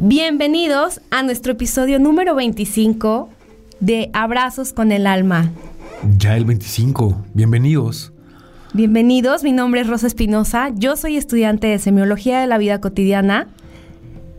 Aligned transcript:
Bienvenidos 0.00 1.00
a 1.10 1.24
nuestro 1.24 1.54
episodio 1.54 1.98
número 1.98 2.36
25 2.36 3.30
de 3.80 4.10
Abrazos 4.12 4.72
con 4.72 4.92
el 4.92 5.08
Alma. 5.08 5.50
Ya 6.16 6.36
el 6.36 6.44
25, 6.44 7.24
bienvenidos. 7.34 8.12
Bienvenidos, 8.72 9.42
mi 9.42 9.50
nombre 9.50 9.80
es 9.80 9.88
Rosa 9.88 10.06
Espinosa, 10.06 10.70
yo 10.72 10.94
soy 10.94 11.16
estudiante 11.16 11.66
de 11.66 11.80
Semiología 11.80 12.40
de 12.40 12.46
la 12.46 12.58
Vida 12.58 12.80
Cotidiana 12.80 13.48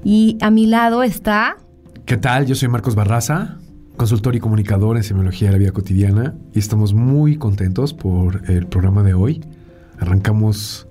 y 0.01 0.37
a 0.39 0.49
mi 0.49 0.65
lado 0.65 1.03
está... 1.03 1.57
¿Qué 2.05 2.15
tal? 2.15 2.45
Yo 2.45 2.55
soy 2.55 2.69
Marcos 2.69 2.95
Barraza, 2.95 3.57
consultor 3.97 4.37
y 4.37 4.39
comunicador 4.39 4.95
en 4.95 5.03
Semiología 5.03 5.49
de 5.49 5.51
la 5.51 5.59
Vida 5.59 5.71
Cotidiana 5.71 6.35
y 6.53 6.59
estamos 6.59 6.93
muy 6.93 7.35
contentos 7.35 7.93
por 7.93 8.49
el 8.49 8.65
programa 8.65 9.03
de 9.03 9.13
hoy. 9.13 9.41
Arrancamos 9.99 10.87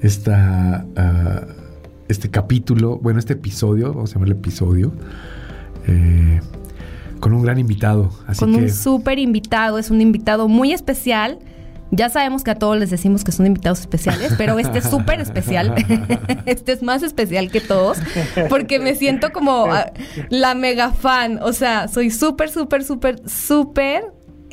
esta... 0.00 0.86
Ah, 0.96 1.42
este 2.08 2.30
capítulo, 2.30 2.98
bueno, 2.98 3.18
este 3.18 3.34
episodio, 3.34 3.92
vamos 3.92 4.10
a 4.10 4.14
llamarle 4.14 4.34
episodio, 4.34 4.92
eh, 5.86 6.40
con 7.20 7.32
un 7.32 7.42
gran 7.42 7.58
invitado. 7.58 8.10
Así 8.26 8.40
con 8.40 8.54
un 8.54 8.70
súper 8.70 9.18
invitado, 9.18 9.78
es 9.78 9.90
un 9.90 10.00
invitado 10.00 10.48
muy 10.48 10.72
especial. 10.72 11.38
Ya 11.90 12.08
sabemos 12.08 12.42
que 12.42 12.50
a 12.50 12.56
todos 12.56 12.76
les 12.78 12.90
decimos 12.90 13.22
que 13.24 13.30
son 13.30 13.46
invitados 13.46 13.80
especiales, 13.80 14.34
pero 14.36 14.58
este 14.58 14.78
es 14.78 14.84
súper 14.84 15.20
especial. 15.20 15.74
este 16.46 16.72
es 16.72 16.82
más 16.82 17.02
especial 17.02 17.50
que 17.50 17.60
todos, 17.60 17.98
porque 18.48 18.80
me 18.80 18.94
siento 18.96 19.32
como 19.32 19.66
ah, 19.66 19.92
la 20.28 20.54
mega 20.54 20.92
fan. 20.92 21.38
O 21.42 21.52
sea, 21.52 21.88
soy 21.88 22.10
súper, 22.10 22.50
súper, 22.50 22.84
súper, 22.84 23.28
súper 23.28 24.04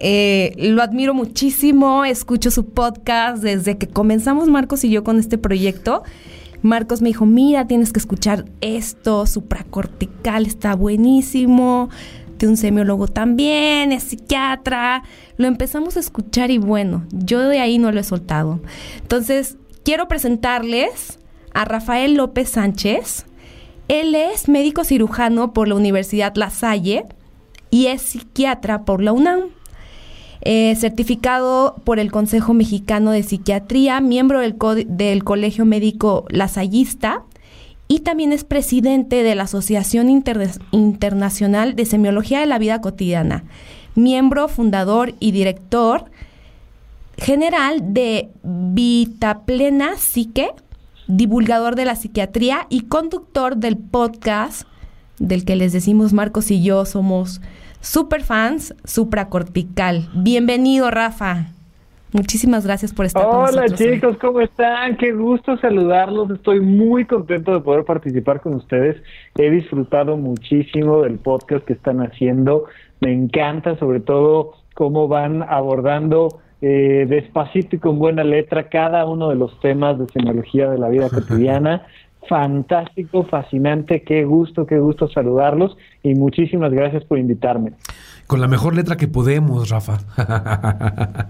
eh, 0.04 0.54
lo 0.58 0.82
admiro 0.82 1.14
muchísimo, 1.14 2.06
escucho 2.06 2.50
su 2.50 2.66
podcast 2.66 3.44
desde 3.44 3.78
que 3.78 3.88
comenzamos 3.88 4.50
Marcos 4.50 4.84
y 4.84 4.90
yo 4.90 5.04
con 5.04 5.20
este 5.20 5.38
proyecto 5.38 6.02
Marcos 6.62 7.02
me 7.02 7.10
dijo, 7.10 7.26
mira, 7.26 7.68
tienes 7.68 7.92
que 7.92 8.00
escuchar 8.00 8.46
esto, 8.62 9.26
supracortical 9.26 10.46
está 10.46 10.76
buenísimo, 10.76 11.90
de 12.38 12.48
un 12.48 12.58
semiólogo 12.58 13.08
también, 13.08 13.92
es 13.92 14.04
psiquiatra. 14.04 15.04
Lo 15.38 15.48
empezamos 15.48 15.98
a 15.98 16.00
escuchar 16.00 16.52
y 16.52 16.58
bueno, 16.58 17.06
yo 17.12 17.40
de 17.40 17.60
ahí 17.60 17.78
no 17.78 17.92
lo 17.92 18.00
he 18.00 18.04
soltado. 18.04 18.60
Entonces, 19.02 19.58
quiero 19.84 20.08
presentarles 20.08 21.20
a 21.54 21.66
Rafael 21.66 22.16
López 22.16 22.50
Sánchez. 22.50 23.26
Él 23.88 24.16
es 24.16 24.48
médico 24.48 24.84
cirujano 24.84 25.54
por 25.54 25.68
la 25.68 25.76
Universidad 25.76 26.36
La 26.36 26.50
Salle 26.50 27.06
y 27.70 27.88
es 27.88 28.02
psiquiatra 28.02 28.86
por 28.86 29.02
la 29.02 29.12
UNAM. 29.12 29.42
Eh, 30.44 30.76
certificado 30.76 31.76
por 31.84 32.00
el 32.00 32.12
Consejo 32.12 32.56
Mexicano 32.56 33.12
de 33.12 33.22
Psiquiatría, 33.22 34.02
miembro 34.02 34.40
del, 34.40 35.24
Colegio 35.24 35.66
Médico 35.66 36.26
Lasallista 36.30 37.24
y 37.88 38.00
también 38.00 38.34
es 38.34 38.44
presidente 38.44 39.22
de 39.22 39.36
la 39.36 39.44
Asociación 39.44 40.10
Internacional 40.72 41.76
de 41.76 41.86
Semiología 41.86 42.40
de 42.40 42.48
la 42.48 42.58
Vida 42.58 42.82
Cotidiana, 42.82 43.44
miembro 43.94 44.48
fundador 44.48 45.14
y 45.20 45.32
director 45.32 46.06
general 47.18 47.94
de 47.94 48.30
Vitaplena 48.42 49.96
Psique, 49.98 50.50
divulgador 51.06 51.76
de 51.76 51.86
la 51.86 51.96
psiquiatría 51.96 52.66
y 52.70 52.82
conductor 52.82 53.58
del 53.58 53.78
podcast 53.78 54.64
del 55.20 55.46
que 55.46 55.56
les 55.56 55.72
decimos 55.72 56.14
Marcos 56.14 56.50
y 56.50 56.64
yo 56.64 56.84
somos 56.86 57.42
Superfans 57.82 58.76
supracortical. 58.84 60.08
Bienvenido, 60.14 60.92
Rafa. 60.92 61.48
Muchísimas 62.14 62.64
gracias 62.64 62.94
por 62.94 63.08
estar 63.08 63.26
Hola, 63.26 63.32
con 63.32 63.42
nosotros. 63.42 63.82
Hola 63.82 63.94
chicos, 63.94 64.18
¿cómo 64.18 64.42
están? 64.42 64.98
Qué 64.98 65.14
gusto 65.14 65.58
saludarlos. 65.58 66.30
Estoy 66.30 66.60
muy 66.60 67.06
contento 67.06 67.54
de 67.54 67.62
poder 67.62 67.84
participar 67.84 68.40
con 68.42 68.54
ustedes. 68.54 69.02
He 69.36 69.50
disfrutado 69.50 70.16
muchísimo 70.16 71.02
del 71.02 71.18
podcast 71.18 71.66
que 71.66 71.74
están 71.74 72.02
haciendo. 72.02 72.66
Me 73.00 73.12
encanta 73.14 73.76
sobre 73.80 74.00
todo 74.00 74.54
cómo 74.76 75.08
van 75.08 75.42
abordando 75.42 76.40
eh, 76.62 77.08
despacito 77.10 77.78
y 77.78 77.80
con 77.80 77.98
buena 77.98 78.24
letra 78.24 78.70
cada 78.70 79.08
uno 79.08 79.30
de 79.30 79.36
los 79.36 79.60
temas 79.60 79.98
de 79.98 80.08
semiología 80.10 80.70
de 80.70 80.78
la 80.78 80.90
vida 80.90 81.10
cotidiana 81.14 81.88
fantástico, 82.28 83.24
fascinante, 83.24 84.04
qué 84.04 84.24
gusto, 84.24 84.66
qué 84.66 84.80
gusto 84.80 85.08
saludarlos 85.10 85.78
y 86.04 86.16
muchísimas 86.16 86.72
gracias 86.72 87.04
por 87.06 87.18
invitarme. 87.18 87.74
Con 88.28 88.40
la 88.40 88.48
mejor 88.48 88.76
letra 88.76 88.96
que 88.96 89.08
podemos, 89.08 89.70
Rafa. 89.70 90.00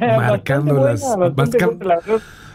Marcando 0.00 0.74
las... 0.74 1.02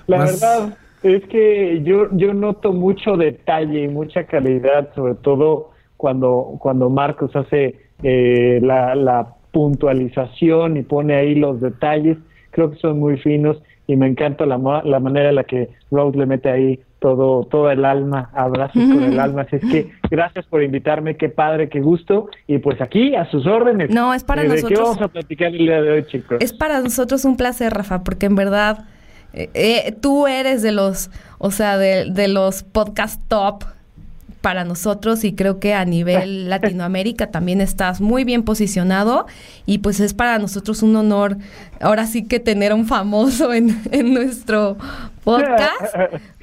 la, 0.07 0.17
verdad, 0.17 0.78
es 1.03 1.23
que 1.25 1.81
yo, 1.84 2.07
yo 2.13 2.34
noto 2.34 2.73
mucho 2.73 3.17
detalle 3.17 3.83
y 3.83 3.88
mucha 3.88 4.25
calidad, 4.25 4.89
sobre 4.95 5.16
todo 5.16 5.72
cuando, 5.97 6.56
cuando 6.59 6.89
Marcos 6.89 7.35
hace 7.35 7.79
eh, 8.01 8.59
la, 8.63 8.95
la 8.95 9.35
puntualización 9.51 10.78
y 10.78 10.81
pone 10.81 11.16
ahí 11.16 11.35
los 11.35 11.62
detalles. 11.62 12.18
Creo 12.50 12.72
que 12.72 12.78
son 12.78 13.00
muy 13.00 13.18
finos 13.18 13.62
y 13.85 13.95
me 13.95 14.07
encanta 14.07 14.45
la, 14.45 14.81
la 14.83 15.00
manera 15.00 15.29
en 15.29 15.35
la 15.35 15.44
que 15.44 15.69
Rose 15.91 16.18
le 16.18 16.25
mete 16.25 16.50
ahí 16.50 16.79
todo, 17.01 17.45
todo 17.45 17.72
el 17.72 17.84
alma, 17.84 18.29
abrazos 18.31 18.84
con 18.84 19.03
el 19.03 19.19
alma. 19.19 19.41
Así 19.41 19.56
es 19.56 19.63
que 19.63 19.91
gracias 20.12 20.45
por 20.45 20.62
invitarme, 20.62 21.17
qué 21.17 21.29
padre, 21.29 21.67
qué 21.67 21.81
gusto. 21.81 22.29
Y 22.45 22.59
pues 22.59 22.79
aquí, 22.79 23.16
a 23.16 23.29
sus 23.31 23.47
órdenes. 23.47 23.89
No, 23.89 24.13
es 24.13 24.23
para 24.23 24.44
nosotros. 24.44 24.69
¿De 24.69 24.75
qué 24.75 24.81
vamos 24.81 25.01
a 25.01 25.07
platicar 25.07 25.47
el 25.47 25.57
día 25.57 25.81
de 25.81 25.91
hoy, 25.91 26.06
chicos? 26.06 26.38
Es 26.39 26.53
para 26.53 26.79
nosotros 26.79 27.25
un 27.25 27.38
placer, 27.38 27.73
Rafa, 27.73 28.03
porque 28.03 28.28
en 28.28 28.35
verdad 28.35 28.85
eh, 29.34 29.50
eh, 29.56 29.95
tú 30.00 30.28
eres 30.28 30.62
de 30.62 30.73
los, 30.73 31.09
o 31.39 31.50
sea, 31.50 31.79
de, 31.79 32.06
de 32.12 32.28
los 32.28 32.62
podcast 32.62 33.19
top 33.28 33.63
para 34.41 34.63
nosotros 34.63 35.24
y 35.24 35.35
creo 35.35 35.59
que 35.59 35.74
a 35.74 35.85
nivel 35.85 36.50
Latinoamérica 36.50 37.31
también 37.31 37.62
estás 37.62 38.02
muy 38.02 38.24
bien 38.24 38.44
posicionado 38.44 39.25
y 39.66 39.79
pues 39.79 40.00
es 40.00 40.13
para 40.13 40.40
nosotros 40.40 40.84
un 40.84 40.96
honor 40.96 41.38
ahora 41.79 42.06
sí 42.06 42.28
que 42.28 42.40
tener 42.40 42.74
un 42.74 42.85
famoso 42.85 43.53
en, 43.53 43.69
nuestro 44.13 44.78
podcast. 45.24 45.96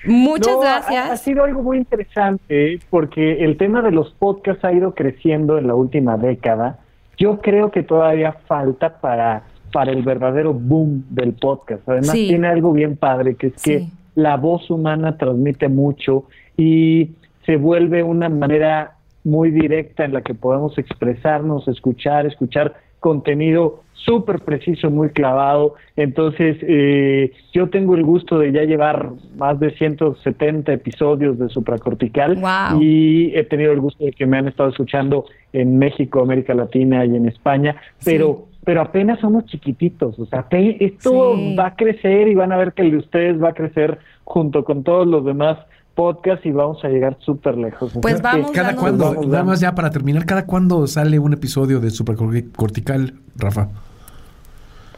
Muchas 0.06 0.60
gracias. 0.60 1.10
Ha, 1.10 1.16
sido 1.16 1.44
algo 1.44 1.62
muy 1.62 1.78
interesante 1.78 2.78
porque 2.88 3.44
el 3.44 3.56
tema 3.56 3.82
de 3.82 3.90
los 3.90 4.12
podcasts 4.12 4.64
ha 4.64 4.72
ido 4.72 4.94
creciendo 4.94 5.58
en 5.58 5.66
la 5.66 5.74
última 5.74 6.16
década. 6.16 6.78
Yo 7.16 7.40
creo 7.40 7.72
que 7.72 7.82
todavía 7.82 8.32
falta 8.46 9.00
para, 9.00 9.42
para 9.72 9.90
el 9.90 10.02
verdadero 10.02 10.54
boom 10.54 11.04
del 11.10 11.32
podcast. 11.32 11.88
Además 11.88 12.12
tiene 12.12 12.46
algo 12.46 12.72
bien 12.72 12.96
padre 12.96 13.34
que 13.34 13.48
es 13.48 13.62
que 13.62 13.88
la 14.14 14.36
voz 14.36 14.70
humana 14.70 15.16
transmite 15.16 15.68
mucho 15.68 16.24
y 16.56 17.10
se 17.48 17.56
vuelve 17.56 18.02
una 18.02 18.28
manera 18.28 18.98
muy 19.24 19.50
directa 19.50 20.04
en 20.04 20.12
la 20.12 20.20
que 20.20 20.34
podemos 20.34 20.76
expresarnos, 20.76 21.66
escuchar, 21.66 22.26
escuchar 22.26 22.74
contenido 23.00 23.80
súper 23.94 24.40
preciso, 24.40 24.90
muy 24.90 25.08
clavado. 25.10 25.74
Entonces, 25.96 26.58
eh, 26.60 27.32
yo 27.54 27.70
tengo 27.70 27.94
el 27.94 28.04
gusto 28.04 28.38
de 28.38 28.52
ya 28.52 28.64
llevar 28.64 29.12
más 29.38 29.58
de 29.60 29.70
170 29.70 30.74
episodios 30.74 31.38
de 31.38 31.48
supracortical 31.48 32.38
y 32.78 33.34
he 33.34 33.44
tenido 33.44 33.72
el 33.72 33.80
gusto 33.80 34.04
de 34.04 34.12
que 34.12 34.26
me 34.26 34.36
han 34.36 34.48
estado 34.48 34.68
escuchando 34.68 35.24
en 35.54 35.78
México, 35.78 36.20
América 36.20 36.52
Latina 36.52 37.06
y 37.06 37.16
en 37.16 37.26
España, 37.26 37.76
pero 38.04 38.44
pero 38.62 38.82
apenas 38.82 39.18
somos 39.20 39.46
chiquititos, 39.46 40.18
o 40.18 40.26
sea, 40.26 40.46
esto 40.50 41.34
va 41.58 41.68
a 41.68 41.74
crecer 41.74 42.28
y 42.28 42.34
van 42.34 42.52
a 42.52 42.58
ver 42.58 42.74
que 42.74 42.82
el 42.82 42.90
de 42.90 42.96
ustedes 42.98 43.42
va 43.42 43.50
a 43.50 43.54
crecer 43.54 43.98
junto 44.24 44.62
con 44.62 44.84
todos 44.84 45.06
los 45.06 45.24
demás 45.24 45.56
podcast 45.98 46.46
y 46.46 46.52
vamos 46.52 46.78
a 46.84 46.88
llegar 46.88 47.18
súper 47.18 47.58
lejos. 47.58 47.92
Pues 48.00 48.22
vamos. 48.22 48.52
Cada 48.52 48.76
cuando, 48.76 49.20
nada 49.26 49.42
más 49.42 49.58
ya 49.58 49.74
para 49.74 49.90
terminar, 49.90 50.24
¿cada 50.26 50.46
cuándo 50.46 50.86
sale 50.86 51.18
un 51.18 51.32
episodio 51.32 51.80
de 51.80 51.90
Supercortical, 51.90 53.14
Rafa? 53.34 53.70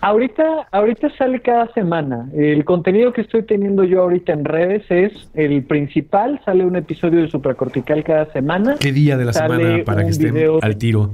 Ahorita, 0.03 0.67
ahorita 0.73 1.11
sale 1.17 1.41
cada 1.41 1.71
semana. 1.75 2.31
El 2.35 2.65
contenido 2.65 3.13
que 3.13 3.21
estoy 3.21 3.43
teniendo 3.43 3.85
yo 3.85 4.03
ahorita 4.03 4.33
en 4.33 4.45
redes 4.47 4.83
es 4.91 5.31
el 5.35 5.63
principal, 5.65 6.41
sale 6.45 6.65
un 6.65 6.77
episodio 6.77 7.21
de 7.21 7.29
Supracortical 7.29 8.03
cada 8.03 8.33
semana. 8.33 8.77
¿Qué 8.81 8.93
día 8.93 9.19
de 9.19 9.27
la 9.27 9.33
semana 9.35 9.85
para 9.85 10.05
que 10.05 10.11
estén 10.11 10.37
al 10.63 10.77
tiro? 10.77 11.11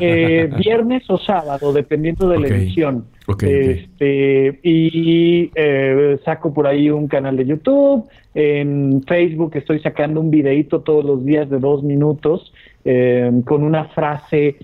Eh, 0.00 0.50
viernes 0.58 1.08
o 1.08 1.18
sábado, 1.18 1.72
dependiendo 1.72 2.28
de 2.28 2.38
la 2.38 2.48
edición. 2.48 3.06
este, 3.40 4.60
Y 4.62 5.50
eh, 5.54 6.18
saco 6.24 6.52
por 6.52 6.66
ahí 6.66 6.90
un 6.90 7.08
canal 7.08 7.36
de 7.36 7.46
YouTube. 7.46 8.08
En 8.34 9.02
Facebook 9.06 9.52
estoy 9.54 9.80
sacando 9.80 10.20
un 10.20 10.30
videito 10.30 10.80
todos 10.80 11.04
los 11.04 11.24
días 11.24 11.48
de 11.48 11.58
dos 11.58 11.82
minutos 11.82 12.52
eh, 12.84 13.30
con 13.44 13.64
una 13.64 13.84
frase 13.86 14.56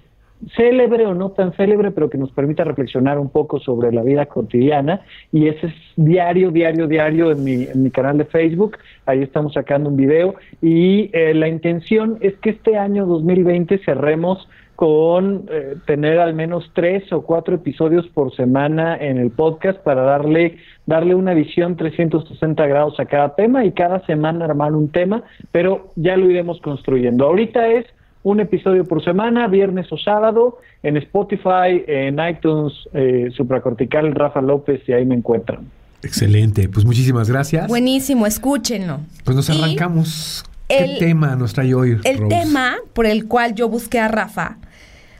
célebre 0.57 1.07
o 1.07 1.15
no 1.15 1.31
tan 1.31 1.53
célebre, 1.55 1.91
pero 1.91 2.11
que 2.11 2.19
nos 2.19 2.33
permita 2.33 2.65
reflexionar 2.65 3.19
un 3.19 3.31
poco 3.31 3.59
sobre 3.61 3.93
la 3.93 4.03
vida 4.03 4.27
cotidiana. 4.27 5.03
Y 5.33 5.49
ese 5.49 5.69
es 5.69 5.75
diario, 5.97 6.51
diario, 6.51 6.87
diario 6.87 7.31
en 7.33 7.45
mi, 7.45 7.65
en 7.65 7.83
mi 7.83 7.91
canal 7.91 8.19
de 8.19 8.25
Facebook. 8.25 8.79
Ahí 9.07 9.23
estamos 9.23 9.55
sacando 9.55 9.91
un 9.91 9.97
video. 9.97 10.35
Y 10.61 11.11
eh, 11.13 11.35
la 11.35 11.49
intención 11.49 12.19
es 12.21 12.35
que 12.39 12.51
este 12.51 12.77
año 12.77 13.07
2020 13.07 13.79
cerremos 13.85 14.49
con 14.77 15.47
eh, 15.51 15.77
tener 15.87 16.19
al 16.19 16.35
menos 16.35 16.71
tres 16.75 17.13
o 17.13 17.23
cuatro 17.23 17.55
episodios 17.55 18.09
por 18.09 18.35
semana 18.35 18.97
en 18.97 19.19
el 19.19 19.31
podcast 19.31 19.79
para 19.81 20.03
darle 20.03 20.57
darle 20.87 21.15
una 21.15 21.33
visión 21.33 21.77
360 21.77 22.67
grados 22.67 22.99
a 22.99 23.07
cada 23.07 23.35
tema 23.37 23.65
y 23.65 23.73
cada 23.73 24.05
semana 24.05 24.45
armar 24.45 24.75
un 24.75 24.91
tema, 24.91 25.23
pero 25.53 25.93
ya 25.97 26.17
lo 26.17 26.29
iremos 26.29 26.61
construyendo. 26.61 27.25
Ahorita 27.25 27.69
es 27.69 27.87
un 28.25 28.41
episodio 28.41 28.85
por 28.85 29.05
semana, 29.05 29.47
viernes 29.47 29.87
o 29.93 29.99
sábado, 29.99 30.59
en 30.83 30.97
Spotify, 30.97 31.85
en 31.87 32.19
iTunes, 32.19 32.73
eh, 32.95 33.29
Supracortical, 33.37 34.13
Rafa 34.15 34.41
López, 34.41 34.81
y 34.89 34.93
ahí 34.93 35.05
me 35.05 35.15
encuentran. 35.15 35.67
Excelente, 36.03 36.69
pues 36.69 36.85
muchísimas 36.85 37.31
gracias. 37.31 37.69
Buenísimo, 37.69 38.27
escúchenlo. 38.27 39.01
Pues 39.25 39.37
nos 39.37 39.49
arrancamos. 39.51 40.45
¿Qué 40.69 40.97
tema 40.99 41.37
nos 41.37 41.53
trae 41.53 41.75
hoy? 41.75 41.99
El 42.05 42.29
tema 42.29 42.77
por 42.95 43.07
el 43.07 43.27
cual 43.27 43.55
yo 43.55 43.69
busqué 43.69 44.01
a 44.01 44.09
Rafa 44.09 44.57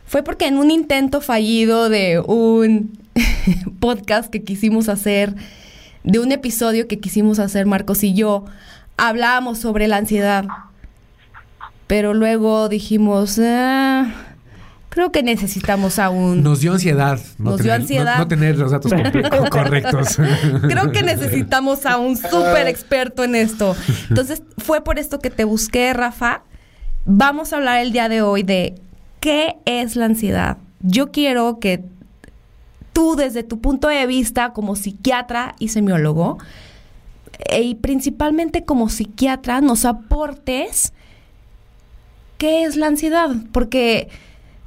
fue 0.07 0.23
porque 0.23 0.47
en 0.47 0.57
un 0.57 0.71
intento 0.71 1.21
fallido 1.21 1.91
de 1.91 2.21
un 2.21 2.99
podcast 3.81 4.31
que 4.31 4.43
quisimos 4.43 4.89
hacer, 4.89 5.35
de 6.05 6.19
un 6.19 6.33
episodio 6.33 6.89
que 6.89 6.99
quisimos 6.99 7.39
hacer 7.39 7.67
Marcos 7.67 8.03
y 8.03 8.15
yo, 8.15 8.47
hablábamos 8.97 9.59
sobre 9.59 9.89
la 9.89 9.99
ansiedad 9.99 10.47
pero 11.87 12.15
luego 12.15 12.69
dijimos, 12.69 13.39
ah, 13.43 14.13
creo 14.89 15.13
que 15.13 15.23
necesitamos 15.23 15.99
aún... 15.99 16.43
Nos 16.43 16.61
dio 16.61 16.73
ansiedad. 16.73 17.19
No 17.39 17.51
Nos 17.51 17.63
dio 17.63 17.75
ansiedad. 17.75 18.19
No, 18.19 18.29
tener 18.29 18.57
los 18.57 18.71
datos 18.71 18.93
correctos. 19.51 20.17
creo 20.63 20.93
que 20.93 21.03
necesitamos 21.03 21.85
a 21.85 21.99
un 21.99 22.17
súper 22.17 22.69
experto 22.69 23.25
en 23.25 23.35
esto. 23.35 23.77
Entonces, 24.09 24.43
fue 24.59 24.83
por 24.83 24.99
esto 24.99 25.19
que 25.19 25.31
te 25.31 25.45
busqué, 25.45 25.93
Rafa. 25.93 26.43
Vamos 27.05 27.53
a 27.53 27.57
hablar 27.57 27.81
el 27.81 27.93
día 27.93 28.09
de 28.09 28.23
hoy 28.23 28.45
de 28.45 28.77
qué 29.21 29.57
es 29.67 29.97
la 29.97 30.07
ansiedad. 30.07 30.59
Yo 30.81 31.11
quiero 31.11 31.59
que 31.59 31.85
tú, 32.93 33.17
desde 33.17 33.43
tu 33.43 33.61
punto 33.61 33.89
de 33.89 34.07
vista 34.07 34.53
como 34.53 34.77
psiquiatra 34.77 35.55
y 35.59 35.69
semiólogo, 35.69 36.39
y 37.59 37.75
principalmente 37.75 38.65
como 38.65 38.89
psiquiatra, 38.89 39.61
nos 39.61 39.85
aportes 39.85 40.93
qué 42.39 42.65
es 42.65 42.77
la 42.77 42.87
ansiedad, 42.87 43.31
porque 43.53 44.09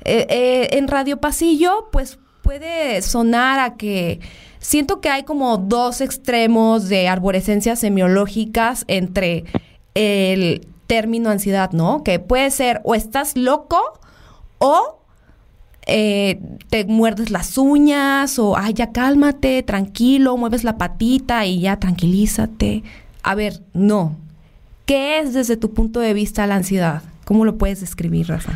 eh, 0.05 0.25
eh, 0.29 0.69
en 0.71 0.87
Radio 0.87 1.17
Pasillo, 1.17 1.89
pues 1.91 2.19
puede 2.41 3.01
sonar 3.01 3.59
a 3.59 3.75
que 3.75 4.19
siento 4.59 5.01
que 5.01 5.09
hay 5.09 5.23
como 5.23 5.57
dos 5.57 6.01
extremos 6.01 6.87
de 6.89 7.07
arborescencias 7.07 7.79
semiológicas 7.79 8.85
entre 8.87 9.43
el 9.95 10.65
término 10.87 11.29
ansiedad, 11.29 11.71
¿no? 11.71 12.03
Que 12.03 12.19
puede 12.19 12.49
ser 12.51 12.81
o 12.83 12.95
estás 12.95 13.35
loco 13.35 13.99
o 14.59 14.99
eh, 15.85 16.41
te 16.69 16.85
muerdes 16.85 17.29
las 17.29 17.57
uñas 17.57 18.39
o, 18.39 18.57
ay, 18.57 18.73
ya 18.73 18.91
cálmate, 18.91 19.63
tranquilo, 19.63 20.35
mueves 20.37 20.63
la 20.63 20.77
patita 20.77 21.45
y 21.45 21.61
ya 21.61 21.79
tranquilízate. 21.79 22.83
A 23.23 23.35
ver, 23.35 23.61
no. 23.73 24.15
¿Qué 24.85 25.19
es 25.19 25.33
desde 25.33 25.57
tu 25.57 25.73
punto 25.73 25.99
de 25.99 26.13
vista 26.13 26.47
la 26.47 26.55
ansiedad? 26.55 27.03
¿Cómo 27.27 27.43
lo 27.43 27.57
puedes 27.57 27.81
describir, 27.81 28.29
Rafa? 28.29 28.53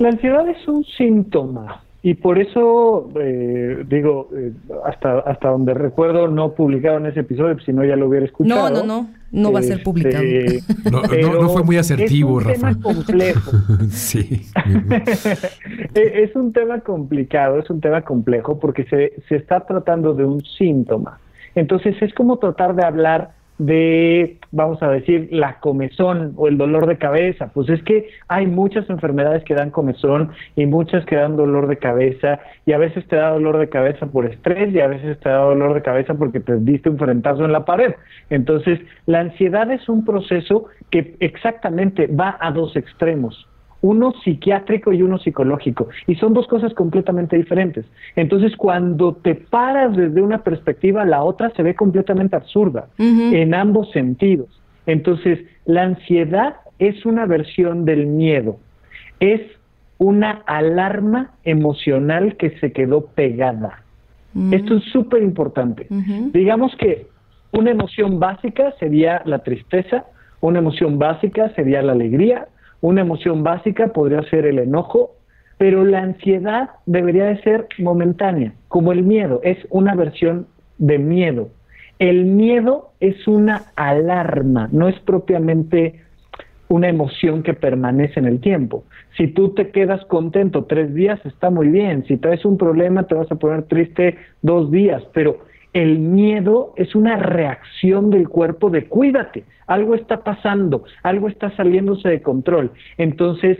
La 0.00 0.08
ansiedad 0.08 0.48
es 0.48 0.66
un 0.66 0.84
síntoma 0.84 1.84
y 2.02 2.14
por 2.14 2.40
eso 2.40 3.08
eh, 3.14 3.84
digo, 3.88 4.28
eh, 4.36 4.52
hasta 4.84 5.20
hasta 5.20 5.50
donde 5.50 5.74
recuerdo 5.74 6.26
no 6.26 6.54
publicaron 6.54 7.06
ese 7.06 7.20
episodio, 7.20 7.56
si 7.60 7.72
no 7.72 7.84
ya 7.84 7.94
lo 7.94 8.08
hubiera 8.08 8.26
escuchado. 8.26 8.70
No, 8.70 8.80
no, 8.80 8.84
no, 8.84 9.10
no 9.30 9.52
va 9.52 9.60
a 9.60 9.62
ser 9.62 9.74
este, 9.74 9.84
publicado. 9.84 10.24
No, 10.90 11.48
fue 11.50 11.62
muy 11.62 11.76
asertivo, 11.76 12.40
Rafa. 12.40 12.70
Es 12.70 12.76
un 12.76 12.82
tema 12.82 12.82
complejo. 12.82 13.52
sí. 13.90 14.48
E, 15.94 16.22
es 16.24 16.34
un 16.34 16.52
tema 16.52 16.80
complicado, 16.80 17.60
es 17.60 17.70
un 17.70 17.80
tema 17.80 18.02
complejo 18.02 18.58
porque 18.58 18.82
se, 18.86 19.12
se 19.28 19.36
está 19.36 19.60
tratando 19.64 20.12
de 20.12 20.24
un 20.24 20.42
síntoma. 20.42 21.20
Entonces 21.54 21.94
es 22.02 22.12
como 22.14 22.38
tratar 22.38 22.74
de 22.74 22.84
hablar 22.84 23.30
de, 23.60 24.38
vamos 24.52 24.82
a 24.82 24.88
decir, 24.88 25.28
la 25.30 25.60
comezón 25.60 26.32
o 26.36 26.48
el 26.48 26.56
dolor 26.56 26.86
de 26.86 26.96
cabeza. 26.96 27.50
Pues 27.52 27.68
es 27.68 27.82
que 27.82 28.08
hay 28.26 28.46
muchas 28.46 28.88
enfermedades 28.88 29.44
que 29.44 29.54
dan 29.54 29.70
comezón 29.70 30.30
y 30.56 30.64
muchas 30.64 31.04
que 31.04 31.16
dan 31.16 31.36
dolor 31.36 31.68
de 31.68 31.76
cabeza 31.76 32.40
y 32.64 32.72
a 32.72 32.78
veces 32.78 33.06
te 33.06 33.16
da 33.16 33.30
dolor 33.30 33.58
de 33.58 33.68
cabeza 33.68 34.06
por 34.06 34.24
estrés 34.24 34.72
y 34.72 34.80
a 34.80 34.86
veces 34.86 35.20
te 35.20 35.28
da 35.28 35.38
dolor 35.38 35.74
de 35.74 35.82
cabeza 35.82 36.14
porque 36.14 36.40
te 36.40 36.56
diste 36.56 36.88
un 36.88 36.98
frentazo 36.98 37.44
en 37.44 37.52
la 37.52 37.66
pared. 37.66 37.94
Entonces, 38.30 38.80
la 39.04 39.20
ansiedad 39.20 39.70
es 39.70 39.86
un 39.90 40.06
proceso 40.06 40.64
que 40.90 41.16
exactamente 41.20 42.06
va 42.06 42.38
a 42.40 42.52
dos 42.52 42.76
extremos 42.76 43.46
uno 43.82 44.12
psiquiátrico 44.22 44.92
y 44.92 45.02
uno 45.02 45.18
psicológico, 45.18 45.88
y 46.06 46.14
son 46.16 46.34
dos 46.34 46.46
cosas 46.46 46.74
completamente 46.74 47.36
diferentes. 47.36 47.86
Entonces, 48.16 48.56
cuando 48.56 49.14
te 49.14 49.34
paras 49.34 49.96
desde 49.96 50.20
una 50.20 50.42
perspectiva, 50.42 51.04
la 51.04 51.22
otra 51.22 51.50
se 51.56 51.62
ve 51.62 51.74
completamente 51.74 52.36
absurda 52.36 52.88
en 52.98 53.54
ambos 53.54 53.90
sentidos. 53.92 54.48
Entonces, 54.86 55.40
la 55.64 55.82
ansiedad 55.82 56.56
es 56.78 57.06
una 57.06 57.26
versión 57.26 57.84
del 57.84 58.06
miedo, 58.06 58.58
es 59.18 59.40
una 59.98 60.42
alarma 60.46 61.32
emocional 61.44 62.36
que 62.36 62.58
se 62.58 62.72
quedó 62.72 63.06
pegada. 63.06 63.82
Esto 64.50 64.76
es 64.76 64.84
súper 64.92 65.22
importante. 65.22 65.86
Digamos 66.32 66.74
que 66.76 67.06
una 67.52 67.70
emoción 67.70 68.18
básica 68.18 68.72
sería 68.78 69.22
la 69.24 69.40
tristeza, 69.40 70.04
una 70.40 70.60
emoción 70.60 70.98
básica 70.98 71.52
sería 71.54 71.82
la 71.82 71.92
alegría, 71.92 72.46
una 72.80 73.02
emoción 73.02 73.42
básica 73.42 73.88
podría 73.88 74.22
ser 74.30 74.46
el 74.46 74.58
enojo, 74.58 75.16
pero 75.58 75.84
la 75.84 76.00
ansiedad 76.02 76.70
debería 76.86 77.26
de 77.26 77.42
ser 77.42 77.68
momentánea, 77.78 78.54
como 78.68 78.92
el 78.92 79.02
miedo, 79.02 79.40
es 79.42 79.58
una 79.70 79.94
versión 79.94 80.46
de 80.78 80.98
miedo. 80.98 81.50
El 81.98 82.24
miedo 82.24 82.92
es 83.00 83.28
una 83.28 83.64
alarma, 83.76 84.68
no 84.72 84.88
es 84.88 84.98
propiamente 85.00 86.00
una 86.68 86.88
emoción 86.88 87.42
que 87.42 87.52
permanece 87.52 88.20
en 88.20 88.26
el 88.26 88.40
tiempo. 88.40 88.84
Si 89.18 89.26
tú 89.26 89.50
te 89.50 89.70
quedas 89.70 90.04
contento 90.06 90.64
tres 90.64 90.94
días, 90.94 91.20
está 91.26 91.50
muy 91.50 91.68
bien. 91.68 92.04
Si 92.06 92.16
traes 92.16 92.44
un 92.44 92.56
problema, 92.56 93.06
te 93.08 93.16
vas 93.16 93.30
a 93.30 93.34
poner 93.34 93.64
triste 93.64 94.16
dos 94.40 94.70
días, 94.70 95.02
pero 95.12 95.40
el 95.72 95.98
miedo 95.98 96.72
es 96.76 96.94
una 96.94 97.16
reacción 97.16 98.10
del 98.10 98.28
cuerpo 98.28 98.70
de 98.70 98.86
cuídate, 98.86 99.44
algo 99.66 99.94
está 99.94 100.24
pasando, 100.24 100.84
algo 101.02 101.28
está 101.28 101.54
saliéndose 101.56 102.08
de 102.08 102.22
control. 102.22 102.72
Entonces, 102.98 103.58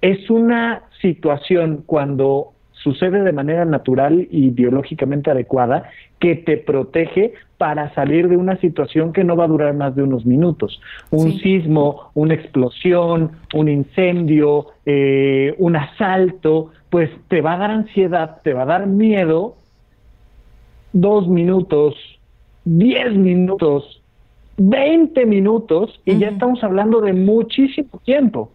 es 0.00 0.28
una 0.28 0.82
situación 1.00 1.82
cuando 1.86 2.54
sucede 2.72 3.22
de 3.22 3.32
manera 3.32 3.64
natural 3.64 4.28
y 4.30 4.50
biológicamente 4.50 5.30
adecuada 5.30 5.90
que 6.18 6.34
te 6.34 6.58
protege 6.58 7.32
para 7.56 7.94
salir 7.94 8.28
de 8.28 8.36
una 8.36 8.56
situación 8.58 9.12
que 9.12 9.24
no 9.24 9.36
va 9.36 9.44
a 9.44 9.48
durar 9.48 9.72
más 9.74 9.96
de 9.96 10.02
unos 10.02 10.26
minutos. 10.26 10.80
Un 11.10 11.38
sismo, 11.38 12.10
una 12.14 12.34
explosión, 12.34 13.32
un 13.54 13.68
incendio, 13.68 14.66
eh, 14.84 15.54
un 15.58 15.76
asalto, 15.76 16.72
pues 16.90 17.10
te 17.28 17.40
va 17.40 17.54
a 17.54 17.58
dar 17.58 17.70
ansiedad, 17.70 18.42
te 18.42 18.52
va 18.52 18.62
a 18.62 18.66
dar 18.66 18.86
miedo 18.86 19.56
dos 20.94 21.28
minutos, 21.28 21.94
diez 22.64 23.14
minutos, 23.14 24.00
veinte 24.56 25.26
minutos 25.26 26.00
y 26.06 26.16
ya 26.18 26.28
estamos 26.28 26.64
hablando 26.64 27.02
de 27.02 27.12
muchísimo 27.12 28.00
tiempo. 28.04 28.50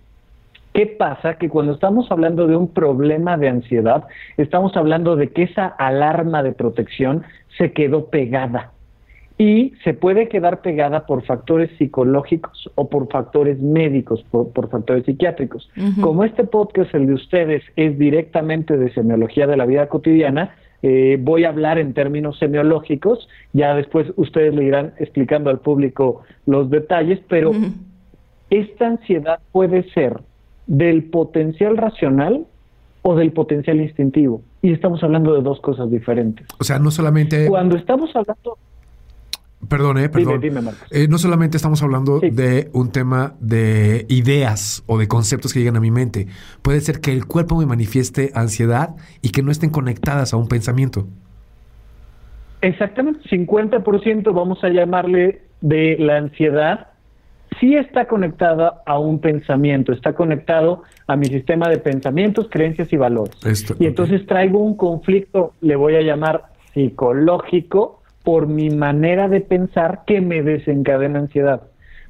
¿Qué 0.74 0.86
pasa? 0.86 1.36
Que 1.36 1.50
cuando 1.50 1.74
estamos 1.74 2.10
hablando 2.12 2.48
de 2.48 2.56
un 2.56 2.70
problema 2.70 3.38
de 3.38 3.50
ansiedad, 3.50 4.06
estamos 4.38 4.76
hablando 4.78 5.16
de 5.16 5.30
que 5.30 5.44
esa 5.44 5.68
alarma 5.68 6.42
de 6.42 6.54
protección 6.54 7.24
se 7.58 7.74
quedó 7.74 8.06
pegada 8.06 8.72
y 9.38 9.74
se 9.84 9.94
puede 9.94 10.30
quedar 10.30 10.62
pegada 10.62 11.06
por 11.06 11.24
factores 11.24 11.70
psicológicos 11.78 12.70
o 12.76 12.90
por 12.90 13.10
factores 13.10 13.60
médicos, 13.60 14.24
por, 14.32 14.70
factores 14.70 15.06
psiquiátricos. 15.06 15.70
Como 16.02 16.24
este 16.24 16.44
podcast, 16.44 16.94
el 16.94 17.08
de 17.08 17.14
ustedes, 17.14 17.64
es 17.76 17.98
directamente 17.98 18.78
de 18.78 18.94
semiología 18.94 19.48
de 19.48 19.58
la 19.58 19.66
vida 19.66 19.88
cotidiana, 19.88 20.56
eh, 20.82 21.18
voy 21.20 21.44
a 21.44 21.50
hablar 21.50 21.78
en 21.78 21.94
términos 21.94 22.38
semiológicos, 22.40 23.28
ya 23.54 23.76
después 23.76 24.08
ustedes 24.16 24.54
le 24.56 24.64
irán 24.64 24.94
explicando 24.98 25.50
al 25.50 25.60
público 25.60 26.22
los 26.46 26.70
detalles, 26.70 27.20
pero 27.28 27.52
esta 28.50 28.88
ansiedad 28.88 29.40
puede 29.52 29.90
ser 29.92 30.22
del 30.68 31.04
potencial 31.06 31.78
racional 31.78 32.46
o 33.02 33.16
del 33.16 33.32
potencial 33.32 33.82
instintivo. 33.82 34.42
Y 34.62 34.72
estamos 34.72 35.04
hablando 35.04 35.34
de 35.34 35.42
dos 35.42 35.60
cosas 35.62 35.90
diferentes. 35.90 36.48
O 36.60 36.64
sea, 36.64 36.80
no 36.80 36.92
solamente... 36.92 37.48
Cuando 37.48 37.76
estamos 37.76 38.10
hablando... 38.16 38.58
Perdón, 39.70 39.98
eh, 40.00 40.10
perdón. 40.10 40.42
Eh, 40.92 41.08
no 41.08 41.18
solamente 41.18 41.58
estamos 41.58 41.82
hablando 41.84 42.20
de 42.20 42.70
un 42.74 42.92
tema 42.92 43.36
de 43.40 44.06
ideas 44.10 44.84
o 44.88 44.98
de 44.98 45.08
conceptos 45.08 45.54
que 45.54 45.60
llegan 45.60 45.78
a 45.78 45.80
mi 45.80 45.92
mente. 45.92 46.28
Puede 46.62 46.82
ser 46.82 47.00
que 47.00 47.14
el 47.14 47.26
cuerpo 47.26 47.58
me 47.58 47.66
manifieste 47.66 48.32
ansiedad 48.34 48.96
y 49.22 49.30
que 49.30 49.44
no 49.44 49.52
estén 49.52 49.70
conectadas 49.70 50.34
a 50.34 50.38
un 50.38 50.48
pensamiento. 50.48 51.08
Exactamente, 52.62 53.22
50% 53.30 54.34
vamos 54.34 54.64
a 54.64 54.70
llamarle 54.70 55.44
de 55.62 55.98
la 56.00 56.18
ansiedad 56.18 56.90
sí 57.60 57.76
está 57.76 58.06
conectada 58.06 58.82
a 58.86 59.00
un 59.00 59.20
pensamiento, 59.20 59.92
está 59.92 60.14
conectado 60.14 60.84
a 61.08 61.16
mi 61.16 61.26
sistema 61.26 61.68
de 61.70 61.78
pensamientos, 61.78 62.48
creencias 62.50 62.92
y 62.94 62.98
valores. 62.98 63.36
y 63.80 63.86
entonces 63.86 64.26
traigo 64.26 64.60
un 64.60 64.76
conflicto, 64.76 65.54
le 65.62 65.76
voy 65.76 65.96
a 65.96 66.02
llamar 66.02 66.44
psicológico, 66.74 67.99
por 68.24 68.48
mi 68.48 68.70
manera 68.70 69.28
de 69.28 69.42
pensar 69.42 70.02
que 70.06 70.22
me 70.22 70.44
desencadena 70.44 71.20
ansiedad. 71.20 71.62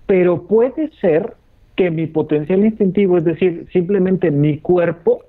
Pero 0.06 0.48
puede 0.48 0.89
ser 1.01 1.34
que 1.75 1.92
mi 1.92 2.08
potencial 2.08 2.66
instintivo, 2.66 3.18
es 3.18 3.24
decir, 3.24 3.68
simplemente 3.72 4.32
mi 4.32 4.58
cuerpo, 4.58 5.22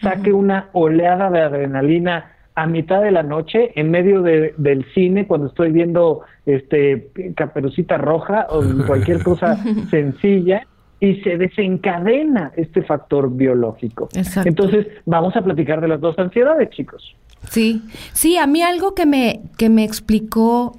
saque 0.00 0.32
una 0.32 0.68
oleada 0.72 1.30
de 1.30 1.40
adrenalina 1.40 2.32
a 2.54 2.66
mitad 2.66 3.02
de 3.02 3.10
la 3.10 3.22
noche, 3.22 3.72
en 3.76 3.90
medio 3.90 4.22
del 4.22 4.84
cine, 4.94 5.26
cuando 5.26 5.46
estoy 5.46 5.70
viendo 5.70 6.22
este 6.44 7.10
Caperucita 7.36 7.98
Roja 7.98 8.46
o 8.50 8.62
cualquier 8.86 9.22
cosa 9.22 9.56
sencilla, 9.90 10.66
y 11.00 11.20
se 11.20 11.38
desencadena 11.38 12.52
este 12.56 12.82
factor 12.82 13.30
biológico. 13.32 14.08
Entonces, 14.44 14.88
vamos 15.06 15.36
a 15.36 15.42
platicar 15.42 15.80
de 15.80 15.88
las 15.88 16.00
dos 16.00 16.18
ansiedades, 16.18 16.70
chicos. 16.70 17.14
Sí, 17.50 17.82
sí, 18.12 18.36
a 18.36 18.46
mí 18.46 18.62
algo 18.62 18.94
que 18.94 19.06
me, 19.06 19.42
que 19.56 19.68
me 19.68 19.84
explicó, 19.84 20.76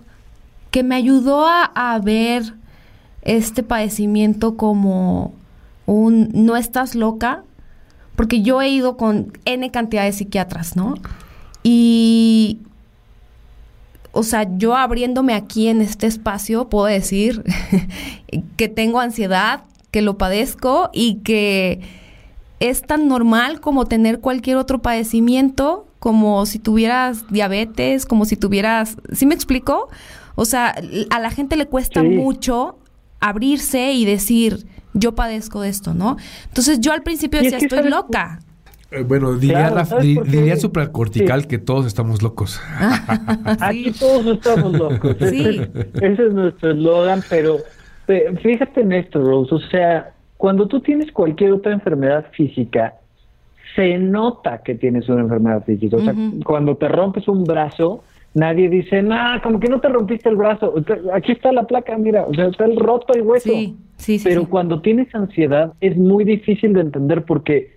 que 0.71 0.83
me 0.83 0.95
ayudó 0.95 1.47
a, 1.47 1.63
a 1.63 1.97
ver 1.99 2.53
este 3.21 3.63
padecimiento 3.63 4.55
como 4.55 5.33
un 5.85 6.29
no 6.33 6.55
estás 6.55 6.93
loca, 6.93 7.43
porque 8.15 8.41
yo 8.41 8.61
he 8.61 8.69
ido 8.69 8.97
con 8.97 9.33
N 9.45 9.71
cantidad 9.71 10.03
de 10.03 10.11
psiquiatras, 10.11 10.75
¿no? 10.75 10.95
Y, 11.63 12.59
o 14.11 14.23
sea, 14.23 14.47
yo 14.57 14.75
abriéndome 14.75 15.33
aquí 15.33 15.67
en 15.67 15.81
este 15.81 16.07
espacio 16.07 16.69
puedo 16.69 16.85
decir 16.85 17.43
que 18.57 18.67
tengo 18.67 18.99
ansiedad, 18.99 19.63
que 19.91 20.01
lo 20.01 20.17
padezco 20.17 20.89
y 20.93 21.15
que 21.23 21.81
es 22.59 22.81
tan 22.81 23.07
normal 23.07 23.61
como 23.61 23.85
tener 23.85 24.19
cualquier 24.19 24.57
otro 24.57 24.81
padecimiento, 24.81 25.87
como 25.99 26.45
si 26.45 26.59
tuvieras 26.59 27.27
diabetes, 27.29 28.05
como 28.05 28.25
si 28.25 28.37
tuvieras, 28.37 28.97
¿sí 29.11 29.25
me 29.25 29.35
explico? 29.35 29.89
O 30.35 30.45
sea, 30.45 30.73
a 31.09 31.19
la 31.19 31.29
gente 31.29 31.57
le 31.57 31.65
cuesta 31.65 32.01
mucho 32.01 32.77
abrirse 33.19 33.91
y 33.91 34.05
decir, 34.05 34.65
yo 34.93 35.13
padezco 35.13 35.61
de 35.61 35.69
esto, 35.69 35.93
¿no? 35.93 36.17
Entonces 36.47 36.79
yo 36.79 36.93
al 36.93 37.03
principio 37.03 37.41
decía, 37.41 37.57
estoy 37.57 37.89
loca. 37.89 38.39
Eh, 38.91 39.03
bueno, 39.03 39.35
diría, 39.35 39.71
diría 40.25 40.55
supracortical 40.55 41.45
que 41.45 41.59
todos 41.59 41.85
estamos 41.85 42.23
locos. 42.23 42.59
Aquí 43.59 43.91
todos 43.91 44.25
estamos 44.37 44.73
locos. 44.73 45.15
Ese, 45.19 45.69
es 46.01 46.33
nuestro 46.33 46.71
eslogan, 46.71 47.21
pero 47.29 47.57
fíjate 48.41 48.81
en 48.81 48.93
esto, 48.93 49.21
Rose. 49.21 49.53
O 49.53 49.59
sea, 49.69 50.13
cuando 50.37 50.67
tú 50.67 50.79
tienes 50.79 51.11
cualquier 51.11 51.51
otra 51.51 51.73
enfermedad 51.73 52.25
física, 52.31 52.95
se 53.75 53.97
nota 53.97 54.61
que 54.63 54.75
tienes 54.75 55.07
una 55.09 55.21
enfermedad 55.21 55.63
física. 55.63 55.97
O 55.97 55.99
sea, 55.99 56.13
cuando 56.45 56.75
te 56.77 56.87
rompes 56.87 57.27
un 57.27 57.43
brazo, 57.43 58.03
nadie 58.33 58.69
dice, 58.69 59.01
nah, 59.01 59.39
como 59.41 59.59
que 59.59 59.69
no 59.69 59.79
te 59.79 59.89
rompiste 59.89 60.29
el 60.29 60.35
brazo. 60.35 60.73
Aquí 61.13 61.31
está 61.31 61.51
la 61.51 61.63
placa, 61.63 61.97
mira, 61.97 62.25
o 62.25 62.33
sea, 62.33 62.47
está 62.47 62.65
el 62.65 62.77
roto 62.77 63.17
y 63.17 63.21
hueso. 63.21 63.49
Sí, 63.49 63.77
sí, 63.97 64.19
sí. 64.19 64.27
Pero 64.27 64.47
cuando 64.47 64.81
tienes 64.81 65.13
ansiedad, 65.13 65.73
es 65.81 65.97
muy 65.97 66.23
difícil 66.23 66.73
de 66.73 66.81
entender 66.81 67.23
porque 67.25 67.73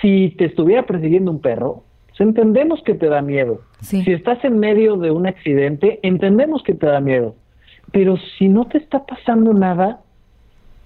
si 0.00 0.34
te 0.38 0.46
estuviera 0.46 0.84
persiguiendo 0.84 1.30
un 1.30 1.40
perro, 1.40 1.84
pues 2.08 2.20
entendemos 2.20 2.82
que 2.84 2.94
te 2.94 3.08
da 3.08 3.22
miedo. 3.22 3.60
Si 3.80 4.12
estás 4.12 4.44
en 4.44 4.58
medio 4.58 4.96
de 4.96 5.10
un 5.10 5.26
accidente, 5.26 5.98
entendemos 6.02 6.62
que 6.62 6.74
te 6.74 6.86
da 6.86 7.00
miedo. 7.00 7.34
Pero 7.92 8.16
si 8.38 8.48
no 8.48 8.66
te 8.66 8.78
está 8.78 9.04
pasando 9.04 9.52
nada, 9.52 10.00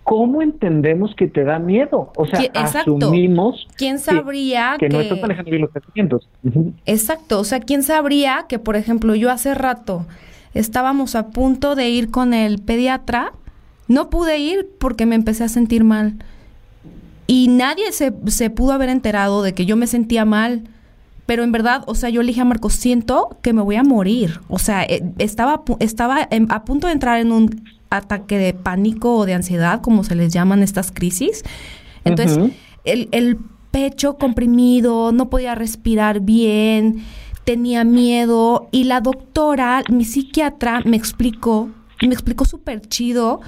¿cómo 0.09 0.41
entendemos 0.41 1.15
que 1.15 1.29
te 1.29 1.45
da 1.45 1.59
miedo? 1.59 2.11
O 2.17 2.27
sea, 2.27 2.41
asumimos 2.55 3.69
¿Quién 3.77 3.99
sabría 3.99 4.77
que, 4.79 4.89
no 4.89 5.01
estás 5.01 5.21
manejando 5.21 5.51
bien 5.51 5.61
los 5.63 5.71
sentimientos. 5.71 6.27
Exacto, 6.87 7.39
o 7.39 7.45
sea, 7.45 7.61
¿quién 7.61 7.83
sabría 7.83 8.47
que, 8.49 8.59
por 8.59 8.77
ejemplo, 8.77 9.15
yo 9.15 9.31
hace 9.31 9.55
rato 9.55 10.07
estábamos 10.55 11.15
a 11.15 11.29
punto 11.29 11.75
de 11.75 11.91
ir 11.91 12.11
con 12.11 12.33
el 12.33 12.59
pediatra, 12.59 13.33
no 13.87 14.09
pude 14.09 14.39
ir 14.39 14.71
porque 14.79 15.05
me 15.05 15.15
empecé 15.15 15.45
a 15.45 15.49
sentir 15.49 15.85
mal. 15.85 16.15
Y 17.27 17.49
nadie 17.49 17.93
se, 17.93 18.15
se 18.29 18.49
pudo 18.49 18.73
haber 18.73 18.89
enterado 18.89 19.43
de 19.43 19.53
que 19.53 19.67
yo 19.67 19.77
me 19.77 19.87
sentía 19.87 20.25
mal. 20.25 20.63
Pero 21.27 21.45
en 21.45 21.53
verdad, 21.53 21.85
o 21.87 21.95
sea, 21.95 22.09
yo 22.09 22.23
le 22.23 22.29
dije 22.29 22.41
a 22.41 22.47
Marcos, 22.47 22.73
siento 22.73 23.37
que 23.43 23.53
me 23.53 23.61
voy 23.61 23.77
a 23.77 23.83
morir. 23.83 24.41
O 24.49 24.59
sea, 24.59 24.85
eh, 24.85 25.03
estaba, 25.19 25.63
estaba 25.81 26.27
a 26.49 26.65
punto 26.65 26.87
de 26.87 26.95
entrar 26.95 27.21
en 27.21 27.33
un 27.33 27.78
ataque 27.91 28.39
de 28.39 28.55
pánico 28.55 29.17
o 29.17 29.27
de 29.27 29.35
ansiedad, 29.35 29.81
como 29.81 30.05
se 30.05 30.15
les 30.15 30.33
llaman 30.33 30.63
estas 30.63 30.91
crisis. 30.91 31.43
Entonces, 32.05 32.53
el, 32.85 33.09
el 33.13 33.39
pecho 33.71 34.17
comprimido, 34.17 35.13
no 35.13 35.29
podía 35.29 35.55
respirar 35.55 36.21
bien, 36.21 37.05
tenía 37.45 37.85
miedo. 37.85 38.69
Y 38.73 38.85
la 38.85 39.01
doctora, 39.01 39.83
mi 39.89 40.05
psiquiatra, 40.05 40.83
me 40.85 40.97
explicó, 40.97 41.71
me 42.01 42.13
explicó 42.13 42.45
súper 42.45 42.81
chido, 42.83 43.41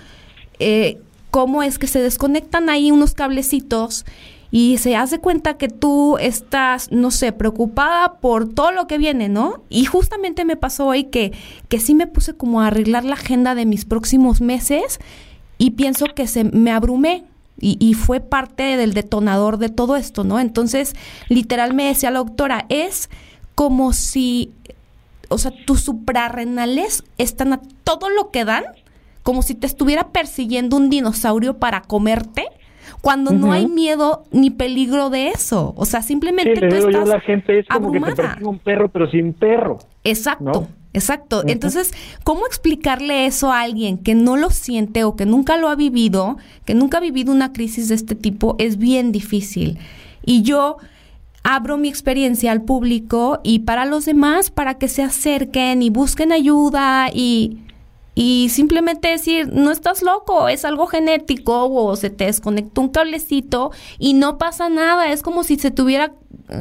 eh, 0.58 0.98
cómo 1.30 1.62
es 1.62 1.78
que 1.78 1.86
se 1.86 2.00
desconectan 2.00 2.68
ahí 2.68 2.90
unos 2.90 3.14
cablecitos 3.14 4.04
y 4.50 4.78
se 4.78 4.96
hace 4.96 5.18
cuenta 5.18 5.56
que 5.56 5.68
tú 5.68 6.18
estás, 6.18 6.90
no 6.90 7.10
sé, 7.10 7.32
preocupada 7.32 8.14
por 8.14 8.52
todo 8.52 8.72
lo 8.72 8.86
que 8.86 8.98
viene, 8.98 9.28
¿no? 9.28 9.62
Y 9.68 9.84
justamente 9.84 10.44
me 10.44 10.56
pasó 10.56 10.86
hoy 10.86 11.04
que, 11.04 11.32
que 11.68 11.78
sí 11.78 11.94
me 11.94 12.06
puse 12.06 12.34
como 12.34 12.60
a 12.60 12.66
arreglar 12.66 13.04
la 13.04 13.14
agenda 13.14 13.54
de 13.54 13.66
mis 13.66 13.84
próximos 13.84 14.40
meses 14.40 14.98
y 15.58 15.72
pienso 15.72 16.06
que 16.14 16.26
se 16.26 16.44
me 16.44 16.72
abrumé. 16.72 17.24
Y, 17.62 17.76
y 17.78 17.92
fue 17.92 18.20
parte 18.20 18.78
del 18.78 18.94
detonador 18.94 19.58
de 19.58 19.68
todo 19.68 19.96
esto, 19.96 20.24
¿no? 20.24 20.40
Entonces, 20.40 20.94
literal 21.28 21.74
me 21.74 21.84
decía 21.84 22.10
la 22.10 22.20
doctora, 22.20 22.64
es 22.70 23.10
como 23.54 23.92
si, 23.92 24.50
o 25.28 25.36
sea, 25.36 25.52
tus 25.66 25.82
suprarrenales 25.82 27.04
están 27.18 27.52
a 27.52 27.60
todo 27.84 28.08
lo 28.08 28.30
que 28.30 28.46
dan 28.46 28.64
como 29.22 29.42
si 29.42 29.54
te 29.54 29.66
estuviera 29.66 30.08
persiguiendo 30.08 30.76
un 30.76 30.90
dinosaurio 30.90 31.58
para 31.58 31.82
comerte, 31.82 32.46
cuando 33.00 33.32
no 33.32 33.52
hay 33.52 33.66
miedo 33.66 34.24
ni 34.30 34.50
peligro 34.50 35.10
de 35.10 35.28
eso. 35.28 35.72
O 35.76 35.84
sea, 35.86 36.02
simplemente 36.02 36.68
tú 36.68 36.88
estás 36.88 37.08
la 37.08 37.20
gente 37.20 37.60
es 37.60 37.66
como 37.66 37.92
que 37.92 38.00
te 38.00 38.44
un 38.44 38.58
perro, 38.58 38.88
pero 38.88 39.10
sin 39.10 39.32
perro. 39.32 39.78
Exacto. 40.04 40.68
Exacto. 40.92 41.44
Entonces, 41.46 41.92
¿cómo 42.24 42.46
explicarle 42.46 43.26
eso 43.26 43.52
a 43.52 43.60
alguien 43.60 43.98
que 43.98 44.16
no 44.16 44.36
lo 44.36 44.50
siente 44.50 45.04
o 45.04 45.14
que 45.14 45.24
nunca 45.24 45.56
lo 45.56 45.68
ha 45.68 45.76
vivido, 45.76 46.36
que 46.64 46.74
nunca 46.74 46.98
ha 46.98 47.00
vivido 47.00 47.32
una 47.32 47.52
crisis 47.52 47.88
de 47.88 47.94
este 47.94 48.16
tipo? 48.16 48.56
Es 48.58 48.76
bien 48.76 49.12
difícil. 49.12 49.78
Y 50.24 50.42
yo 50.42 50.78
abro 51.44 51.76
mi 51.76 51.88
experiencia 51.88 52.50
al 52.52 52.62
público 52.62 53.40
y 53.44 53.60
para 53.60 53.84
los 53.84 54.04
demás, 54.04 54.50
para 54.50 54.74
que 54.74 54.88
se 54.88 55.02
acerquen 55.02 55.82
y 55.82 55.90
busquen 55.90 56.32
ayuda 56.32 57.08
y 57.12 57.58
y 58.14 58.48
simplemente 58.50 59.08
decir, 59.08 59.48
no 59.52 59.70
estás 59.70 60.02
loco, 60.02 60.48
es 60.48 60.64
algo 60.64 60.86
genético 60.86 61.68
o 61.72 61.96
se 61.96 62.10
te 62.10 62.26
desconectó 62.26 62.80
un 62.80 62.88
cablecito 62.88 63.70
y 63.98 64.14
no 64.14 64.38
pasa 64.38 64.68
nada, 64.68 65.12
es 65.12 65.22
como 65.22 65.44
si 65.44 65.56
se 65.56 65.70
tuviera, 65.70 66.12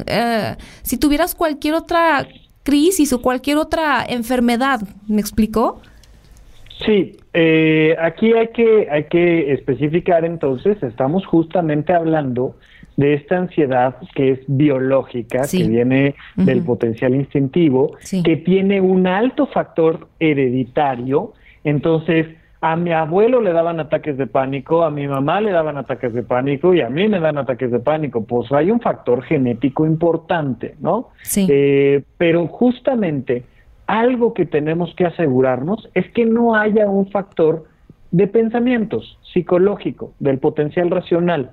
eh, 0.06 0.56
si 0.82 0.96
tuvieras 0.96 1.34
cualquier 1.34 1.74
otra 1.74 2.26
crisis 2.62 3.12
o 3.12 3.20
cualquier 3.20 3.56
otra 3.56 4.04
enfermedad, 4.08 4.80
¿me 5.08 5.20
explicó? 5.20 5.80
Sí, 6.84 7.16
eh, 7.34 7.94
aquí 8.00 8.32
hay 8.32 8.48
que, 8.48 8.88
hay 8.90 9.04
que 9.04 9.52
especificar 9.52 10.24
entonces, 10.24 10.82
estamos 10.82 11.26
justamente 11.26 11.92
hablando 11.92 12.56
de 12.96 13.14
esta 13.14 13.38
ansiedad 13.38 13.96
que 14.14 14.32
es 14.32 14.40
biológica, 14.46 15.42
que 15.50 15.64
viene 15.66 16.14
del 16.36 16.62
potencial 16.62 17.14
instintivo, 17.14 17.96
que 18.24 18.36
tiene 18.36 18.80
un 18.80 19.06
alto 19.06 19.46
factor 19.46 20.08
hereditario 20.18 21.32
entonces, 21.64 22.26
a 22.60 22.76
mi 22.76 22.92
abuelo 22.92 23.40
le 23.40 23.52
daban 23.52 23.80
ataques 23.80 24.18
de 24.18 24.26
pánico, 24.26 24.82
a 24.84 24.90
mi 24.90 25.08
mamá 25.08 25.40
le 25.40 25.50
daban 25.50 25.78
ataques 25.78 26.12
de 26.12 26.22
pánico 26.22 26.74
y 26.74 26.82
a 26.82 26.90
mí 26.90 27.08
me 27.08 27.18
dan 27.18 27.38
ataques 27.38 27.70
de 27.70 27.78
pánico. 27.78 28.24
Pues 28.24 28.52
hay 28.52 28.70
un 28.70 28.80
factor 28.80 29.22
genético 29.22 29.86
importante, 29.86 30.74
¿no? 30.80 31.08
Sí. 31.22 31.46
Eh, 31.48 32.02
pero 32.18 32.46
justamente 32.48 33.44
algo 33.86 34.34
que 34.34 34.44
tenemos 34.44 34.94
que 34.94 35.06
asegurarnos 35.06 35.88
es 35.94 36.10
que 36.12 36.26
no 36.26 36.54
haya 36.54 36.86
un 36.88 37.10
factor 37.10 37.64
de 38.10 38.26
pensamientos 38.26 39.18
psicológico, 39.32 40.12
del 40.18 40.38
potencial 40.38 40.90
racional. 40.90 41.52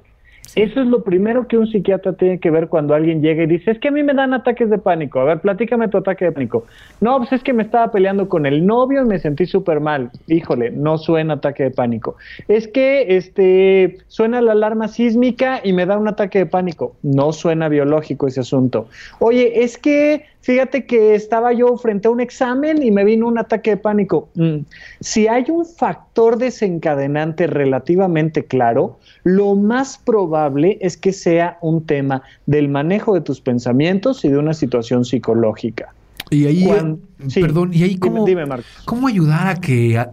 Eso 0.56 0.82
es 0.82 0.88
lo 0.88 1.04
primero 1.04 1.48
que 1.48 1.58
un 1.58 1.68
psiquiatra 1.68 2.14
tiene 2.14 2.40
que 2.40 2.50
ver 2.50 2.68
cuando 2.68 2.94
alguien 2.94 3.22
llega 3.22 3.44
y 3.44 3.48
dice, 3.48 3.72
es 3.72 3.80
que 3.80 3.90
a 3.90 3.92
mí 3.92 4.04
me 4.04 4.14
dan 4.14 4.34
ataques 4.34 4.70
de 4.70 4.78
pánico. 4.78 5.20
A 5.20 5.26
ver, 5.26 5.40
platícame 5.40 5.88
tu 5.88 5.98
ataque 5.98 6.26
de 6.26 6.32
pánico. 6.32 6.66
No, 7.02 7.18
pues 7.18 7.34
es 7.34 7.44
que 7.44 7.54
me 7.54 7.64
estaba 7.64 7.92
peleando 7.92 8.30
con 8.30 8.46
el 8.46 8.66
novio 8.66 9.04
y 9.04 9.06
me 9.06 9.20
sentí 9.20 9.46
súper 9.46 9.80
mal. 9.80 10.12
Híjole, 10.28 10.72
no 10.72 10.98
suena 10.98 11.36
ataque 11.36 11.64
de 11.64 11.72
pánico. 11.72 12.16
Es 12.48 12.68
que 12.68 13.18
este 13.18 13.98
suena 14.08 14.42
la 14.42 14.54
alarma 14.54 14.88
sísmica 14.88 15.60
y 15.64 15.74
me 15.74 15.86
da 15.86 15.98
un 15.98 16.08
ataque 16.08 16.40
de 16.40 16.46
pánico. 16.46 16.96
No 17.04 17.34
suena 17.34 17.70
biológico 17.70 18.28
ese 18.28 18.42
asunto. 18.42 18.88
Oye, 19.20 19.64
es 19.64 19.78
que 19.78 20.26
fíjate 20.42 20.86
que 20.86 21.16
estaba 21.16 21.54
yo 21.54 21.76
frente 21.78 22.08
a 22.08 22.12
un 22.12 22.20
examen 22.20 22.82
y 22.82 22.92
me 22.92 23.04
vino 23.04 23.28
un 23.28 23.38
ataque 23.38 23.72
de 23.72 23.78
pánico. 23.78 24.30
Mm. 24.36 24.60
Si 25.00 25.28
hay 25.28 25.46
un 25.50 25.66
factor 25.66 26.38
desencadenante 26.38 27.48
relativamente 27.48 28.46
claro, 28.46 29.00
lo 29.24 29.56
más 29.56 29.98
probable 29.98 30.78
es 30.82 30.98
que 30.98 31.14
sea 31.14 31.58
un 31.62 31.86
tema 31.86 32.24
del 32.46 32.70
manejo 32.70 33.14
de 33.14 33.22
tus 33.22 33.42
pensamientos 33.42 34.24
y 34.24 34.30
de 34.30 34.38
una 34.38 34.54
situación 34.54 35.06
psicológica. 35.06 35.94
Y 36.30 36.46
ahí, 36.46 36.66
Cuando, 36.66 37.00
sí, 37.28 37.42
perdón, 37.42 37.74
y 37.74 37.84
ahí 37.84 37.98
cómo, 37.98 38.26
dime, 38.26 38.44
cómo 38.86 39.08
ayudar 39.08 39.48
a 39.48 39.56
que 39.56 39.98
a, 39.98 40.12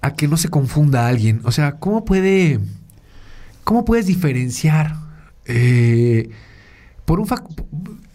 a, 0.00 0.14
que 0.14 0.28
no 0.28 0.36
se 0.36 0.48
confunda 0.48 1.06
a 1.06 1.08
alguien. 1.08 1.40
O 1.44 1.52
sea, 1.52 1.72
cómo 1.72 2.04
puede, 2.04 2.60
cómo 3.64 3.84
puedes 3.84 4.06
diferenciar 4.06 4.94
eh, 5.46 6.30
por 7.04 7.20
un 7.20 7.26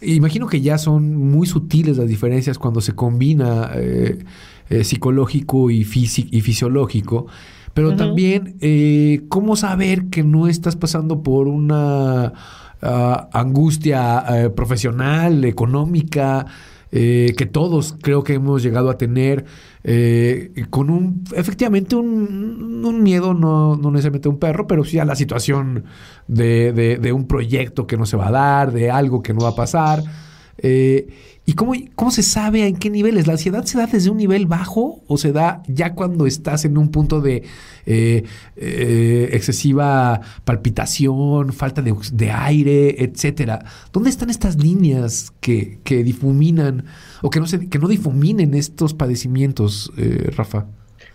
imagino 0.00 0.46
que 0.46 0.60
ya 0.60 0.78
son 0.78 1.16
muy 1.16 1.46
sutiles 1.46 1.96
las 1.96 2.08
diferencias 2.08 2.58
cuando 2.58 2.80
se 2.80 2.94
combina 2.94 3.70
eh, 3.74 4.18
eh, 4.70 4.84
psicológico 4.84 5.70
y, 5.70 5.80
y 5.80 6.40
fisiológico. 6.40 7.26
Pero 7.74 7.94
también, 7.94 8.56
eh, 8.60 9.22
¿cómo 9.28 9.54
saber 9.54 10.06
que 10.06 10.24
no 10.24 10.48
estás 10.48 10.74
pasando 10.74 11.22
por 11.22 11.46
una 11.46 12.32
ah, 12.82 13.28
angustia 13.32 14.50
profesional, 14.56 15.44
económica, 15.44 16.46
que 16.90 17.48
todos 17.52 17.94
creo 18.02 18.24
que 18.24 18.34
hemos 18.34 18.64
llegado 18.64 18.90
a 18.90 18.98
tener, 18.98 19.44
con 20.70 20.90
un, 20.90 21.24
efectivamente, 21.34 21.96
un, 21.96 23.02
miedo, 23.02 23.32
no, 23.32 23.76
no, 23.76 23.90
necesariamente 23.90 24.28
un 24.28 24.38
perro, 24.38 24.66
pero 24.66 24.84
sí 24.84 24.98
a 24.98 25.04
la 25.04 25.14
situación 25.14 25.84
de, 26.26 26.72
de, 26.72 27.12
un 27.12 27.26
proyecto 27.26 27.86
que 27.86 27.96
no 27.96 28.04
se 28.04 28.16
va 28.16 28.28
a 28.28 28.30
dar, 28.30 28.72
de 28.72 28.90
algo 28.90 29.22
que 29.22 29.32
no 29.32 29.40
va 29.40 29.50
a 29.50 29.54
pasar. 29.54 30.02
¿Y 31.48 31.54
cómo, 31.54 31.72
cómo 31.94 32.10
se 32.10 32.22
sabe 32.22 32.66
en 32.66 32.76
qué 32.76 32.90
niveles? 32.90 33.26
¿La 33.26 33.32
ansiedad 33.32 33.64
se 33.64 33.78
da 33.78 33.86
desde 33.86 34.10
un 34.10 34.18
nivel 34.18 34.44
bajo 34.44 35.00
o 35.06 35.16
se 35.16 35.32
da 35.32 35.62
ya 35.66 35.94
cuando 35.94 36.26
estás 36.26 36.66
en 36.66 36.76
un 36.76 36.90
punto 36.90 37.22
de 37.22 37.42
eh, 37.86 38.24
eh, 38.56 39.30
excesiva 39.32 40.20
palpitación, 40.44 41.54
falta 41.54 41.80
de, 41.80 42.30
aire, 42.30 43.02
etcétera? 43.02 43.64
¿Dónde 43.94 44.10
están 44.10 44.28
estas 44.28 44.62
líneas 44.62 45.32
que, 45.40 45.78
que 45.84 46.04
difuminan 46.04 46.84
o 47.22 47.30
que 47.30 47.40
no, 47.40 47.46
que 47.46 47.78
no 47.78 47.88
difuminen 47.88 48.52
estos 48.52 48.92
padecimientos, 48.92 49.90
eh, 49.96 50.30
Rafa? 50.36 50.66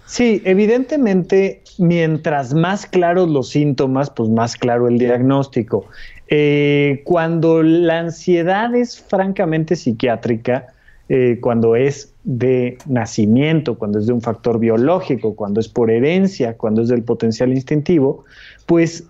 Sí, 0.05 0.41
evidentemente, 0.45 1.63
mientras 1.77 2.53
más 2.53 2.85
claros 2.85 3.29
los 3.29 3.49
síntomas, 3.49 4.09
pues 4.09 4.29
más 4.29 4.55
claro 4.55 4.87
el 4.87 4.97
diagnóstico. 4.97 5.85
Eh, 6.35 7.03
cuando 7.03 7.61
la 7.61 7.99
ansiedad 7.99 8.73
es 8.73 8.99
francamente 8.99 9.75
psiquiátrica, 9.75 10.65
eh, 11.07 11.37
cuando 11.39 11.75
es 11.75 12.11
de 12.23 12.79
nacimiento, 12.87 13.77
cuando 13.77 13.99
es 13.99 14.07
de 14.07 14.13
un 14.13 14.21
factor 14.23 14.57
biológico, 14.57 15.35
cuando 15.35 15.59
es 15.59 15.67
por 15.67 15.91
herencia, 15.91 16.57
cuando 16.57 16.81
es 16.81 16.87
del 16.87 17.03
potencial 17.03 17.51
instintivo, 17.51 18.25
pues 18.65 19.03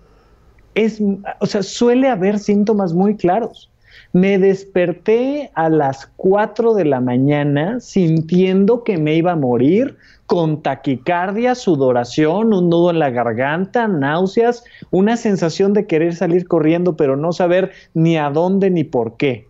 es, 0.74 1.00
o 1.40 1.46
sea, 1.46 1.62
suele 1.62 2.10
haber 2.10 2.38
síntomas 2.38 2.92
muy 2.92 3.16
claros. 3.16 3.70
Me 4.12 4.38
desperté 4.38 5.50
a 5.54 5.68
las 5.68 6.06
4 6.16 6.74
de 6.74 6.84
la 6.84 7.00
mañana 7.00 7.80
sintiendo 7.80 8.84
que 8.84 8.98
me 8.98 9.14
iba 9.16 9.32
a 9.32 9.36
morir, 9.36 9.96
con 10.26 10.62
taquicardia, 10.62 11.54
sudoración, 11.54 12.54
un 12.54 12.70
nudo 12.70 12.90
en 12.90 12.98
la 12.98 13.10
garganta, 13.10 13.86
náuseas, 13.86 14.64
una 14.90 15.16
sensación 15.16 15.72
de 15.74 15.86
querer 15.86 16.14
salir 16.14 16.48
corriendo 16.48 16.96
pero 16.96 17.16
no 17.16 17.32
saber 17.32 17.72
ni 17.92 18.16
a 18.16 18.30
dónde 18.30 18.70
ni 18.70 18.84
por 18.84 19.16
qué. 19.16 19.46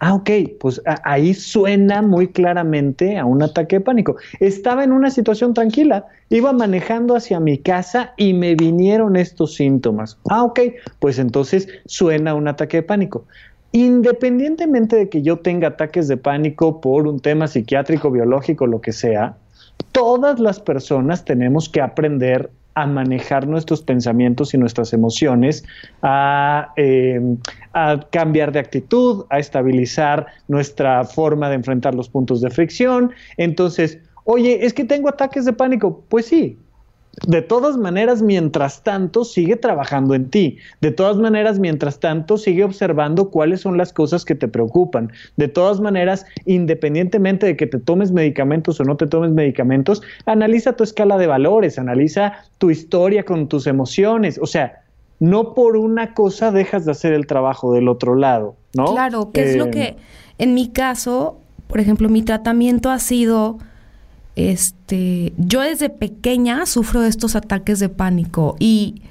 Ah, 0.00 0.14
ok, 0.14 0.30
pues 0.60 0.80
ahí 1.02 1.34
suena 1.34 2.02
muy 2.02 2.28
claramente 2.28 3.18
a 3.18 3.24
un 3.24 3.42
ataque 3.42 3.76
de 3.76 3.80
pánico. 3.80 4.16
Estaba 4.38 4.84
en 4.84 4.92
una 4.92 5.10
situación 5.10 5.54
tranquila, 5.54 6.06
iba 6.28 6.52
manejando 6.52 7.16
hacia 7.16 7.40
mi 7.40 7.58
casa 7.58 8.12
y 8.16 8.32
me 8.32 8.54
vinieron 8.54 9.16
estos 9.16 9.56
síntomas. 9.56 10.16
Ah, 10.30 10.44
ok, 10.44 10.60
pues 11.00 11.18
entonces 11.18 11.66
suena 11.86 12.30
a 12.30 12.34
un 12.34 12.46
ataque 12.46 12.76
de 12.76 12.82
pánico. 12.84 13.26
Independientemente 13.72 14.96
de 14.96 15.08
que 15.08 15.22
yo 15.22 15.38
tenga 15.38 15.68
ataques 15.68 16.08
de 16.08 16.16
pánico 16.16 16.80
por 16.80 17.06
un 17.06 17.20
tema 17.20 17.46
psiquiátrico, 17.48 18.10
biológico, 18.10 18.66
lo 18.66 18.80
que 18.80 18.92
sea, 18.92 19.36
todas 19.92 20.40
las 20.40 20.60
personas 20.60 21.24
tenemos 21.24 21.68
que 21.68 21.80
aprender 21.80 22.50
a 22.74 22.86
manejar 22.86 23.46
nuestros 23.48 23.82
pensamientos 23.82 24.54
y 24.54 24.58
nuestras 24.58 24.92
emociones, 24.92 25.64
a, 26.02 26.72
cambiar 28.10 28.52
de 28.52 28.60
actitud, 28.60 29.24
a 29.30 29.40
estabilizar 29.40 30.26
nuestra 30.46 31.04
forma 31.04 31.48
de 31.48 31.56
enfrentar 31.56 31.94
los 31.94 32.08
puntos 32.08 32.40
de 32.40 32.50
fricción. 32.50 33.10
Entonces, 33.36 33.98
oye, 34.24 34.64
es 34.64 34.72
que 34.72 34.84
tengo 34.84 35.08
ataques 35.08 35.44
de 35.44 35.52
pánico. 35.52 36.04
Pues 36.08 36.26
sí, 36.26 36.56
de 37.26 37.42
todas 37.42 37.76
maneras, 37.76 38.22
mientras 38.22 38.82
tanto, 38.82 39.24
sigue 39.24 39.56
trabajando 39.56 40.14
en 40.14 40.30
ti. 40.30 40.58
De 40.80 40.90
todas 40.90 41.16
maneras, 41.16 41.58
mientras 41.58 42.00
tanto, 42.00 42.38
sigue 42.38 42.64
observando 42.64 43.30
cuáles 43.30 43.60
son 43.60 43.76
las 43.76 43.92
cosas 43.92 44.24
que 44.24 44.34
te 44.34 44.48
preocupan. 44.48 45.12
De 45.36 45.48
todas 45.48 45.80
maneras, 45.80 46.26
independientemente 46.44 47.46
de 47.46 47.56
que 47.56 47.66
te 47.66 47.78
tomes 47.78 48.12
medicamentos 48.12 48.80
o 48.80 48.84
no 48.84 48.96
te 48.96 49.06
tomes 49.06 49.32
medicamentos, 49.32 50.02
analiza 50.26 50.74
tu 50.74 50.84
escala 50.84 51.18
de 51.18 51.26
valores, 51.26 51.78
analiza 51.78 52.34
tu 52.58 52.70
historia 52.70 53.24
con 53.24 53.48
tus 53.48 53.66
emociones. 53.66 54.38
O 54.40 54.46
sea, 54.46 54.82
no 55.20 55.54
por 55.54 55.76
una 55.76 56.14
cosa 56.14 56.52
dejas 56.52 56.84
de 56.84 56.92
hacer 56.92 57.12
el 57.12 57.26
trabajo 57.26 57.72
del 57.72 57.88
otro 57.88 58.14
lado, 58.14 58.56
¿no? 58.74 58.92
Claro, 58.92 59.30
que 59.32 59.50
es 59.50 59.56
lo 59.56 59.66
eh, 59.66 59.70
que, 59.70 59.96
en 60.38 60.54
mi 60.54 60.68
caso, 60.68 61.40
por 61.66 61.80
ejemplo, 61.80 62.08
mi 62.08 62.22
tratamiento 62.22 62.90
ha 62.90 62.98
sido 62.98 63.58
este, 64.38 65.32
yo 65.36 65.60
desde 65.62 65.90
pequeña 65.90 66.64
sufro 66.64 67.00
de 67.00 67.08
estos 67.08 67.34
ataques 67.34 67.80
de 67.80 67.88
pánico 67.88 68.54
y, 68.60 69.02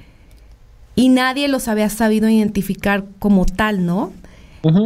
y 0.94 1.10
nadie 1.10 1.48
los 1.48 1.68
había 1.68 1.90
sabido 1.90 2.30
identificar 2.30 3.04
como 3.18 3.44
tal, 3.44 3.84
¿no? 3.84 4.12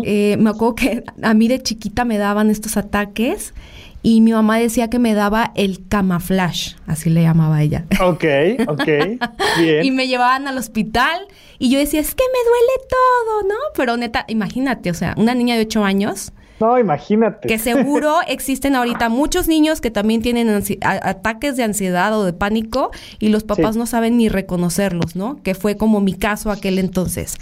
Eh, 0.05 0.37
me 0.39 0.51
acuerdo 0.51 0.75
que 0.75 1.05
a 1.23 1.35
mí 1.35 1.49
de 1.49 1.63
chiquita 1.63 2.05
me 2.05 2.19
daban 2.19 2.51
estos 2.51 2.77
ataques 2.77 3.55
y 4.03 4.21
mi 4.21 4.33
mamá 4.33 4.59
decía 4.59 4.91
que 4.91 4.99
me 4.99 5.15
daba 5.15 5.53
el 5.55 5.87
camaflash, 5.89 6.75
así 6.87 7.09
le 7.09 7.23
llamaba 7.23 7.63
ella. 7.63 7.87
Ok, 8.01 8.25
ok, 8.67 8.85
bien. 9.59 9.85
y 9.85 9.91
me 9.93 10.09
llevaban 10.09 10.49
al 10.49 10.59
hospital 10.59 11.27
y 11.59 11.71
yo 11.71 11.79
decía, 11.79 12.01
es 12.01 12.15
que 12.15 12.25
me 12.25 12.51
duele 12.51 12.89
todo, 12.89 13.49
¿no? 13.49 13.61
Pero 13.77 13.97
neta, 13.97 14.25
imagínate, 14.29 14.91
o 14.91 14.95
sea, 14.95 15.15
una 15.17 15.35
niña 15.35 15.55
de 15.55 15.63
8 15.63 15.85
años 15.85 16.33
no, 16.61 16.79
imagínate. 16.79 17.49
Que 17.49 17.59
seguro 17.59 18.19
existen 18.29 18.77
ahorita 18.77 19.09
muchos 19.09 19.49
niños 19.49 19.81
que 19.81 19.91
también 19.91 20.23
tienen 20.23 20.49
ataques 20.81 21.57
de 21.57 21.65
ansiedad 21.65 22.17
o 22.17 22.25
de 22.25 22.33
pánico 22.33 22.91
y 23.19 23.29
los 23.29 23.45
papás 23.45 23.77
no 23.77 23.87
saben 23.87 24.17
ni 24.17 24.29
reconocerlos, 24.29 25.17
¿no? 25.17 25.43
Que 25.43 25.55
fue 25.55 25.77
como 25.77 26.01
mi 26.01 26.15
caso 26.15 26.51
aquel 26.51 26.79
entonces. 26.79 27.37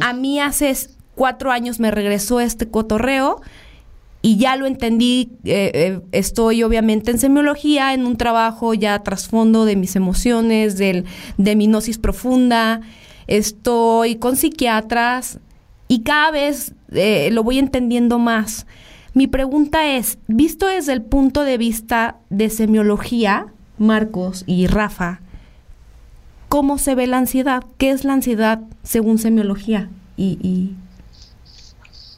A 0.00 0.12
mí 0.14 0.40
hace 0.40 0.74
cuatro 1.14 1.50
años 1.50 1.80
me 1.80 1.90
regresó 1.90 2.40
este 2.40 2.68
cotorreo 2.68 3.42
y 4.22 4.38
ya 4.38 4.56
lo 4.56 4.66
entendí. 4.66 5.32
Eh, 5.44 5.70
eh, 5.74 6.00
estoy 6.12 6.62
obviamente 6.62 7.10
en 7.10 7.18
semiología, 7.18 7.92
en 7.92 8.06
un 8.06 8.16
trabajo 8.16 8.74
ya 8.74 9.02
trasfondo 9.02 9.64
de 9.64 9.76
mis 9.76 9.96
emociones, 9.96 10.78
del, 10.78 11.04
de 11.36 11.56
mi 11.56 11.66
gnosis 11.66 11.98
profunda. 11.98 12.80
Estoy 13.26 14.16
con 14.16 14.36
psiquiatras 14.36 15.38
y 15.90 16.04
cada 16.04 16.30
vez 16.30 16.72
eh, 16.92 17.30
lo 17.32 17.42
voy 17.42 17.58
entendiendo 17.58 18.20
más. 18.20 18.64
Mi 19.12 19.26
pregunta 19.26 19.96
es, 19.96 20.18
visto 20.28 20.68
desde 20.68 20.92
el 20.92 21.02
punto 21.02 21.42
de 21.42 21.58
vista 21.58 22.18
de 22.30 22.48
semiología, 22.48 23.48
Marcos 23.76 24.44
y 24.46 24.68
Rafa, 24.68 25.18
¿cómo 26.48 26.78
se 26.78 26.94
ve 26.94 27.08
la 27.08 27.18
ansiedad? 27.18 27.64
¿Qué 27.76 27.90
es 27.90 28.04
la 28.04 28.12
ansiedad 28.12 28.60
según 28.84 29.18
semiología? 29.18 29.90
Y, 30.16 30.76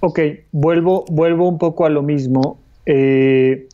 Ok, 0.01 0.21
vuelvo, 0.51 1.07
vuelvo 1.09 1.49
un 1.49 1.57
poco 1.57 1.87
a 1.87 1.89
lo 1.89 2.03
mismo. 2.03 2.59
Eh, 2.85 3.69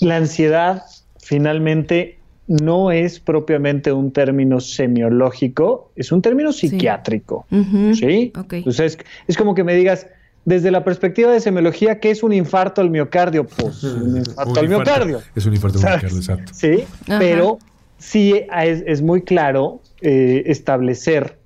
la 0.00 0.16
ansiedad 0.16 0.82
finalmente 1.20 2.18
no 2.60 2.90
es 2.90 3.18
propiamente 3.18 3.92
un 3.92 4.12
término 4.12 4.60
semiológico, 4.60 5.90
es 5.96 6.12
un 6.12 6.20
término 6.20 6.52
psiquiátrico. 6.52 7.46
¿Sí? 7.94 8.30
Entonces, 8.50 8.98
es, 9.26 9.36
como 9.38 9.54
que 9.54 9.64
me 9.64 9.74
digas, 9.74 10.06
desde 10.44 10.70
la 10.70 10.84
perspectiva 10.84 11.32
de 11.32 11.40
semiología, 11.40 11.98
¿qué 11.98 12.10
es 12.10 12.22
un 12.22 12.34
infarto 12.34 12.82
al 12.82 12.90
miocardio? 12.90 13.46
Pues 13.46 13.82
un 13.84 14.18
infarto 14.18 14.60
al 14.60 14.68
miocardio. 14.68 15.22
Es 15.34 15.46
un 15.46 15.54
infarto 15.54 15.78
al 15.78 15.84
miocardio, 15.84 16.18
exacto. 16.18 16.52
Sí, 16.54 16.84
pero 17.06 17.58
sí 17.96 18.34
es, 18.54 19.00
muy 19.00 19.22
claro 19.22 19.80
eh, 20.02 20.42
establecer 20.46 21.38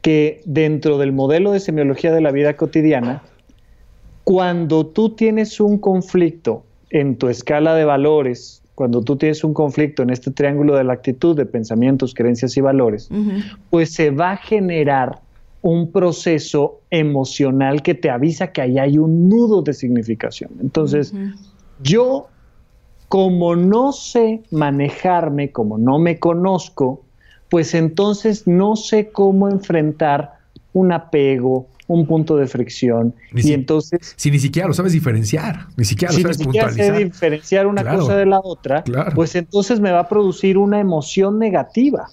que 0.00 0.40
dentro 0.46 0.96
del 0.96 1.12
modelo 1.12 1.52
de 1.52 1.60
semiología 1.60 2.12
de 2.12 2.22
la 2.22 2.30
vida 2.30 2.56
cotidiana, 2.56 3.22
cuando 4.24 4.86
tú 4.86 5.10
tienes 5.10 5.60
un 5.60 5.76
conflicto 5.78 6.64
en 6.88 7.16
tu 7.16 7.28
escala 7.28 7.74
de 7.74 7.84
valores, 7.84 8.62
cuando 8.76 9.00
tú 9.02 9.16
tienes 9.16 9.42
un 9.42 9.54
conflicto 9.54 10.02
en 10.02 10.10
este 10.10 10.30
triángulo 10.30 10.76
de 10.76 10.84
la 10.84 10.92
actitud 10.92 11.34
de 11.34 11.46
pensamientos, 11.46 12.12
creencias 12.12 12.56
y 12.58 12.60
valores, 12.60 13.08
pues 13.70 13.94
se 13.94 14.10
va 14.10 14.32
a 14.32 14.36
generar 14.36 15.20
un 15.62 15.90
proceso 15.90 16.82
emocional 16.90 17.82
que 17.82 17.94
te 17.94 18.10
avisa 18.10 18.52
que 18.52 18.60
ahí 18.60 18.78
hay 18.78 18.98
un 18.98 19.30
nudo 19.30 19.62
de 19.62 19.72
significación. 19.72 20.50
Entonces, 20.60 21.14
yo, 21.82 22.28
como 23.08 23.56
no 23.56 23.92
sé 23.92 24.42
manejarme, 24.50 25.50
como 25.52 25.78
no 25.78 25.98
me 25.98 26.18
conozco, 26.18 27.00
pues 27.48 27.74
entonces 27.74 28.46
no 28.46 28.76
sé 28.76 29.08
cómo 29.08 29.48
enfrentar 29.48 30.34
un 30.74 30.92
apego, 30.92 31.66
un 31.88 32.06
punto 32.06 32.36
de 32.36 32.46
fricción. 32.46 33.14
y 33.34 33.52
entonces. 33.52 34.14
Si 34.16 34.30
ni 34.30 34.38
siquiera 34.38 34.68
lo 34.68 34.74
sabes 34.74 34.92
diferenciar, 34.92 35.66
ni 35.76 35.84
siquiera 35.84 36.12
lo 36.12 36.20
sabes 36.20 36.38
ni 36.38 36.44
siquiera 36.44 36.70
sé 36.72 36.92
diferenciar 36.92 37.66
una 37.66 37.84
cosa 37.96 38.16
de 38.16 38.26
la 38.26 38.40
otra, 38.40 38.84
pues 39.14 39.34
entonces 39.34 39.80
me 39.80 39.90
va 39.90 40.00
a 40.00 40.08
producir 40.08 40.58
una 40.58 40.80
emoción 40.80 41.38
negativa. 41.38 42.08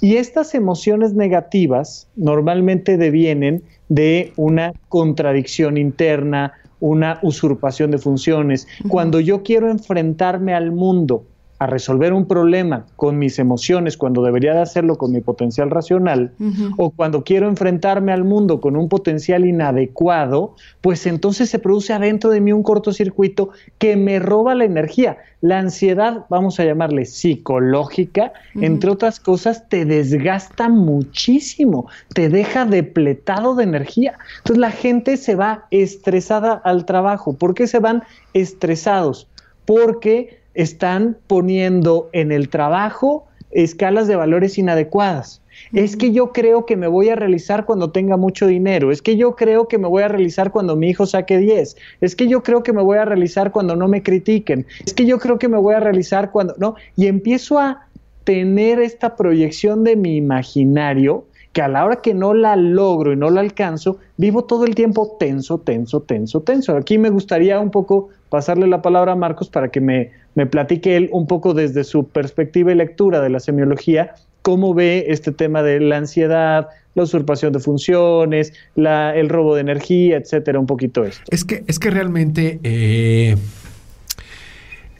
Y 0.00 0.16
estas 0.16 0.54
emociones 0.54 1.14
negativas 1.14 2.06
normalmente 2.14 2.96
devienen 2.96 3.64
de 3.88 4.32
una 4.36 4.72
contradicción 4.88 5.76
interna, 5.76 6.52
una 6.78 7.18
usurpación 7.22 7.90
de 7.90 7.98
funciones. 7.98 8.68
Cuando 8.88 9.18
yo 9.18 9.42
quiero 9.42 9.70
enfrentarme 9.70 10.54
al 10.54 10.70
mundo 10.70 11.24
a 11.58 11.66
resolver 11.66 12.12
un 12.12 12.26
problema 12.26 12.86
con 12.96 13.18
mis 13.18 13.38
emociones 13.38 13.96
cuando 13.96 14.22
debería 14.22 14.54
de 14.54 14.60
hacerlo 14.60 14.96
con 14.96 15.12
mi 15.12 15.20
potencial 15.20 15.70
racional, 15.70 16.32
o 16.76 16.90
cuando 16.90 17.24
quiero 17.24 17.48
enfrentarme 17.48 18.12
al 18.12 18.24
mundo 18.24 18.60
con 18.60 18.76
un 18.76 18.88
potencial 18.88 19.44
inadecuado, 19.44 20.54
pues 20.80 21.06
entonces 21.06 21.50
se 21.50 21.58
produce 21.58 21.92
adentro 21.92 22.30
de 22.30 22.40
mí 22.40 22.52
un 22.52 22.62
cortocircuito 22.62 23.50
que 23.78 23.96
me 23.96 24.18
roba 24.20 24.54
la 24.54 24.64
energía. 24.64 25.18
La 25.40 25.58
ansiedad, 25.58 26.26
vamos 26.28 26.58
a 26.58 26.64
llamarle 26.64 27.04
psicológica, 27.04 28.32
entre 28.54 28.90
otras 28.90 29.18
cosas, 29.20 29.68
te 29.68 29.84
desgasta 29.84 30.68
muchísimo, 30.68 31.88
te 32.14 32.28
deja 32.28 32.66
depletado 32.66 33.54
de 33.54 33.64
energía. 33.64 34.18
Entonces 34.38 34.60
la 34.60 34.70
gente 34.70 35.16
se 35.16 35.34
va 35.34 35.66
estresada 35.70 36.54
al 36.64 36.84
trabajo. 36.84 37.34
¿Por 37.34 37.54
qué 37.54 37.66
se 37.66 37.78
van 37.78 38.02
estresados? 38.32 39.28
Porque 39.64 40.37
están 40.58 41.16
poniendo 41.28 42.10
en 42.12 42.32
el 42.32 42.48
trabajo 42.48 43.26
escalas 43.52 44.08
de 44.08 44.16
valores 44.16 44.58
inadecuadas. 44.58 45.40
Es 45.72 45.96
que 45.96 46.10
yo 46.10 46.32
creo 46.32 46.66
que 46.66 46.76
me 46.76 46.88
voy 46.88 47.10
a 47.10 47.14
realizar 47.14 47.64
cuando 47.64 47.92
tenga 47.92 48.16
mucho 48.16 48.48
dinero. 48.48 48.90
Es 48.90 49.00
que 49.00 49.16
yo 49.16 49.36
creo 49.36 49.68
que 49.68 49.78
me 49.78 49.86
voy 49.86 50.02
a 50.02 50.08
realizar 50.08 50.50
cuando 50.50 50.74
mi 50.74 50.90
hijo 50.90 51.06
saque 51.06 51.38
10. 51.38 51.76
Es 52.00 52.16
que 52.16 52.26
yo 52.26 52.42
creo 52.42 52.64
que 52.64 52.72
me 52.72 52.82
voy 52.82 52.98
a 52.98 53.04
realizar 53.04 53.52
cuando 53.52 53.76
no 53.76 53.86
me 53.86 54.02
critiquen. 54.02 54.66
Es 54.84 54.94
que 54.94 55.06
yo 55.06 55.20
creo 55.20 55.38
que 55.38 55.48
me 55.48 55.58
voy 55.58 55.76
a 55.76 55.80
realizar 55.80 56.32
cuando 56.32 56.56
no. 56.58 56.74
Y 56.96 57.06
empiezo 57.06 57.60
a 57.60 57.86
tener 58.24 58.80
esta 58.80 59.14
proyección 59.14 59.84
de 59.84 59.94
mi 59.94 60.16
imaginario 60.16 61.24
que 61.52 61.62
a 61.62 61.68
la 61.68 61.84
hora 61.84 61.96
que 61.96 62.14
no 62.14 62.34
la 62.34 62.56
logro 62.56 63.12
y 63.12 63.16
no 63.16 63.30
la 63.30 63.40
alcanzo, 63.40 63.98
vivo 64.16 64.44
todo 64.44 64.64
el 64.64 64.74
tiempo 64.74 65.16
tenso, 65.18 65.58
tenso, 65.58 66.00
tenso, 66.02 66.40
tenso. 66.42 66.76
Aquí 66.76 66.98
me 66.98 67.10
gustaría 67.10 67.58
un 67.58 67.70
poco 67.70 68.08
pasarle 68.28 68.66
la 68.66 68.82
palabra 68.82 69.12
a 69.12 69.16
Marcos 69.16 69.48
para 69.48 69.68
que 69.68 69.80
me, 69.80 70.12
me 70.38 70.46
platique 70.46 70.96
él 70.96 71.08
un 71.10 71.26
poco 71.26 71.52
desde 71.52 71.82
su 71.82 72.06
perspectiva 72.06 72.70
y 72.70 72.76
lectura 72.76 73.20
de 73.20 73.28
la 73.28 73.40
semiología, 73.40 74.14
cómo 74.42 74.72
ve 74.72 75.06
este 75.08 75.32
tema 75.32 75.64
de 75.64 75.80
la 75.80 75.96
ansiedad, 75.96 76.68
la 76.94 77.02
usurpación 77.02 77.52
de 77.52 77.58
funciones, 77.58 78.52
la, 78.76 79.16
el 79.16 79.30
robo 79.30 79.56
de 79.56 79.62
energía, 79.62 80.16
etcétera, 80.16 80.60
un 80.60 80.66
poquito 80.66 81.02
esto. 81.04 81.24
Es 81.32 81.44
que, 81.44 81.64
es 81.66 81.80
que 81.80 81.90
realmente 81.90 82.60
eh, 82.62 83.34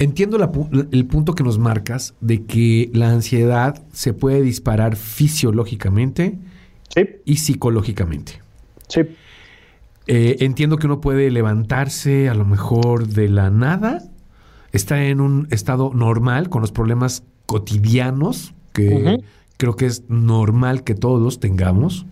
entiendo 0.00 0.38
el 0.90 1.06
punto 1.06 1.36
que 1.36 1.44
nos 1.44 1.60
marcas 1.60 2.14
de 2.20 2.44
que 2.44 2.90
la 2.92 3.10
ansiedad 3.10 3.80
se 3.92 4.14
puede 4.14 4.42
disparar 4.42 4.96
fisiológicamente 4.96 6.36
y 7.24 7.36
psicológicamente. 7.36 8.40
Sí. 8.88 9.02
Eh, 10.08 10.38
entiendo 10.40 10.78
que 10.78 10.86
uno 10.86 11.00
puede 11.00 11.30
levantarse 11.30 12.28
a 12.28 12.34
lo 12.34 12.44
mejor 12.44 13.06
de 13.06 13.28
la 13.28 13.50
nada, 13.50 14.02
está 14.72 15.04
en 15.04 15.20
un 15.20 15.48
estado 15.50 15.92
normal 15.94 16.48
con 16.48 16.60
los 16.60 16.72
problemas 16.72 17.22
cotidianos 17.46 18.54
que 18.72 19.18
creo 19.56 19.76
que 19.76 19.86
es 19.86 20.04
normal 20.08 20.84
que 20.84 20.94
todos 20.94 21.40
tengamos. 21.40 22.06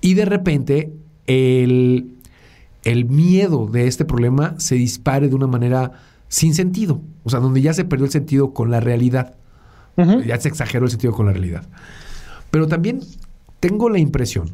Y 0.00 0.14
de 0.14 0.24
repente 0.24 0.92
el, 1.26 2.14
el 2.84 3.04
miedo 3.06 3.66
de 3.66 3.86
este 3.86 4.04
problema 4.04 4.54
se 4.58 4.74
dispare 4.74 5.28
de 5.28 5.34
una 5.34 5.46
manera 5.46 5.92
sin 6.28 6.54
sentido, 6.54 7.00
o 7.22 7.30
sea, 7.30 7.40
donde 7.40 7.62
ya 7.62 7.72
se 7.72 7.84
perdió 7.84 8.06
el 8.06 8.12
sentido 8.12 8.52
con 8.52 8.70
la 8.70 8.80
realidad. 8.80 9.36
Ya 10.26 10.40
se 10.40 10.48
exageró 10.48 10.86
el 10.86 10.90
sentido 10.90 11.12
con 11.12 11.26
la 11.26 11.32
realidad. 11.32 11.68
Pero 12.50 12.66
también 12.66 13.00
tengo 13.60 13.88
la 13.88 14.00
impresión 14.00 14.50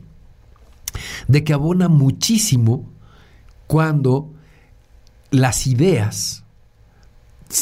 de 1.28 1.44
que 1.44 1.54
abona 1.54 1.88
muchísimo 1.88 2.88
cuando 3.66 4.30
las 5.30 5.66
ideas 5.66 6.39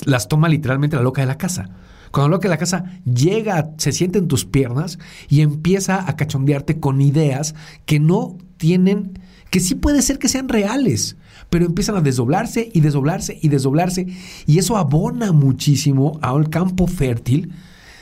las 0.04 0.28
toma 0.28 0.48
literalmente 0.48 0.96
la 0.96 1.02
loca 1.02 1.22
de 1.22 1.26
la 1.26 1.38
casa. 1.38 1.70
Cuando 2.10 2.28
la 2.28 2.36
loca 2.36 2.48
de 2.48 2.54
la 2.54 2.58
casa 2.58 2.84
llega, 3.04 3.70
se 3.76 3.92
siente 3.92 4.18
en 4.18 4.28
tus 4.28 4.44
piernas 4.44 4.98
y 5.28 5.42
empieza 5.42 6.08
a 6.08 6.16
cachondearte 6.16 6.80
con 6.80 7.00
ideas 7.00 7.54
que 7.84 8.00
no 8.00 8.38
tienen, 8.56 9.18
que 9.50 9.60
sí 9.60 9.74
puede 9.74 10.02
ser 10.02 10.18
que 10.18 10.28
sean 10.28 10.48
reales, 10.48 11.16
pero 11.50 11.66
empiezan 11.66 11.96
a 11.96 12.00
desdoblarse 12.00 12.70
y 12.72 12.80
desdoblarse 12.80 13.38
y 13.40 13.48
desdoblarse. 13.48 14.06
Y 14.46 14.58
eso 14.58 14.76
abona 14.76 15.32
muchísimo 15.32 16.18
a 16.22 16.32
un 16.32 16.44
campo 16.44 16.86
fértil 16.86 17.52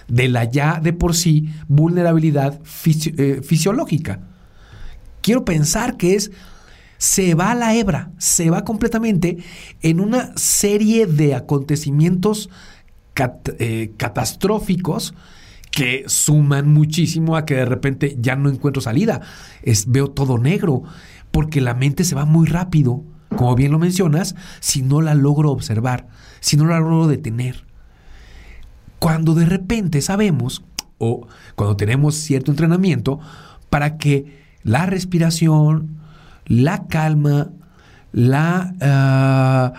de 0.08 0.28
la 0.28 0.44
ya 0.44 0.80
de 0.80 0.92
por 0.92 1.14
sí 1.14 1.48
vulnerabilidad 1.66 2.60
eh, 2.84 3.40
fisiológica 3.42 4.20
quiero 5.26 5.44
pensar 5.44 5.96
que 5.96 6.14
es, 6.14 6.30
se 6.98 7.34
va 7.34 7.54
la 7.54 7.74
hebra, 7.74 8.10
se 8.18 8.50
va 8.50 8.64
completamente 8.64 9.38
en 9.82 10.00
una 10.00 10.36
serie 10.36 11.06
de 11.06 11.34
acontecimientos 11.34 12.50
eh, 13.58 13.92
catastróficos 13.96 15.14
que 15.70 16.04
suman 16.06 16.72
muchísimo 16.72 17.36
a 17.36 17.44
que 17.44 17.54
de 17.54 17.66
repente 17.66 18.16
ya 18.18 18.36
no 18.36 18.48
encuentro 18.48 18.80
salida. 18.80 19.20
Es, 19.62 19.90
veo 19.90 20.08
todo 20.08 20.38
negro, 20.38 20.82
porque 21.30 21.60
la 21.60 21.74
mente 21.74 22.04
se 22.04 22.14
va 22.14 22.24
muy 22.24 22.46
rápido, 22.46 23.04
como 23.36 23.54
bien 23.54 23.72
lo 23.72 23.78
mencionas, 23.78 24.34
si 24.60 24.82
no 24.82 25.02
la 25.02 25.14
logro 25.14 25.50
observar, 25.50 26.08
si 26.40 26.56
no 26.56 26.64
la 26.64 26.80
logro 26.80 27.08
detener. 27.08 27.66
Cuando 28.98 29.34
de 29.34 29.44
repente 29.44 30.00
sabemos, 30.00 30.64
o 30.98 31.26
cuando 31.56 31.76
tenemos 31.76 32.14
cierto 32.14 32.50
entrenamiento, 32.50 33.20
para 33.68 33.98
que 33.98 34.44
la 34.62 34.86
respiración, 34.86 35.95
la 36.46 36.86
calma, 36.86 37.50
la 38.12 38.74
ah, 38.80 39.72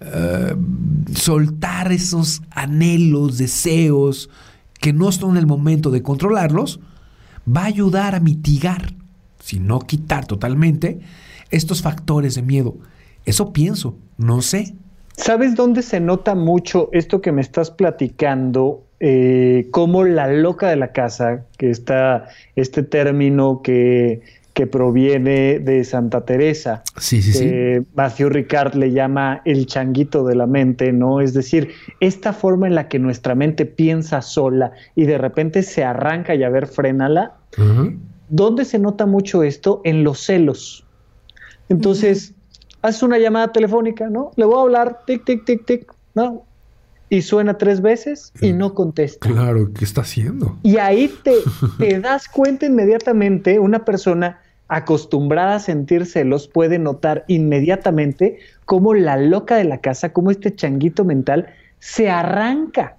ah, 0.00 0.54
soltar 1.14 1.92
esos 1.92 2.42
anhelos, 2.50 3.38
deseos 3.38 4.30
que 4.80 4.92
no 4.92 5.10
son 5.12 5.32
en 5.32 5.36
el 5.38 5.46
momento 5.46 5.90
de 5.90 6.02
controlarlos, 6.02 6.80
va 7.48 7.62
a 7.62 7.66
ayudar 7.66 8.14
a 8.14 8.20
mitigar, 8.20 8.92
si 9.38 9.58
no 9.58 9.80
quitar 9.80 10.26
totalmente, 10.26 11.00
estos 11.50 11.80
factores 11.80 12.34
de 12.34 12.42
miedo. 12.42 12.76
Eso 13.24 13.52
pienso, 13.52 13.96
no 14.18 14.42
sé. 14.42 14.74
¿Sabes 15.16 15.54
dónde 15.54 15.82
se 15.82 16.00
nota 16.00 16.34
mucho 16.34 16.90
esto 16.92 17.20
que 17.20 17.32
me 17.32 17.40
estás 17.40 17.70
platicando? 17.70 18.84
Eh, 19.00 19.68
como 19.70 20.04
la 20.04 20.28
loca 20.28 20.68
de 20.68 20.76
la 20.76 20.92
casa, 20.92 21.44
que 21.56 21.70
está 21.70 22.28
este 22.56 22.82
término 22.82 23.60
que, 23.62 24.22
que 24.54 24.68
proviene 24.68 25.58
de 25.58 25.82
Santa 25.82 26.24
Teresa. 26.24 26.84
Sí, 26.96 27.20
sí, 27.20 27.32
sí. 27.32 27.86
Matthew 27.94 28.28
Ricard 28.28 28.74
le 28.74 28.92
llama 28.92 29.42
el 29.44 29.66
changuito 29.66 30.24
de 30.24 30.36
la 30.36 30.46
mente, 30.46 30.92
¿no? 30.92 31.20
Es 31.20 31.34
decir, 31.34 31.72
esta 31.98 32.32
forma 32.32 32.68
en 32.68 32.76
la 32.76 32.88
que 32.88 33.00
nuestra 33.00 33.34
mente 33.34 33.66
piensa 33.66 34.22
sola 34.22 34.70
y 34.94 35.06
de 35.06 35.18
repente 35.18 35.64
se 35.64 35.82
arranca 35.82 36.36
y 36.36 36.44
a 36.44 36.48
ver, 36.48 36.68
frénala. 36.68 37.34
¿Dónde 38.28 38.64
se 38.64 38.78
nota 38.78 39.06
mucho 39.06 39.42
esto? 39.42 39.80
En 39.84 40.04
los 40.04 40.20
celos. 40.20 40.84
Entonces, 41.68 42.32
haces 42.80 43.02
una 43.02 43.18
llamada 43.18 43.52
telefónica, 43.52 44.08
¿no? 44.08 44.30
Le 44.36 44.44
voy 44.44 44.56
a 44.56 44.62
hablar, 44.62 45.00
tic, 45.04 45.24
tic, 45.24 45.44
tic, 45.44 45.66
tic, 45.66 45.92
¿no? 46.14 46.44
y 47.10 47.22
suena 47.22 47.58
tres 47.58 47.80
veces 47.80 48.32
y 48.40 48.52
no 48.52 48.74
contesta. 48.74 49.28
Claro, 49.28 49.70
¿qué 49.72 49.84
está 49.84 50.00
haciendo? 50.00 50.58
Y 50.62 50.78
ahí 50.78 51.12
te, 51.22 51.36
te 51.78 52.00
das 52.00 52.28
cuenta 52.28 52.66
inmediatamente, 52.66 53.58
una 53.58 53.84
persona 53.84 54.40
acostumbrada 54.68 55.56
a 55.56 55.60
sentir 55.60 56.06
celos 56.06 56.48
puede 56.48 56.78
notar 56.78 57.24
inmediatamente 57.28 58.38
cómo 58.64 58.94
la 58.94 59.16
loca 59.16 59.56
de 59.56 59.64
la 59.64 59.78
casa, 59.78 60.12
cómo 60.12 60.30
este 60.30 60.54
changuito 60.54 61.04
mental 61.04 61.48
se 61.78 62.10
arranca. 62.10 62.96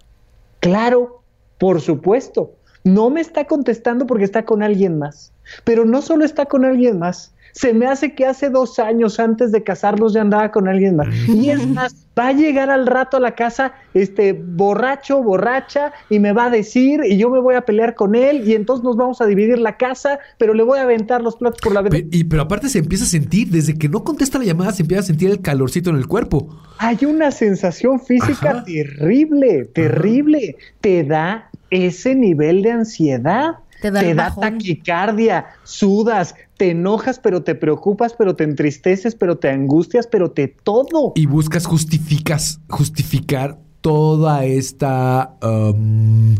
Claro, 0.60 1.21
por 1.58 1.82
supuesto, 1.82 2.54
no 2.84 3.10
me 3.10 3.21
está 3.21 3.45
contestando 3.45 4.06
porque 4.06 4.23
está 4.25 4.45
con 4.45 4.63
alguien 4.63 4.99
más, 4.99 5.32
pero 5.63 5.86
no 5.86 6.01
solo 6.01 6.23
está 6.23 6.45
con 6.45 6.65
alguien 6.65 6.99
más, 6.99 7.35
se 7.56 7.74
me 7.74 7.88
hace 7.88 8.13
que 8.13 8.26
hace 8.26 8.50
dos 8.50 8.80
años 8.80 9.18
antes 9.18 9.52
de 9.54 9.63
casarnos 9.63 10.13
ya 10.13 10.22
andaba 10.22 10.52
con 10.52 10.68
alguien 10.68 10.98
más. 10.98 11.08
Y 11.26 11.50
es 11.50 11.65
más, 11.65 12.06
va 12.18 12.28
a 12.28 12.34
llegar 12.34 12.70
al 12.70 12.86
rato 12.86 13.15
a 13.15 13.20
la 13.22 13.34
casa 13.34 13.74
este 13.94 14.34
borracho, 14.34 15.24
borracha, 15.24 15.94
y 16.10 16.20
me 16.20 16.34
va 16.34 16.46
a 16.46 16.50
decir, 16.50 17.00
y 17.06 17.18
yo 17.18 17.30
me 17.30 17.39
voy 17.39 17.56
a 17.56 17.62
pelear 17.62 17.96
con 17.96 18.13
él, 18.13 18.46
y 18.46 18.56
entonces 18.56 18.84
nos 18.84 18.98
vamos 18.98 19.22
a 19.22 19.26
dividir 19.26 19.58
la 19.58 19.78
casa, 19.78 20.20
pero 20.38 20.54
le 20.54 20.63
voy 20.63 20.80
a 20.80 20.82
aventar 20.82 21.22
los 21.22 21.38
platos 21.38 21.62
por 21.62 21.74
la 21.74 21.82
ventana. 21.82 22.04
Pero, 22.12 22.18
y, 22.20 22.26
pero 22.26 22.41
aparte 22.41 22.68
se 22.68 22.80
empieza 22.80 23.06
a 23.06 23.08
sentir, 23.08 23.48
desde 23.50 23.78
que 23.78 23.88
no 23.88 24.04
contesta 24.04 24.38
la 24.38 24.44
llamada, 24.44 24.74
se 24.74 24.82
empieza 24.82 25.04
a 25.04 25.06
sentir 25.06 25.30
el 25.30 25.41
calorcito 25.41 25.89
en 25.91 25.96
el 25.96 26.08
cuerpo. 26.08 26.50
Hay 26.80 27.06
una 27.06 27.32
sensación 27.32 28.02
física 28.02 28.52
Ajá. 28.52 28.65
terrible, 28.65 29.63
terrible. 29.74 30.58
Te 30.82 31.06
da 31.06 31.50
ese 31.70 32.15
nivel 32.15 32.62
de 32.63 32.72
ansiedad. 32.72 33.56
Te 33.81 33.91
da 33.91 34.33
taquicardia, 34.33 35.45
sudas, 35.63 36.35
te 36.57 36.71
enojas, 36.71 37.19
pero 37.19 37.43
te 37.43 37.55
preocupas, 37.55 38.13
pero 38.13 38.35
te 38.35 38.43
entristeces, 38.43 39.15
pero 39.15 39.38
te 39.38 39.49
angustias, 39.49 40.07
pero 40.07 40.31
te 40.31 40.47
todo. 40.47 41.11
Y 41.15 41.25
buscas 41.25 41.65
justificas, 41.65 42.59
justificar 42.69 43.59
toda 43.81 44.45
esta... 44.45 45.35
um, 45.43 46.35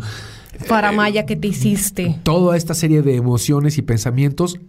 Faramaya 0.59 1.25
que 1.25 1.35
te 1.35 1.49
hiciste. 1.49 2.19
toda 2.23 2.55
esta 2.55 2.73
serie 2.73 3.01
de 3.01 3.15
emociones 3.15 3.77
y 3.77 3.81
pensamientos 3.81 4.59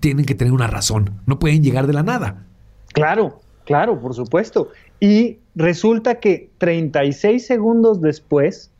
tienen 0.00 0.24
que 0.24 0.34
tener 0.34 0.52
una 0.52 0.66
razón. 0.66 1.20
No 1.26 1.38
pueden 1.38 1.62
llegar 1.62 1.86
de 1.86 1.92
la 1.92 2.02
nada. 2.02 2.44
Claro, 2.92 3.40
claro, 3.64 4.00
por 4.00 4.14
supuesto. 4.14 4.70
Y 5.00 5.38
resulta 5.54 6.16
que 6.20 6.50
36 6.58 7.46
segundos 7.46 8.00
después 8.00 8.70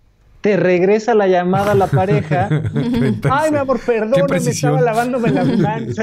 te 0.41 0.57
regresa 0.57 1.15
la 1.15 1.27
llamada 1.27 1.73
a 1.73 1.75
la 1.75 1.87
pareja. 1.87 2.49
Ay, 3.31 3.51
mi 3.51 3.57
amor, 3.57 3.81
perdóname, 3.85 4.25
precisión. 4.29 4.75
estaba 4.75 4.81
lavándome 4.81 5.31
las 5.31 5.59
manos. 5.59 5.97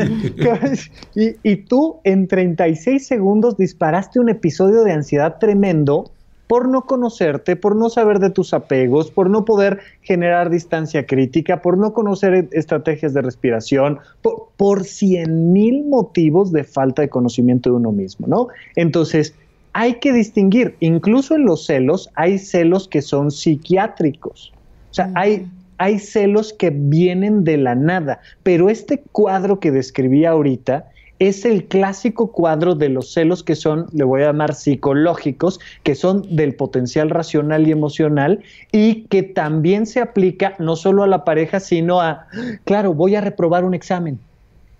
y, 1.15 1.35
y 1.43 1.55
tú 1.57 1.97
en 2.03 2.27
36 2.27 3.05
segundos 3.05 3.57
disparaste 3.57 4.19
un 4.19 4.29
episodio 4.29 4.83
de 4.83 4.91
ansiedad 4.91 5.37
tremendo 5.39 6.11
por 6.47 6.67
no 6.67 6.83
conocerte, 6.83 7.55
por 7.55 7.75
no 7.75 7.89
saber 7.89 8.19
de 8.19 8.29
tus 8.29 8.53
apegos, 8.53 9.09
por 9.09 9.29
no 9.29 9.45
poder 9.45 9.79
generar 10.01 10.49
distancia 10.49 11.05
crítica, 11.05 11.61
por 11.61 11.77
no 11.77 11.93
conocer 11.93 12.47
estrategias 12.51 13.13
de 13.13 13.21
respiración, 13.21 13.99
por, 14.21 14.49
por 14.57 14.83
cien 14.83 15.53
mil 15.53 15.85
motivos 15.85 16.51
de 16.51 16.63
falta 16.63 17.01
de 17.01 17.09
conocimiento 17.09 17.69
de 17.69 17.77
uno 17.77 17.91
mismo, 17.91 18.27
¿no? 18.27 18.49
Entonces, 18.75 19.33
hay 19.73 19.95
que 19.95 20.13
distinguir, 20.13 20.75
incluso 20.79 21.35
en 21.35 21.45
los 21.45 21.65
celos, 21.65 22.09
hay 22.15 22.37
celos 22.37 22.87
que 22.87 23.01
son 23.01 23.31
psiquiátricos. 23.31 24.53
O 24.91 24.93
sea, 24.93 25.11
hay, 25.15 25.47
hay 25.79 25.99
celos 25.99 26.53
que 26.53 26.69
vienen 26.69 27.43
de 27.43 27.57
la 27.57 27.75
nada, 27.75 28.21
pero 28.43 28.69
este 28.69 29.01
cuadro 29.11 29.59
que 29.59 29.71
describí 29.71 30.25
ahorita 30.25 30.85
es 31.19 31.45
el 31.45 31.65
clásico 31.65 32.31
cuadro 32.31 32.75
de 32.75 32.89
los 32.89 33.13
celos 33.13 33.43
que 33.43 33.55
son, 33.55 33.87
le 33.93 34.03
voy 34.03 34.21
a 34.21 34.25
llamar 34.25 34.53
psicológicos, 34.53 35.59
que 35.83 35.95
son 35.95 36.35
del 36.35 36.55
potencial 36.55 37.09
racional 37.09 37.67
y 37.67 37.71
emocional 37.71 38.43
y 38.71 39.03
que 39.03 39.23
también 39.23 39.85
se 39.85 40.01
aplica 40.01 40.55
no 40.59 40.75
solo 40.75 41.03
a 41.03 41.07
la 41.07 41.23
pareja, 41.23 41.59
sino 41.59 42.01
a, 42.01 42.27
claro, 42.65 42.93
voy 42.93 43.15
a 43.15 43.21
reprobar 43.21 43.63
un 43.63 43.73
examen. 43.73 44.19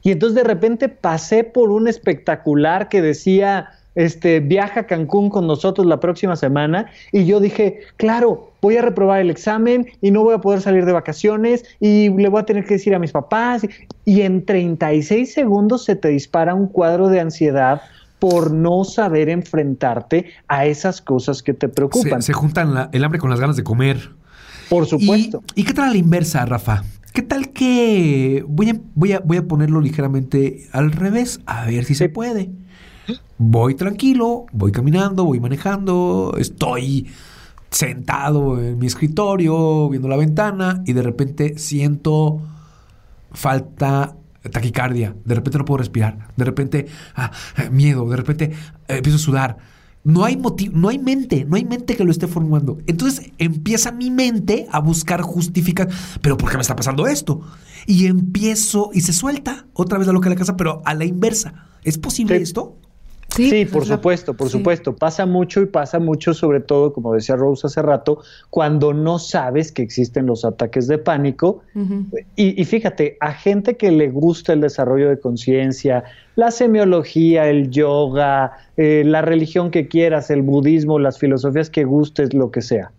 Y 0.04 0.12
entonces 0.12 0.36
de 0.36 0.44
repente 0.44 0.90
pasé 0.90 1.46
por 1.46 1.72
un 1.72 1.88
espectacular 1.88 2.90
que 2.90 3.02
decía, 3.02 3.70
este, 3.96 4.40
viaja 4.40 4.82
a 4.82 4.88
Cancún 4.88 5.30
con 5.30 5.46
nosotros 5.48 5.86
la 5.88 6.00
próxima 6.00 6.36
semana 6.36 6.88
y 7.12 7.26
yo 7.26 7.40
dije, 7.40 7.82
claro, 7.98 8.52
voy 8.62 8.78
a 8.78 8.82
reprobar 8.82 9.22
el 9.22 9.30
examen 9.30 9.88
y 10.02 10.12
no 10.12 10.24
voy 10.24 10.34
a 10.36 10.40
poder 10.40 10.62
salir 10.62 10.86
de 10.86 10.92
vacaciones 10.94 11.64
y 11.80 12.10
le 12.10 12.30
voy 12.30 12.42
a 12.42 12.46
tener 12.46 12.66
que 12.66 12.76
decir 12.76 12.96
a 12.96 13.00
mis 13.00 13.12
papás 13.12 13.66
y 14.06 14.22
en 14.22 14.46
36 14.46 15.34
segundos 15.34 15.86
se 15.86 15.96
te 15.96 16.08
dispara 16.10 16.54
un 16.56 16.68
cuadro 16.68 17.08
de 17.10 17.20
ansiedad 17.20 17.82
por 18.20 18.52
no 18.54 18.84
saber 18.86 19.28
enfrentarte 19.30 20.28
a 20.48 20.66
esas 20.66 21.02
cosas 21.02 21.44
que 21.44 21.54
te 21.54 21.68
preocupan. 21.70 22.22
se 22.22 22.32
juntan 22.34 22.74
la- 22.74 22.90
el 22.94 23.04
hambre 23.04 23.20
con 23.20 23.30
las 23.30 23.40
ganas 23.40 23.56
de 23.58 23.64
comer. 23.64 24.12
por 24.70 24.86
supuesto. 24.86 25.44
¿Y, 25.56 25.62
y 25.62 25.64
qué 25.66 25.74
tal 25.74 25.90
a 25.90 25.92
la 25.92 25.98
inversa, 25.98 26.46
Rafa? 26.46 26.84
¿Qué 27.14 27.22
tal 27.22 27.50
que 27.50 28.44
voy 28.48 28.70
a, 28.72 28.76
voy 28.96 29.12
a, 29.12 29.20
voy 29.20 29.38
a 29.38 29.44
ponerlo 29.48 29.82
ligeramente 29.82 30.68
al 30.72 30.92
revés? 30.94 31.42
A 31.46 31.66
ver 31.66 31.84
si 31.86 31.94
se 31.96 32.10
puede. 32.10 32.50
Voy 33.46 33.76
tranquilo, 33.76 34.46
voy 34.54 34.72
caminando, 34.72 35.26
voy 35.26 35.42
manejando, 35.42 36.34
estoy 36.40 37.08
sentado 37.70 38.58
en 38.58 38.80
mi 38.80 38.88
escritorio, 38.88 39.90
viendo 39.90 40.08
la 40.08 40.16
ventana 40.16 40.82
y 40.86 40.94
de 40.94 41.02
repente 41.02 41.58
siento 41.58 42.40
falta 43.34 44.16
taquicardia, 44.50 45.14
de 45.26 45.36
repente 45.36 45.58
no 45.58 45.66
puedo 45.66 45.80
respirar, 45.80 46.30
de 46.38 46.46
repente 46.46 46.86
ah, 47.16 47.32
eh, 47.58 47.70
miedo, 47.70 48.08
de 48.10 48.16
repente 48.16 48.46
eh, 48.46 48.96
empiezo 48.96 49.18
a 49.18 49.20
sudar. 49.20 49.58
No 50.06 50.24
hay 50.24 50.38
motivo, 50.38 50.78
no 50.78 50.88
hay 50.88 51.00
mente, 51.00 51.44
no 51.44 51.58
hay 51.58 51.66
mente 51.66 51.98
que 51.98 52.06
lo 52.06 52.12
esté 52.12 52.28
formando. 52.28 52.78
Entonces 52.88 53.32
empieza 53.40 53.92
mi 53.92 54.10
mente 54.10 54.68
a 54.72 54.80
buscar 54.80 55.22
justificar, 55.22 55.90
pero 56.22 56.38
¿por 56.38 56.50
qué 56.50 56.56
me 56.56 56.62
está 56.62 56.78
pasando 56.78 57.08
esto? 57.08 57.42
Y 57.88 58.06
empiezo 58.06 58.90
y 58.94 59.02
se 59.02 59.12
suelta 59.12 59.66
otra 59.74 59.98
vez 59.98 60.08
la 60.08 60.14
loca 60.14 60.30
de 60.30 60.36
la 60.36 60.40
casa, 60.40 60.56
pero 60.56 60.82
a 60.86 60.94
la 60.94 61.04
inversa. 61.04 61.68
¿Es 61.84 61.98
posible 61.98 62.38
Sí. 62.38 62.44
esto? 62.44 62.78
Sí, 63.36 63.66
por 63.66 63.82
o 63.82 63.86
sea, 63.86 63.96
supuesto, 63.96 64.34
por 64.36 64.48
sí. 64.48 64.58
supuesto. 64.58 64.96
Pasa 64.96 65.26
mucho 65.26 65.62
y 65.62 65.66
pasa 65.66 66.00
mucho, 66.00 66.34
sobre 66.34 66.60
todo, 66.60 66.94
como 66.94 67.14
decía 67.14 67.36
Rose 67.36 67.66
hace 67.66 67.82
rato, 67.82 68.20
cuando 68.50 68.94
no 68.94 69.18
sabes 69.18 69.72
que 69.72 69.82
existen 69.82 70.28
los 70.28 70.46
ataques 70.46 70.88
de 70.88 70.98
pánico. 71.00 71.64
Y 72.36 72.64
fíjate, 72.66 73.18
a 73.20 73.34
gente 73.34 73.76
que 73.76 73.92
le 73.92 74.10
gusta 74.10 74.54
el 74.54 74.62
desarrollo 74.62 75.10
de 75.10 75.20
conciencia, 75.20 76.04
la 76.36 76.52
semiología, 76.52 77.50
el 77.50 77.70
yoga, 77.70 78.54
eh, 78.78 79.04
la 79.06 79.22
religión 79.22 79.72
que 79.72 79.88
quieras, 79.88 80.30
el 80.30 80.42
budismo, 80.42 81.00
las 81.00 81.20
filosofías 81.20 81.70
que 81.70 81.84
gustes, 81.84 82.34
lo 82.34 82.52
que 82.52 82.62
sea, 82.62 82.92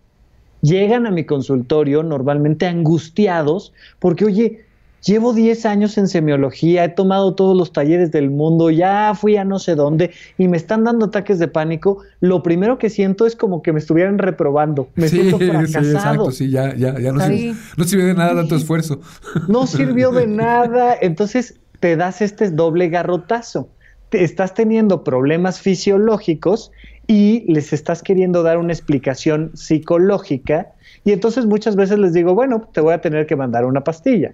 llegan 0.61 1.05
a 1.05 1.11
mi 1.11 1.25
consultorio 1.25 2.03
normalmente 2.03 2.65
angustiados 2.65 3.73
porque, 3.99 4.25
oye, 4.25 4.65
llevo 5.05 5.33
10 5.33 5.65
años 5.65 5.97
en 5.97 6.07
semiología, 6.07 6.83
he 6.83 6.89
tomado 6.89 7.35
todos 7.35 7.55
los 7.55 7.71
talleres 7.71 8.11
del 8.11 8.29
mundo, 8.31 8.69
ya 8.71 9.13
fui 9.15 9.37
a 9.37 9.43
no 9.45 9.59
sé 9.59 9.75
dónde 9.75 10.11
y 10.37 10.47
me 10.47 10.57
están 10.57 10.83
dando 10.83 11.05
ataques 11.05 11.39
de 11.39 11.47
pánico. 11.47 11.99
Lo 12.19 12.41
primero 12.43 12.77
que 12.77 12.89
siento 12.89 13.25
es 13.25 13.35
como 13.35 13.61
que 13.61 13.71
me 13.73 13.79
estuvieran 13.79 14.17
reprobando, 14.17 14.89
me 14.95 15.07
siento 15.07 15.37
fracasado. 15.39 15.85
exacto, 15.91 16.31
sí, 16.31 16.49
ya, 16.49 16.75
ya, 16.75 16.99
ya 16.99 17.11
no, 17.11 17.19
Sí. 17.21 17.37
sirve, 17.37 17.55
no 17.77 17.83
sirve 17.83 18.03
de 18.05 18.13
nada 18.15 18.35
tanto 18.35 18.55
esfuerzo. 18.55 18.99
no 19.47 19.67
sirvió 19.67 20.11
de 20.11 20.27
nada. 20.27 20.95
Entonces 20.99 21.59
te 21.79 21.95
das 21.95 22.21
este 22.21 22.49
doble 22.49 22.89
garrotazo. 22.89 23.69
Te 24.09 24.23
estás 24.23 24.53
teniendo 24.53 25.03
problemas 25.03 25.59
fisiológicos 25.59 26.71
y 27.07 27.43
les 27.51 27.73
estás 27.73 28.01
queriendo 28.01 28.43
dar 28.43 28.57
una 28.57 28.71
explicación 28.73 29.51
psicológica. 29.55 30.73
Y 31.03 31.11
entonces 31.11 31.45
muchas 31.45 31.75
veces 31.75 31.99
les 31.99 32.13
digo, 32.13 32.33
bueno, 32.33 32.67
te 32.73 32.81
voy 32.81 32.93
a 32.93 33.01
tener 33.01 33.25
que 33.27 33.35
mandar 33.35 33.65
una 33.65 33.83
pastilla. 33.83 34.33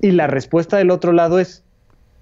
Y 0.00 0.12
la 0.12 0.26
respuesta 0.26 0.76
del 0.76 0.90
otro 0.90 1.12
lado 1.12 1.38
es, 1.38 1.64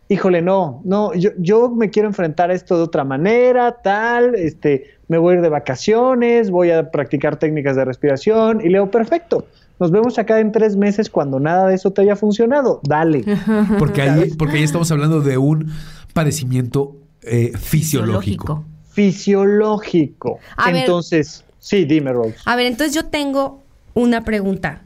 híjole, 0.09 0.43
no, 0.43 0.81
no, 0.85 1.15
yo, 1.15 1.31
yo 1.39 1.71
me 1.71 1.91
quiero 1.91 2.09
enfrentar 2.09 2.51
a 2.51 2.55
esto 2.55 2.77
de 2.77 2.83
otra 2.83 3.05
manera, 3.05 3.77
tal, 3.83 4.35
este, 4.35 4.85
me 5.09 5.19
voy 5.19 5.35
a 5.35 5.37
ir 5.37 5.43
de 5.43 5.49
vacaciones, 5.49 6.51
voy 6.51 6.71
a 6.71 6.91
practicar 6.91 7.39
técnicas 7.39 7.77
de 7.77 7.85
respiración. 7.85 8.61
Y 8.61 8.65
le 8.65 8.79
digo, 8.79 8.91
perfecto, 8.91 9.47
nos 9.79 9.91
vemos 9.91 10.19
acá 10.19 10.41
en 10.41 10.53
tres 10.53 10.77
meses 10.77 11.11
cuando 11.11 11.39
nada 11.39 11.69
de 11.69 11.75
eso 11.75 11.91
te 11.91 12.03
haya 12.03 12.17
funcionado. 12.17 12.81
Dale. 12.83 13.25
Porque 13.79 14.03
ahí, 14.03 14.31
porque 14.39 14.57
ahí 14.57 14.63
estamos 14.63 14.91
hablando 14.91 15.21
de 15.21 15.39
un 15.39 15.71
padecimiento 16.13 16.97
eh, 17.23 17.53
fisiológico. 17.57 18.65
Fisiológico. 18.93 20.39
A 20.57 20.71
ver. 20.71 20.83
Entonces, 20.83 21.45
sí, 21.59 21.85
dime, 21.85 22.13
Rose. 22.13 22.37
A 22.47 22.57
ver, 22.57 22.67
entonces 22.67 22.95
yo 22.95 23.07
tengo 23.07 23.63
una 23.93 24.25
pregunta. 24.25 24.83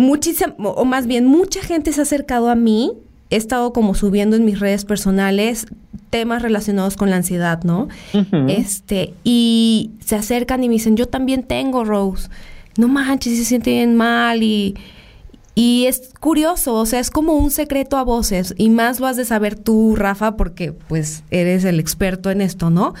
Muchísima, 0.00 0.54
o 0.58 0.84
más 0.84 1.06
bien, 1.06 1.26
mucha 1.26 1.62
gente 1.62 1.92
se 1.92 2.00
ha 2.00 2.02
acercado 2.02 2.48
a 2.50 2.54
mí. 2.54 2.92
He 3.30 3.36
estado 3.36 3.72
como 3.72 3.94
subiendo 3.94 4.36
en 4.36 4.44
mis 4.44 4.58
redes 4.58 4.84
personales 4.84 5.66
temas 6.10 6.42
relacionados 6.42 6.96
con 6.96 7.10
la 7.10 7.16
ansiedad, 7.16 7.62
¿no? 7.62 7.86
Este, 8.48 9.14
y 9.22 9.92
se 10.04 10.16
acercan 10.16 10.64
y 10.64 10.68
me 10.68 10.74
dicen, 10.74 10.96
yo 10.96 11.06
también 11.06 11.44
tengo, 11.44 11.84
Rose. 11.84 12.28
No 12.76 12.88
manches, 12.88 13.38
se 13.38 13.44
siente 13.44 13.70
bien 13.70 13.96
mal 13.96 14.42
y, 14.42 14.74
y 15.54 15.86
es 15.86 16.10
curioso, 16.18 16.74
o 16.74 16.86
sea, 16.86 16.98
es 16.98 17.10
como 17.10 17.34
un 17.34 17.52
secreto 17.52 17.96
a 17.96 18.02
voces 18.02 18.54
y 18.56 18.70
más 18.70 18.98
lo 18.98 19.06
has 19.06 19.16
de 19.16 19.24
saber 19.24 19.56
tú, 19.56 19.94
Rafa, 19.94 20.36
porque 20.36 20.72
pues 20.72 21.22
eres 21.30 21.64
el 21.64 21.78
experto 21.78 22.30
en 22.30 22.40
esto, 22.40 22.70
¿no? 22.70 22.94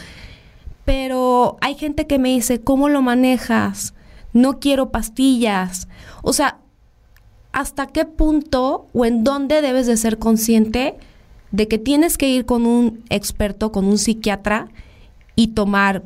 pero 0.90 1.56
hay 1.60 1.76
gente 1.76 2.08
que 2.08 2.18
me 2.18 2.30
dice, 2.30 2.62
¿cómo 2.62 2.88
lo 2.88 3.00
manejas? 3.00 3.94
No 4.32 4.58
quiero 4.58 4.90
pastillas. 4.90 5.86
O 6.22 6.32
sea, 6.32 6.58
¿hasta 7.52 7.86
qué 7.86 8.04
punto 8.04 8.86
o 8.92 9.04
en 9.04 9.24
dónde 9.24 9.62
debes 9.62 9.86
de 9.86 9.96
ser 9.96 10.18
consciente 10.18 10.94
de 11.50 11.68
que 11.68 11.78
tienes 11.78 12.16
que 12.16 12.28
ir 12.28 12.46
con 12.46 12.66
un 12.66 13.02
experto, 13.10 13.72
con 13.72 13.86
un 13.86 13.98
psiquiatra 13.98 14.68
y 15.34 15.48
tomar 15.48 16.04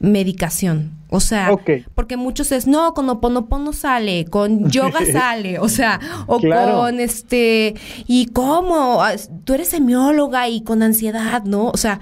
medicación? 0.00 0.92
O 1.10 1.20
sea, 1.20 1.56
porque 1.94 2.16
muchos 2.16 2.50
es, 2.50 2.66
no, 2.66 2.92
con 2.92 3.08
Oponopono 3.08 3.72
sale, 3.72 4.24
con 4.24 4.68
yoga 4.70 5.06
sale, 5.12 5.60
o 5.60 5.68
sea, 5.68 6.00
o 6.26 6.40
con 6.40 6.98
este, 6.98 7.74
¿y 8.08 8.26
cómo? 8.26 9.00
Ah, 9.00 9.12
tú 9.44 9.54
eres 9.54 9.68
semióloga 9.68 10.48
y 10.48 10.62
con 10.62 10.82
ansiedad, 10.82 11.44
¿no? 11.44 11.68
O 11.68 11.76
sea, 11.76 12.00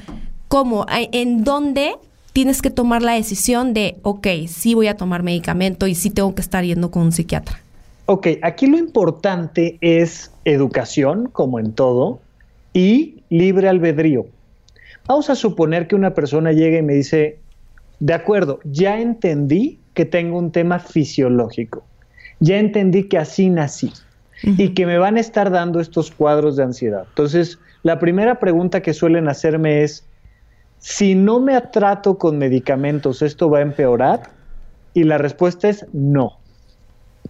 ¿cómo? 0.48 0.86
¿En 0.88 1.44
dónde 1.44 1.96
tienes 2.32 2.62
que 2.62 2.70
tomar 2.70 3.02
la 3.02 3.12
decisión 3.12 3.74
de, 3.74 3.98
ok, 4.02 4.26
sí 4.48 4.72
voy 4.72 4.86
a 4.86 4.96
tomar 4.96 5.22
medicamento 5.22 5.86
y 5.86 5.94
sí 5.94 6.08
tengo 6.08 6.34
que 6.34 6.40
estar 6.40 6.64
yendo 6.64 6.90
con 6.90 7.02
un 7.02 7.12
psiquiatra? 7.12 7.60
Ok, 8.06 8.26
aquí 8.42 8.66
lo 8.66 8.78
importante 8.78 9.78
es 9.80 10.32
educación, 10.44 11.28
como 11.32 11.60
en 11.60 11.72
todo, 11.72 12.20
y 12.72 13.22
libre 13.28 13.68
albedrío. 13.68 14.26
Vamos 15.06 15.30
a 15.30 15.36
suponer 15.36 15.86
que 15.86 15.94
una 15.94 16.14
persona 16.14 16.52
llega 16.52 16.78
y 16.78 16.82
me 16.82 16.94
dice, 16.94 17.38
de 18.00 18.14
acuerdo, 18.14 18.58
ya 18.64 19.00
entendí 19.00 19.78
que 19.94 20.04
tengo 20.04 20.38
un 20.38 20.50
tema 20.50 20.78
fisiológico, 20.80 21.84
ya 22.40 22.58
entendí 22.58 23.04
que 23.04 23.18
así 23.18 23.50
nací 23.50 23.92
y 24.42 24.70
que 24.70 24.86
me 24.86 24.98
van 24.98 25.16
a 25.16 25.20
estar 25.20 25.50
dando 25.50 25.78
estos 25.78 26.10
cuadros 26.10 26.56
de 26.56 26.64
ansiedad. 26.64 27.04
Entonces, 27.08 27.60
la 27.84 28.00
primera 28.00 28.40
pregunta 28.40 28.82
que 28.82 28.94
suelen 28.94 29.28
hacerme 29.28 29.82
es, 29.82 30.04
si 30.78 31.14
no 31.14 31.38
me 31.38 31.60
trato 31.60 32.18
con 32.18 32.38
medicamentos, 32.38 33.22
¿esto 33.22 33.48
va 33.48 33.58
a 33.58 33.62
empeorar? 33.62 34.30
Y 34.94 35.04
la 35.04 35.18
respuesta 35.18 35.68
es 35.68 35.86
no. 35.92 36.41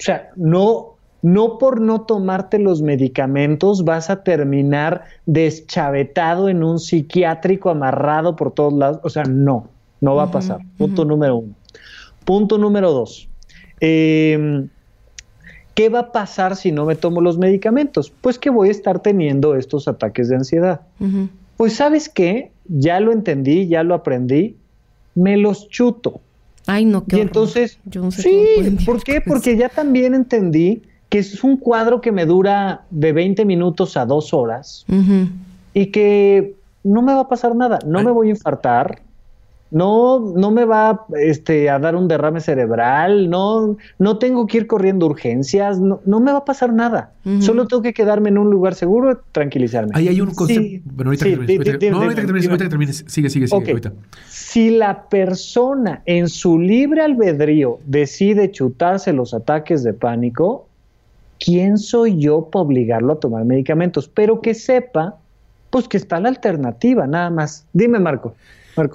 O 0.02 0.04
sea, 0.04 0.32
no, 0.34 0.96
no 1.22 1.58
por 1.58 1.80
no 1.80 2.00
tomarte 2.00 2.58
los 2.58 2.82
medicamentos 2.82 3.84
vas 3.84 4.10
a 4.10 4.24
terminar 4.24 5.04
deschavetado 5.26 6.48
en 6.48 6.64
un 6.64 6.80
psiquiátrico 6.80 7.70
amarrado 7.70 8.34
por 8.34 8.50
todos 8.50 8.72
lados. 8.72 8.98
O 9.04 9.10
sea, 9.10 9.22
no, 9.22 9.68
no 10.00 10.16
va 10.16 10.24
a 10.24 10.30
pasar. 10.32 10.58
Punto 10.76 11.04
número 11.04 11.36
uno. 11.36 11.54
Punto 12.24 12.58
número 12.58 12.90
dos. 12.90 13.28
Em, 13.78 14.68
¿Qué 15.76 15.88
va 15.88 16.00
a 16.00 16.12
pasar 16.12 16.56
si 16.56 16.72
no 16.72 16.84
me 16.84 16.96
tomo 16.96 17.20
los 17.20 17.38
medicamentos? 17.38 18.12
Pues 18.20 18.40
que 18.40 18.50
voy 18.50 18.70
a 18.70 18.72
estar 18.72 18.98
teniendo 18.98 19.54
estos 19.54 19.86
ataques 19.86 20.28
de 20.28 20.34
ansiedad. 20.34 20.80
Pues 21.56 21.76
sabes 21.76 22.08
qué, 22.08 22.50
ya 22.66 22.98
lo 22.98 23.12
entendí, 23.12 23.68
ya 23.68 23.84
lo 23.84 23.94
aprendí, 23.94 24.56
me 25.14 25.36
los 25.36 25.68
chuto. 25.68 26.20
Ay, 26.66 26.84
no, 26.84 27.04
qué 27.04 27.16
Y 27.16 27.20
entonces, 27.20 27.78
sí, 28.10 28.36
¿por 28.86 29.02
qué? 29.02 29.20
Porque 29.20 29.56
ya 29.56 29.68
también 29.68 30.14
entendí 30.14 30.82
que 31.08 31.18
es 31.18 31.44
un 31.44 31.56
cuadro 31.56 32.00
que 32.00 32.12
me 32.12 32.24
dura 32.24 32.86
de 32.90 33.12
20 33.12 33.44
minutos 33.44 33.96
a 33.96 34.06
dos 34.06 34.32
horas 34.32 34.86
y 35.74 35.86
que 35.86 36.54
no 36.84 37.02
me 37.02 37.12
va 37.12 37.20
a 37.20 37.28
pasar 37.28 37.54
nada, 37.54 37.78
no 37.84 38.02
me 38.02 38.10
voy 38.10 38.28
a 38.28 38.30
infartar, 38.30 39.02
no, 39.72 40.20
no 40.36 40.50
me 40.50 40.66
va 40.66 41.06
este, 41.16 41.70
a 41.70 41.78
dar 41.78 41.96
un 41.96 42.06
derrame 42.06 42.40
cerebral, 42.40 43.30
no, 43.30 43.78
no 43.98 44.18
tengo 44.18 44.46
que 44.46 44.58
ir 44.58 44.66
corriendo 44.66 45.06
urgencias, 45.06 45.80
no, 45.80 46.00
no 46.04 46.20
me 46.20 46.30
va 46.30 46.38
a 46.38 46.44
pasar 46.44 46.72
nada. 46.72 47.14
Solo 47.40 47.68
tengo 47.68 47.82
que 47.82 47.94
quedarme 47.94 48.28
en 48.28 48.38
un 48.38 48.50
lugar 48.50 48.74
seguro, 48.74 49.22
tranquilizarme. 49.30 49.92
Ahí 49.94 50.08
hay 50.08 50.20
un 50.20 50.34
concepto. 50.34 50.82
bueno, 50.92 51.10
ahorita 51.10 51.24
que 51.78 51.90
no, 51.90 52.02
ahorita 52.02 52.26
que 52.26 52.68
termines, 52.68 53.04
Sigue, 53.06 53.30
sigue, 53.30 53.46
sigue. 53.46 53.70
Ahorita. 53.70 53.92
Si 54.28 54.70
la 54.70 55.08
persona 55.08 56.02
en 56.04 56.28
su 56.28 56.58
libre 56.58 57.00
albedrío 57.00 57.78
decide 57.86 58.50
chutarse 58.50 59.12
los 59.12 59.32
ataques 59.32 59.84
de 59.84 59.94
pánico, 59.94 60.66
¿quién 61.38 61.78
soy 61.78 62.18
yo 62.18 62.48
para 62.50 62.64
obligarlo 62.64 63.14
a 63.14 63.20
tomar 63.20 63.44
medicamentos? 63.44 64.08
Pero 64.08 64.42
que 64.42 64.52
sepa, 64.52 65.16
pues 65.70 65.88
que 65.88 65.96
está 65.96 66.20
la 66.20 66.28
alternativa, 66.28 67.06
nada 67.06 67.30
más. 67.30 67.64
Dime, 67.72 68.00
Marco. 68.00 68.34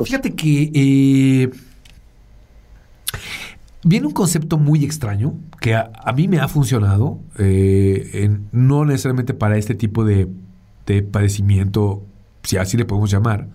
Fíjate 0.04 0.34
que 0.34 0.72
eh, 0.74 1.52
viene 3.84 4.08
un 4.08 4.14
concepto 4.14 4.58
muy 4.58 4.84
extraño 4.84 5.36
que 5.60 5.76
a, 5.76 5.92
mí 6.16 6.28
me 6.28 6.40
ha 6.40 6.48
funcionado, 6.48 7.20
eh, 7.38 8.38
no 8.52 8.86
necesariamente 8.86 9.34
para 9.34 9.58
este 9.58 9.76
tipo 9.76 10.04
de, 10.04 10.28
padecimiento, 11.12 12.06
si 12.44 12.58
así 12.58 12.78
le 12.78 12.86
podemos 12.86 13.12
llamar, 13.12 13.50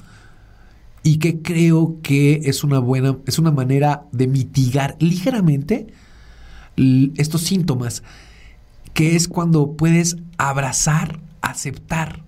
y 1.02 1.18
que 1.18 1.42
creo 1.42 1.98
que 2.02 2.42
es 2.44 2.62
una 2.62 2.78
buena, 2.78 3.16
es 3.26 3.38
una 3.38 3.50
manera 3.50 4.04
de 4.12 4.26
mitigar 4.26 4.96
ligeramente 5.00 5.88
estos 6.76 7.42
síntomas, 7.42 8.02
que 8.92 9.16
es 9.16 9.28
cuando 9.28 9.76
puedes 9.76 10.16
abrazar, 10.38 11.20
aceptar 11.40 12.24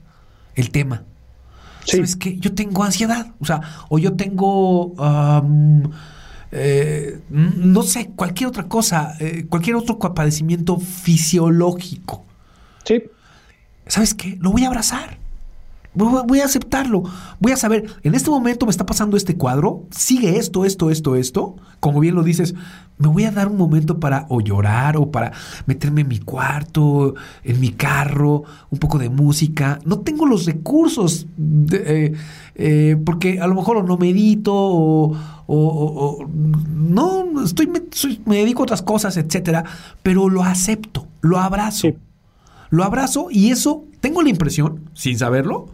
el 0.54 0.70
tema. 0.70 1.04
¿Sabes 1.84 2.16
qué? 2.16 2.38
Yo 2.38 2.54
tengo 2.54 2.82
ansiedad, 2.82 3.32
o 3.40 3.44
sea, 3.44 3.60
o 3.88 3.98
yo 3.98 4.14
tengo, 4.14 4.94
eh, 6.50 7.20
no 7.30 7.82
sé, 7.82 8.10
cualquier 8.16 8.48
otra 8.48 8.68
cosa, 8.68 9.16
eh, 9.20 9.46
cualquier 9.48 9.76
otro 9.76 9.98
padecimiento 9.98 10.78
fisiológico. 10.78 12.24
Sí. 12.84 13.02
¿Sabes 13.86 14.14
qué? 14.14 14.36
Lo 14.40 14.50
voy 14.50 14.64
a 14.64 14.68
abrazar. 14.68 15.18
Voy 15.94 16.40
a 16.40 16.44
aceptarlo. 16.44 17.04
Voy 17.38 17.52
a 17.52 17.56
saber, 17.56 17.86
en 18.02 18.14
este 18.14 18.30
momento 18.30 18.66
me 18.66 18.70
está 18.70 18.84
pasando 18.84 19.16
este 19.16 19.36
cuadro, 19.36 19.84
sigue 19.90 20.38
esto, 20.38 20.64
esto, 20.64 20.90
esto, 20.90 21.14
esto. 21.14 21.56
Como 21.78 22.00
bien 22.00 22.14
lo 22.14 22.22
dices, 22.22 22.54
me 22.98 23.08
voy 23.08 23.24
a 23.24 23.30
dar 23.30 23.48
un 23.48 23.56
momento 23.56 24.00
para 24.00 24.26
o 24.28 24.40
llorar 24.40 24.96
o 24.96 25.10
para 25.10 25.32
meterme 25.66 26.02
en 26.02 26.08
mi 26.08 26.18
cuarto, 26.18 27.14
en 27.42 27.60
mi 27.60 27.70
carro, 27.70 28.44
un 28.70 28.78
poco 28.78 28.98
de 28.98 29.08
música. 29.08 29.78
No 29.84 30.00
tengo 30.00 30.26
los 30.26 30.46
recursos 30.46 31.26
eh, 31.72 32.12
eh, 32.54 32.96
porque 33.04 33.40
a 33.40 33.46
lo 33.46 33.54
mejor 33.54 33.84
no 33.84 33.96
medito 33.96 34.52
o, 34.54 36.26
no, 36.74 37.42
estoy, 37.44 37.68
me, 37.68 38.36
dedico 38.36 38.62
a 38.62 38.64
otras 38.64 38.82
cosas, 38.82 39.16
etcétera, 39.16 39.64
pero 40.02 40.28
lo 40.28 40.42
acepto, 40.42 41.06
lo 41.20 41.38
abrazo. 41.38 41.88
Lo 42.70 42.82
abrazo 42.82 43.28
y 43.30 43.50
eso, 43.50 43.84
tengo 44.00 44.22
la 44.22 44.30
impresión, 44.30 44.88
sin 44.94 45.18
saberlo, 45.18 45.68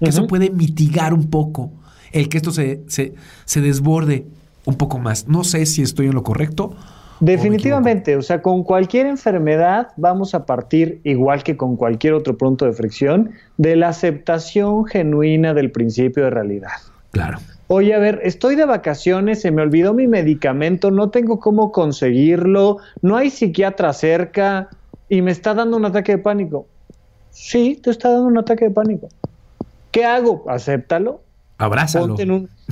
que 0.00 0.10
eso 0.10 0.26
puede 0.26 0.50
mitigar 0.50 1.14
un 1.14 1.28
poco 1.30 1.72
el 2.12 2.28
que 2.28 2.38
esto 2.38 2.50
se, 2.50 2.80
se, 2.88 3.60
desborde 3.60 4.26
un 4.64 4.76
poco 4.76 4.98
más. 4.98 5.28
No 5.28 5.44
sé 5.44 5.66
si 5.66 5.82
estoy 5.82 6.06
en 6.06 6.14
lo 6.14 6.22
correcto. 6.22 6.74
Definitivamente, 7.20 8.16
o, 8.16 8.22
sea, 8.22 8.42
con 8.42 8.62
cualquier 8.62 9.06
enfermedad 9.06 9.88
vamos 9.96 10.34
a 10.34 10.46
partir, 10.46 11.00
igual 11.02 11.42
que 11.42 11.56
con 11.56 11.76
cualquier 11.76 12.12
otro 12.12 12.36
punto 12.36 12.64
de 12.64 12.72
fricción, 12.72 13.32
de 13.56 13.74
la 13.74 13.88
aceptación 13.88 14.84
genuina 14.86 15.52
del 15.52 15.72
principio 15.72 16.24
de 16.24 16.30
realidad. 16.30 16.70
Claro. 17.10 17.38
Oye, 17.66 17.92
a 17.92 17.98
ver, 17.98 18.20
estoy 18.22 18.54
de 18.54 18.64
vacaciones, 18.64 19.40
se 19.40 19.50
me 19.50 19.62
olvidó 19.62 19.94
mi 19.94 20.06
medicamento, 20.06 20.90
no 20.90 21.10
tengo 21.10 21.40
cómo 21.40 21.72
conseguirlo, 21.72 22.78
no 23.02 23.16
hay 23.16 23.30
psiquiatra 23.30 23.92
cerca 23.92 24.68
y 25.08 25.20
me 25.20 25.32
está 25.32 25.54
dando 25.54 25.76
un 25.76 25.84
ataque 25.84 26.12
de 26.12 26.18
pánico. 26.18 26.66
Sí, 27.30 27.78
te 27.82 27.90
está 27.90 28.10
dando 28.10 28.26
un 28.26 28.38
ataque 28.38 28.66
de 28.66 28.70
pánico. 28.70 29.08
¿Qué 29.90 30.04
hago? 30.04 30.44
Acéptalo. 30.48 31.20
Abrázalo. 31.58 32.16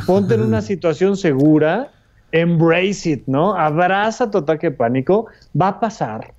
Ponte 0.06 0.34
en, 0.34 0.40
una 0.42 0.62
situación 0.62 1.16
segura. 1.16 1.90
Embrace 2.32 3.10
it, 3.10 3.22
¿no? 3.26 3.54
Abraza 3.54 4.30
tu 4.30 4.38
ataque 4.38 4.70
de 4.70 4.76
pánico. 4.76 5.26
Va 5.60 5.68
a 5.68 5.80
pasar. 5.80 6.32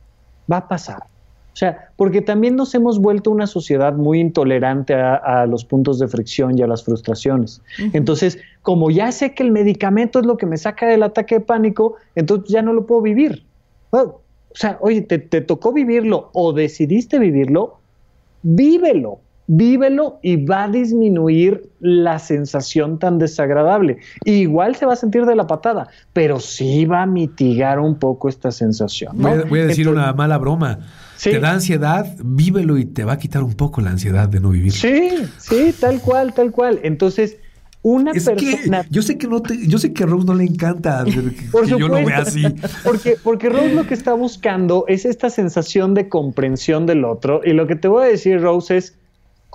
Va 0.51 0.57
a 0.57 0.67
pasar. 0.67 0.99
O 0.99 1.59
sea, 1.59 1.89
porque 1.95 2.21
también 2.21 2.55
nos 2.55 2.75
hemos 2.75 2.99
vuelto 2.99 3.31
una 3.31 3.47
sociedad 3.47 3.93
muy 3.93 4.19
intolerante 4.19 4.93
a, 4.93 5.47
los 5.47 5.65
puntos 5.65 5.97
de 5.97 6.07
fricción 6.07 6.57
y 6.57 6.61
a 6.61 6.67
las 6.67 6.83
frustraciones. 6.83 7.63
Entonces, 7.93 8.37
como 8.61 8.91
ya 8.91 9.11
sé 9.11 9.33
que 9.33 9.41
el 9.41 9.51
medicamento 9.51 10.19
es 10.19 10.27
lo 10.27 10.37
que 10.37 10.45
me 10.45 10.57
saca 10.57 10.85
del 10.85 11.01
ataque 11.01 11.39
de 11.39 11.41
pánico, 11.41 11.95
entonces 12.13 12.49
ya 12.49 12.61
no 12.61 12.73
lo 12.73 12.85
puedo 12.85 13.01
vivir. 13.01 13.43
o 13.89 14.21
sea, 14.53 14.77
oye, 14.81 15.01
te 15.01 15.41
tocó 15.41 15.73
vivirlo 15.73 16.29
o 16.33 16.53
decidiste 16.53 17.17
vivirlo, 17.17 17.79
vívelo 18.43 19.19
vívelo 19.47 20.19
y 20.21 20.45
va 20.45 20.65
a 20.65 20.67
disminuir 20.67 21.69
la 21.79 22.19
sensación 22.19 22.99
tan 22.99 23.17
desagradable. 23.17 23.97
igual 24.25 24.75
se 24.75 24.85
va 24.85 24.93
a 24.93 24.95
sentir 24.97 25.25
de 25.25 25.35
la 25.35 25.47
patada, 25.47 25.87
pero 26.13 26.39
sí 26.39 26.85
va 26.85 27.03
a 27.03 27.05
mitigar 27.05 27.79
un 27.79 27.97
poco 27.97 28.29
esta 28.29 28.51
sensación. 28.51 29.13
Voy, 29.15 29.59
a, 29.59 29.65
decir 29.65 29.87
una 29.87 30.13
mala 30.13 30.37
broma. 30.37 30.79
Te 31.21 31.39
da 31.39 31.51
ansiedad, 31.51 32.05
vívelo 32.23 32.77
y 32.77 32.85
te 32.85 33.03
va 33.03 33.13
a 33.13 33.17
quitar 33.17 33.41
un 33.41 33.55
poco 33.55 33.81
la 33.81 33.89
ansiedad 33.89 34.29
de 34.29 34.39
no 34.39 34.49
vivir. 34.49 34.73
Sí, 34.73 35.09
sí, 35.37 35.73
tal 35.79 35.99
cual, 36.01 36.33
tal 36.33 36.51
cual. 36.51 36.79
Entonces, 36.83 37.37
una 37.81 38.11
persona. 38.11 38.85
yo 38.89 39.01
sé 39.01 39.17
que 39.17 39.27
no 39.27 39.41
te, 39.41 39.67
yo 39.67 39.77
sé 39.77 39.93
que 39.93 40.03
a 40.03 40.07
Rose 40.07 40.27
no 40.27 40.33
le 40.33 40.43
encanta 40.43 41.05
que, 41.05 41.67
yo 41.67 41.87
lo 41.87 41.95
vea 41.95 42.19
así. 42.19 42.43
Porque, 42.83 43.17
porque 43.23 43.49
Rose 43.49 43.73
lo 43.73 43.87
que 43.87 43.93
está 43.93 44.13
buscando 44.13 44.85
es 44.87 45.05
esta 45.05 45.29
sensación 45.29 45.93
de 45.93 46.09
comprensión 46.09 46.85
del 46.85 47.05
otro. 47.05 47.41
Y 47.43 47.53
lo 47.53 47.65
que 47.65 47.75
te 47.75 47.87
voy 47.87 48.05
a 48.05 48.09
decir, 48.09 48.41
Rose, 48.41 48.77
es 48.77 48.97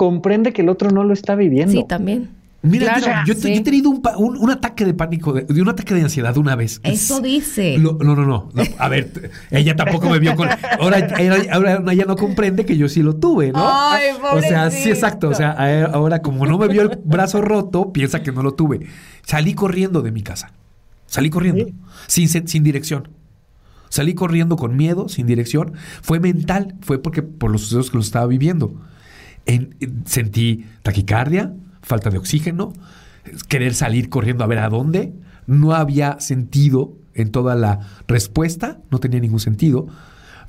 comprende 0.03 0.53
que 0.53 0.63
el 0.63 0.69
otro 0.69 0.91
no 0.91 1.05
lo 1.05 1.13
está 1.13 1.37
viviendo. 1.37 1.71
Sí, 1.71 1.85
también. 1.89 2.29
Mira, 2.61 3.25
yo, 3.25 3.35
he 3.35 3.61
tenido 3.61 3.89
un, 3.89 4.51
ataque 4.51 4.85
de 4.85 4.95
pánico, 4.95 5.33
de, 5.33 5.63
un 5.63 5.69
ataque 5.69 5.95
de 5.95 6.03
ansiedad 6.03 6.37
una 6.37 6.57
vez. 6.57 6.81
Eso 6.83 7.21
dice. 7.21 7.79
no, 7.79 7.93
no, 7.93 8.17
no, 8.17 8.49
A 8.79 8.89
ver, 8.89 9.31
ella 9.53 9.77
tampoco 9.77 10.11
me 10.11 10.19
vio 10.19 10.35
con. 10.35 10.49
Ahora, 10.81 10.99
ella 11.21 12.05
no 12.05 12.17
comprende 12.17 12.67
que 12.67 12.77
yo 12.77 12.89
sí 12.89 13.01
lo 13.01 13.15
tuve, 13.15 13.53
¿no? 13.53 13.61
Ay, 13.63 14.07
o 14.21 14.41
sea, 14.41 14.73
sí, 14.73 14.91
exacto. 14.91 15.29
O 15.29 15.35
sea, 15.37 15.53
ahora 15.93 16.21
como 16.21 16.47
no 16.47 16.59
me 16.59 16.67
vio 16.67 16.83
el 16.83 16.99
brazo 17.05 17.43
roto, 17.43 17.93
piensa 17.93 18.25
que 18.25 18.33
no 18.33 18.43
lo 18.43 18.55
tuve. 18.55 18.89
Salí 19.25 19.55
corriendo 19.55 20.03
de 20.03 20.11
mi 20.11 20.25
casa. 20.25 20.51
Salí 21.07 21.31
corriendo. 21.31 21.67
Sin, 22.09 22.29
sin 22.29 22.65
dirección. 22.65 23.07
Salí 23.89 24.15
corriendo 24.15 24.57
con 24.57 24.77
miedo, 24.77 25.09
sin 25.09 25.29
dirección. 25.29 25.75
Fue 26.01 26.19
mental, 26.19 26.75
fue 26.81 27.01
porque 27.01 27.23
por 27.23 27.53
los 27.53 27.61
sucesos 27.61 27.91
que 27.93 27.99
lo 27.99 28.03
estaba 28.03 28.27
viviendo. 28.27 28.75
Sentí 30.05 30.67
taquicardia 30.83 31.53
falta 31.83 32.11
de 32.11 32.19
oxígeno, 32.19 32.73
querer 33.49 33.75
salir 33.75 34.09
corriendo 34.09 34.45
a 34.45 34.47
ver 34.47 34.59
a 34.59 34.69
dónde. 34.69 35.13
No 35.47 35.75
había 35.75 36.21
sentido 36.21 36.97
en 37.15 37.31
toda 37.31 37.55
la 37.55 37.81
respuesta, 38.07 38.79
no 38.91 39.01
tenía 39.01 39.21
ningún 39.21 39.41
sentido, 39.41 39.89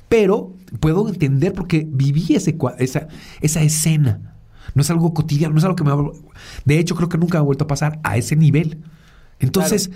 pero 0.08 0.54
puedo 0.80 1.08
entender 1.08 1.52
porque 1.52 1.86
viví 1.88 2.34
ese, 2.34 2.56
esa, 2.78 3.08
esa 3.40 3.62
escena. 3.62 4.34
No 4.74 4.82
es 4.82 4.90
algo 4.90 5.12
cotidiano, 5.12 5.52
no 5.52 5.58
es 5.58 5.64
algo 5.64 5.76
que 5.76 5.84
me... 5.84 5.92
De 6.64 6.78
hecho, 6.78 6.94
creo 6.94 7.08
que 7.08 7.18
nunca 7.18 7.38
ha 7.38 7.42
vuelto 7.42 7.64
a 7.64 7.66
pasar 7.66 8.00
a 8.02 8.16
ese 8.16 8.34
nivel. 8.34 8.78
Entonces, 9.40 9.90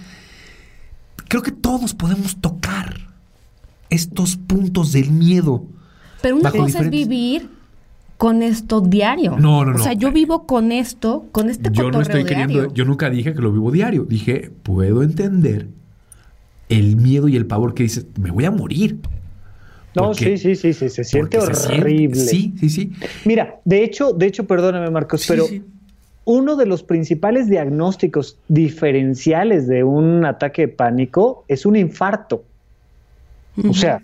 creo 1.29 1.43
que 1.43 1.53
todos 1.53 1.95
podemos 1.95 2.41
tocar 2.41 3.09
estos 3.89 4.37
puntos 4.37 4.93
del 4.93 5.11
miedo. 5.11 5.65
Pero 6.21 6.37
una 6.37 6.51
cosa 6.51 6.81
es 6.81 6.91
vivir 6.91 7.58
con 8.19 8.43
esto 8.43 8.81
diario. 8.81 9.39
No, 9.39 9.65
no, 9.65 9.73
no. 9.73 9.77
O 9.77 9.83
sea, 9.83 9.95
yo 9.95 10.13
vivo 10.13 10.45
con 10.45 10.73
esto, 10.73 11.27
con 11.33 11.49
este 11.49 11.71
Yo 11.73 11.91
no 11.91 12.03
estoy 12.03 12.25
queriendo, 12.25 12.75
yo 12.75 12.85
nunca 12.85 13.09
dije 13.09 13.33
que 13.33 13.41
lo 13.41 13.53
vivo 13.53 13.71
diario. 13.71 14.05
Dije, 14.05 14.51
puedo 14.65 15.03
entender 15.03 15.69
el 16.69 16.97
miedo 16.97 17.29
y 17.29 17.37
el 17.37 17.47
pavor 17.47 17.75
que 17.75 17.85
dices, 17.85 18.07
me 18.21 18.33
voy 18.33 18.45
a 18.45 18.51
morir. 18.51 18.99
No, 19.95 20.13
sí, 20.15 20.37
sí, 20.37 20.57
sí, 20.57 20.75
sí, 20.75 20.89
se 20.89 21.05
siente 21.05 21.39
horrible. 21.39 22.21
sí, 22.21 22.53
sí, 22.59 22.69
sí. 22.69 22.93
Mira, 23.25 23.61
de 23.65 23.85
hecho, 23.85 24.13
de 24.13 24.27
hecho, 24.27 24.47
perdóname, 24.47 24.91
Marcos, 24.91 25.25
pero 25.27 25.47
uno 26.25 26.57
de 26.57 26.67
los 26.67 26.83
principales 26.83 27.49
diagnósticos 27.49 28.37
diferenciales 28.49 29.69
de 29.69 29.85
un 29.85 30.25
ataque 30.25 30.63
de 30.63 30.69
pánico 30.69 31.45
es 31.49 31.65
un 31.65 31.77
infarto. 31.77 32.43
O 33.69 33.73
sea, 33.73 34.03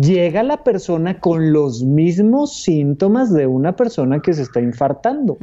llega 0.00 0.42
la 0.42 0.64
persona 0.64 1.20
con 1.20 1.52
los 1.52 1.82
mismos 1.82 2.56
síntomas 2.62 3.32
de 3.32 3.46
una 3.46 3.76
persona 3.76 4.20
que 4.20 4.32
se 4.32 4.42
está 4.42 4.60
infartando. 4.60 5.38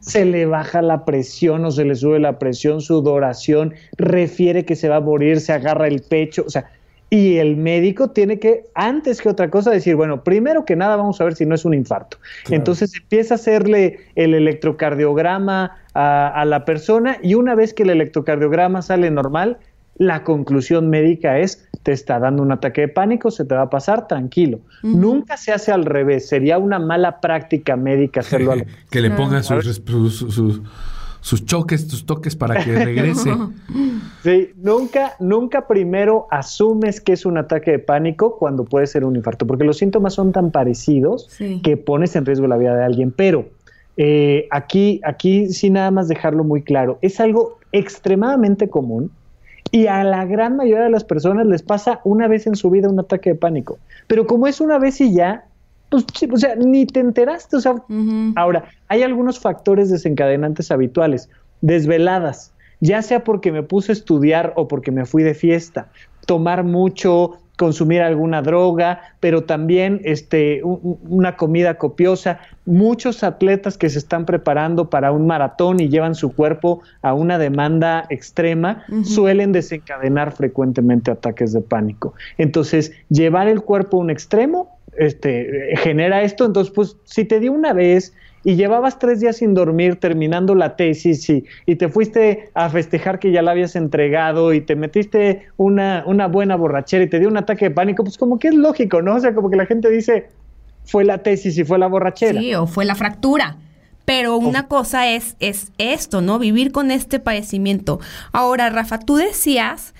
Se 0.00 0.24
le 0.24 0.46
baja 0.46 0.82
la 0.82 1.04
presión 1.04 1.64
o 1.64 1.70
se 1.70 1.84
le 1.84 1.94
sube 1.94 2.18
la 2.18 2.38
presión, 2.38 2.80
sudoración, 2.80 3.74
refiere 3.96 4.64
que 4.64 4.76
se 4.76 4.88
va 4.88 4.96
a 4.96 5.00
morir, 5.00 5.40
se 5.40 5.52
agarra 5.52 5.86
el 5.86 6.02
pecho, 6.02 6.44
o 6.46 6.50
sea, 6.50 6.70
y 7.10 7.36
el 7.36 7.58
médico 7.58 8.08
tiene 8.08 8.38
que, 8.38 8.64
antes 8.74 9.20
que 9.20 9.28
otra 9.28 9.50
cosa, 9.50 9.70
decir, 9.70 9.96
bueno, 9.96 10.24
primero 10.24 10.64
que 10.64 10.76
nada 10.76 10.96
vamos 10.96 11.20
a 11.20 11.24
ver 11.24 11.34
si 11.34 11.44
no 11.44 11.54
es 11.54 11.66
un 11.66 11.74
infarto. 11.74 12.16
Entonces 12.48 12.94
empieza 12.96 13.34
a 13.34 13.36
hacerle 13.36 13.98
el 14.14 14.32
electrocardiograma 14.32 15.76
a, 15.92 16.28
a 16.28 16.44
la 16.46 16.64
persona 16.64 17.18
y 17.22 17.34
una 17.34 17.54
vez 17.54 17.74
que 17.74 17.82
el 17.82 17.90
electrocardiograma 17.90 18.80
sale 18.80 19.10
normal, 19.10 19.58
la 20.02 20.24
conclusión 20.24 20.90
médica 20.90 21.38
es, 21.38 21.68
te 21.82 21.92
está 21.92 22.18
dando 22.18 22.42
un 22.42 22.52
ataque 22.52 22.82
de 22.82 22.88
pánico, 22.88 23.30
se 23.30 23.44
te 23.44 23.54
va 23.54 23.62
a 23.62 23.70
pasar, 23.70 24.06
tranquilo. 24.06 24.60
Nunca 24.82 25.36
se 25.36 25.52
hace 25.52 25.72
al 25.72 25.84
revés, 25.84 26.28
sería 26.28 26.58
una 26.58 26.78
mala 26.78 27.20
práctica 27.20 27.76
médica 27.76 28.20
hacerlo 28.20 28.52
al 28.52 28.66
Que 28.90 29.00
le 29.00 29.10
pongan 29.10 29.42
sus, 29.42 29.82
sus, 31.20 31.46
choques, 31.46 31.88
sus 31.88 32.04
toques 32.04 32.36
para 32.36 32.62
que 32.62 32.84
regrese. 32.84 33.32
sí, 34.22 34.50
nunca, 34.56 35.14
nunca 35.20 35.66
primero 35.66 36.26
asumes 36.30 37.00
que 37.00 37.12
es 37.12 37.24
un 37.24 37.38
ataque 37.38 37.72
de 37.72 37.78
pánico 37.78 38.36
cuando 38.38 38.64
puede 38.64 38.86
ser 38.86 39.04
un 39.04 39.16
infarto, 39.16 39.46
porque 39.46 39.64
los 39.64 39.78
síntomas 39.78 40.14
son 40.14 40.32
tan 40.32 40.50
parecidos 40.50 41.28
que 41.62 41.76
pones 41.76 42.14
en 42.16 42.26
riesgo 42.26 42.46
la 42.46 42.56
vida 42.56 42.76
de 42.76 42.84
alguien. 42.84 43.12
Pero 43.12 43.46
eh, 43.96 44.48
aquí, 44.50 45.00
aquí 45.04 45.48
sí 45.48 45.70
nada 45.70 45.90
más 45.90 46.08
dejarlo 46.08 46.44
muy 46.44 46.62
claro, 46.62 46.98
es 47.02 47.20
algo 47.20 47.58
extremadamente 47.72 48.68
común 48.68 49.10
y 49.72 49.86
a 49.86 50.04
la 50.04 50.26
gran 50.26 50.56
mayoría 50.56 50.84
de 50.84 50.90
las 50.90 51.02
personas 51.02 51.46
les 51.46 51.62
pasa 51.62 52.00
una 52.04 52.28
vez 52.28 52.46
en 52.46 52.54
su 52.54 52.70
vida 52.70 52.90
un 52.90 53.00
ataque 53.00 53.30
de 53.30 53.36
pánico. 53.36 53.78
Pero 54.06 54.26
como 54.26 54.46
es 54.46 54.60
una 54.60 54.78
vez 54.78 55.00
y 55.00 55.14
ya, 55.14 55.46
pues, 55.88 56.04
o 56.30 56.36
sea, 56.36 56.54
ni 56.56 56.84
te 56.86 57.00
enteraste. 57.00 57.56
O 57.56 57.60
sea, 57.60 57.74
ahora, 58.36 58.64
hay 58.88 59.02
algunos 59.02 59.40
factores 59.40 59.90
desencadenantes 59.90 60.70
habituales. 60.70 61.30
Desveladas, 61.62 62.52
ya 62.80 63.00
sea 63.00 63.24
porque 63.24 63.50
me 63.50 63.62
puse 63.62 63.92
a 63.92 63.94
estudiar 63.94 64.52
o 64.56 64.68
porque 64.68 64.90
me 64.90 65.06
fui 65.06 65.22
de 65.22 65.34
fiesta. 65.34 65.88
Tomar 66.26 66.64
mucho, 66.64 67.38
consumir 67.56 68.00
alguna 68.00 68.42
droga, 68.42 69.00
pero 69.20 69.44
también 69.44 70.00
este, 70.04 70.62
una 70.64 71.36
comida 71.36 71.74
copiosa. 71.74 72.40
Muchos 72.64 73.22
atletas 73.22 73.76
que 73.76 73.88
se 73.88 73.98
están 73.98 74.24
preparando 74.24 74.88
para 74.90 75.12
un 75.12 75.26
maratón 75.26 75.80
y 75.80 75.88
llevan 75.88 76.14
su 76.14 76.34
cuerpo 76.34 76.82
a 77.02 77.14
una 77.14 77.38
demanda 77.38 78.06
extrema 78.10 78.84
suelen 79.04 79.52
desencadenar 79.52 80.32
frecuentemente 80.32 81.10
ataques 81.10 81.52
de 81.52 81.60
pánico. 81.60 82.14
Entonces, 82.38 82.92
llevar 83.08 83.48
el 83.48 83.62
cuerpo 83.62 83.98
a 83.98 84.00
un 84.00 84.10
extremo 84.10 84.78
este, 84.96 85.76
genera 85.76 86.22
esto. 86.22 86.44
Entonces, 86.44 86.72
pues, 86.72 86.96
si 87.04 87.24
te 87.24 87.40
dio 87.40 87.52
una 87.52 87.72
vez 87.72 88.14
y 88.44 88.56
llevabas 88.56 88.98
tres 88.98 89.20
días 89.20 89.36
sin 89.36 89.54
dormir 89.54 89.96
terminando 89.96 90.54
la 90.54 90.76
tesis 90.76 91.28
y, 91.30 91.44
y, 91.66 91.76
te 91.76 91.88
fuiste 91.88 92.50
a 92.54 92.68
festejar 92.70 93.18
que 93.18 93.30
ya 93.30 93.42
la 93.42 93.52
habías 93.52 93.76
entregado 93.76 94.52
y 94.52 94.60
te 94.60 94.74
metiste 94.76 95.46
una, 95.56 96.02
una 96.06 96.26
buena 96.26 96.56
borrachera 96.56 97.04
y 97.04 97.08
te 97.08 97.20
dio 97.20 97.28
un 97.28 97.36
ataque 97.36 97.66
de 97.66 97.70
pánico, 97.70 98.02
pues 98.02 98.18
como 98.18 98.38
que 98.38 98.48
es 98.48 98.54
lógico, 98.54 99.02
¿no? 99.02 99.16
O 99.16 99.20
sea, 99.20 99.34
como 99.34 99.50
que 99.50 99.56
la 99.56 99.66
gente 99.66 99.90
dice, 99.90 100.28
fue 100.84 101.04
la 101.04 101.18
tesis 101.18 101.56
y 101.58 101.64
fue 101.64 101.78
la 101.78 101.86
borrachera. 101.86 102.40
Sí, 102.40 102.54
o 102.54 102.66
fue 102.66 102.84
la 102.84 102.94
fractura. 102.94 103.56
Pero 104.04 104.36
una 104.36 104.66
cosa 104.66 105.08
es, 105.08 105.36
es 105.38 105.70
esto, 105.78 106.22
¿no? 106.22 106.40
Vivir 106.40 106.72
con 106.72 106.90
este 106.90 107.20
padecimiento. 107.20 108.00
Ahora, 108.32 108.68
Rafa, 108.68 108.98
tú 108.98 109.14
decías 109.14 109.94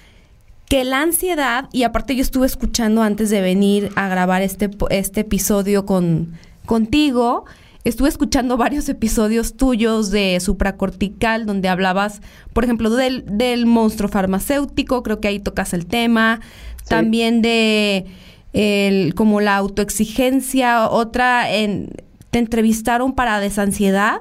que 0.68 0.84
la 0.84 1.03
ansiedad, 1.03 1.68
y 1.72 1.84
aparte 1.84 2.16
yo 2.16 2.22
estuve 2.22 2.47
escuchando 2.47 3.03
antes 3.03 3.30
de 3.30 3.40
venir 3.40 3.90
a 3.95 4.09
grabar 4.09 4.43
este, 4.43 4.70
este 4.90 5.20
episodio 5.20 5.86
con, 5.86 6.32
contigo, 6.66 7.45
estuve 7.85 8.09
escuchando 8.09 8.57
varios 8.57 8.89
episodios 8.89 9.57
tuyos 9.57 10.11
de 10.11 10.39
supracortical 10.41 11.47
donde 11.47 11.68
hablabas, 11.68 12.20
por 12.53 12.64
ejemplo, 12.64 12.91
del, 12.91 13.24
del 13.26 13.66
monstruo 13.66 14.09
farmacéutico, 14.09 15.03
creo 15.03 15.20
que 15.20 15.28
ahí 15.28 15.41
tocas 15.41 15.72
el 15.72 15.87
tema, 15.87 16.41
también 16.89 17.43
de 17.43 18.07
el, 18.53 19.14
como 19.14 19.41
la 19.41 19.57
autoexigencia, 19.57 20.89
otra 20.89 21.53
en, 21.53 21.91
te 22.30 22.39
entrevistaron 22.39 23.14
para 23.14 23.41
desansiedad. 23.41 24.20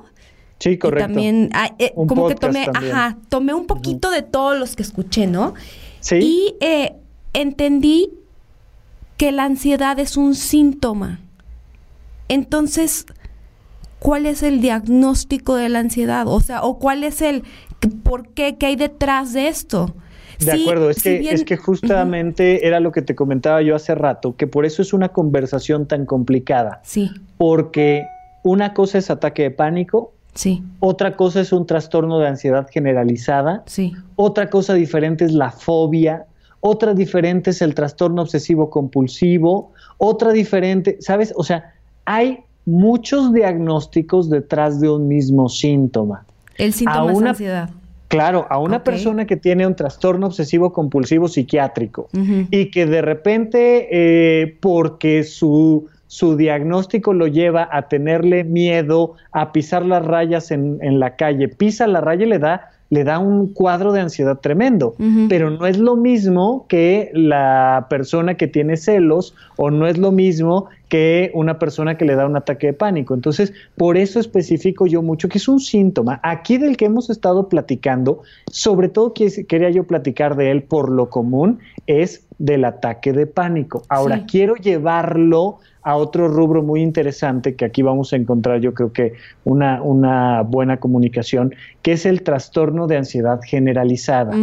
Sí, 0.59 0.77
correcto. 0.77 1.07
también, 1.07 1.49
ah, 1.53 1.73
eh, 1.79 1.91
como 1.95 2.27
que 2.27 2.35
tomé, 2.35 2.67
ajá, 2.71 3.17
tomé 3.29 3.53
un 3.53 3.65
poquito 3.65 4.11
de 4.11 4.21
todos 4.21 4.57
los 4.59 4.75
que 4.75 4.83
escuché, 4.83 5.25
¿no? 5.25 5.55
Sí. 6.01 6.17
Y 6.17 6.55
eh, 6.59 6.93
entendí 7.33 8.11
que 9.17 9.31
la 9.31 9.45
ansiedad 9.45 9.97
es 9.97 10.17
un 10.17 10.35
síntoma. 10.35 11.19
Entonces, 12.27 13.07
cuál 14.01 14.25
es 14.25 14.41
el 14.41 14.61
diagnóstico 14.61 15.55
de 15.55 15.69
la 15.69 15.77
ansiedad, 15.77 16.27
o 16.27 16.39
sea, 16.39 16.63
o 16.63 16.79
cuál 16.79 17.03
es 17.03 17.21
el 17.21 17.43
por 18.01 18.29
qué, 18.29 18.57
qué 18.57 18.65
hay 18.65 18.75
detrás 18.75 19.31
de 19.31 19.47
esto. 19.47 19.93
De 20.39 20.53
acuerdo, 20.53 20.89
es 20.89 21.03
que, 21.03 21.29
es 21.29 21.43
que 21.43 21.55
justamente 21.55 22.65
era 22.65 22.79
lo 22.79 22.91
que 22.91 23.03
te 23.03 23.13
comentaba 23.13 23.61
yo 23.61 23.75
hace 23.75 23.93
rato, 23.93 24.35
que 24.35 24.47
por 24.47 24.65
eso 24.65 24.81
es 24.81 24.91
una 24.91 25.09
conversación 25.09 25.85
tan 25.85 26.07
complicada. 26.07 26.81
Sí. 26.83 27.11
Porque 27.37 28.07
una 28.41 28.73
cosa 28.73 28.97
es 28.97 29.11
ataque 29.11 29.43
de 29.43 29.51
pánico, 29.51 30.13
Sí. 30.33 30.63
Otra 30.79 31.17
cosa 31.17 31.41
es 31.41 31.51
un 31.51 31.65
trastorno 31.65 32.17
de 32.19 32.27
ansiedad 32.29 32.65
generalizada. 32.71 33.63
Sí. 33.65 33.91
Otra 34.15 34.49
cosa 34.49 34.73
diferente 34.75 35.25
es 35.25 35.33
la 35.33 35.51
fobia. 35.51 36.25
Otra 36.61 36.93
diferente 36.93 37.49
es 37.49 37.61
el 37.61 37.75
trastorno 37.75 38.21
obsesivo 38.21 38.69
compulsivo. 38.69 39.73
Otra 39.97 40.31
diferente, 40.31 40.95
¿sabes? 41.01 41.33
O 41.35 41.43
sea, 41.43 41.73
hay 42.05 42.45
muchos 42.71 43.33
diagnósticos 43.33 44.29
detrás 44.29 44.79
de 44.79 44.89
un 44.89 45.07
mismo 45.07 45.49
síntoma. 45.49 46.25
El 46.57 46.73
síntoma 46.73 47.11
es 47.11 47.21
ansiedad. 47.21 47.69
Claro, 48.07 48.45
a 48.49 48.59
una 48.59 48.83
persona 48.83 49.25
que 49.25 49.37
tiene 49.37 49.65
un 49.65 49.75
trastorno 49.75 50.27
obsesivo 50.27 50.73
compulsivo 50.73 51.29
psiquiátrico 51.29 52.09
y 52.49 52.69
que 52.69 52.85
de 52.85 53.01
repente, 53.01 53.87
eh, 53.89 54.57
porque 54.59 55.23
su, 55.23 55.87
su 56.07 56.35
diagnóstico 56.35 57.13
lo 57.13 57.27
lleva 57.27 57.69
a 57.71 57.83
tenerle 57.83 58.43
miedo 58.43 59.13
a 59.31 59.53
pisar 59.53 59.85
las 59.85 60.05
rayas 60.05 60.51
en, 60.51 60.79
en 60.81 60.99
la 60.99 61.15
calle, 61.15 61.47
pisa 61.47 61.87
la 61.87 62.01
raya 62.01 62.25
y 62.25 62.29
le 62.29 62.39
da 62.39 62.71
le 62.91 63.05
da 63.05 63.19
un 63.19 63.53
cuadro 63.53 63.93
de 63.93 64.01
ansiedad 64.01 64.39
tremendo, 64.39 64.95
pero 65.29 65.49
no 65.49 65.65
es 65.65 65.77
lo 65.77 65.95
mismo 65.95 66.65
que 66.67 67.09
la 67.13 67.87
persona 67.89 68.35
que 68.35 68.47
tiene 68.47 68.75
celos 68.75 69.33
o 69.55 69.71
no 69.71 69.87
es 69.87 69.97
lo 69.97 70.11
mismo 70.11 70.67
que 70.91 71.31
una 71.33 71.57
persona 71.57 71.97
que 71.97 72.03
le 72.03 72.15
da 72.15 72.25
un 72.25 72.35
ataque 72.35 72.67
de 72.67 72.73
pánico. 72.73 73.13
Entonces, 73.13 73.53
por 73.77 73.95
eso 73.95 74.19
especifico 74.19 74.87
yo 74.87 75.01
mucho 75.01 75.29
que 75.29 75.37
es 75.37 75.47
un 75.47 75.61
síntoma. 75.61 76.19
Aquí 76.21 76.57
del 76.57 76.75
que 76.75 76.83
hemos 76.83 77.09
estado 77.09 77.47
platicando, 77.47 78.23
sobre 78.51 78.89
todo 78.89 79.13
que 79.13 79.45
quería 79.47 79.69
yo 79.69 79.85
platicar 79.85 80.35
de 80.35 80.51
él 80.51 80.63
por 80.63 80.91
lo 80.91 81.09
común, 81.09 81.59
es 81.87 82.27
del 82.39 82.65
ataque 82.65 83.13
de 83.13 83.25
pánico. 83.25 83.83
Ahora, 83.87 84.25
quiero 84.25 84.55
llevarlo 84.55 85.59
a 85.81 85.95
otro 85.95 86.27
rubro 86.27 86.61
muy 86.61 86.81
interesante 86.81 87.55
que 87.55 87.63
aquí 87.63 87.81
vamos 87.83 88.11
a 88.11 88.17
encontrar 88.17 88.59
yo 88.59 88.73
creo 88.73 88.91
que 88.91 89.13
una, 89.45 89.81
una 89.81 90.41
buena 90.41 90.75
comunicación, 90.81 91.55
que 91.83 91.93
es 91.93 92.05
el 92.05 92.21
trastorno 92.21 92.87
de 92.87 92.97
ansiedad 92.97 93.39
generalizada. 93.41 94.35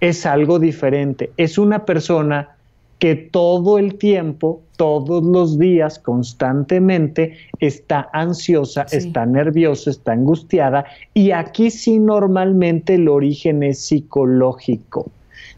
Es 0.00 0.26
algo 0.26 0.58
diferente. 0.58 1.30
Es 1.38 1.56
una 1.56 1.86
persona 1.86 2.55
que 2.98 3.14
todo 3.14 3.78
el 3.78 3.96
tiempo, 3.96 4.62
todos 4.76 5.22
los 5.24 5.58
días, 5.58 5.98
constantemente 5.98 7.36
está 7.60 8.08
ansiosa, 8.12 8.86
está 8.90 9.26
nerviosa, 9.26 9.90
está 9.90 10.12
angustiada 10.12 10.86
y 11.12 11.30
aquí 11.30 11.70
sí 11.70 11.98
normalmente 11.98 12.94
el 12.94 13.08
origen 13.08 13.62
es 13.62 13.80
psicológico. 13.80 15.10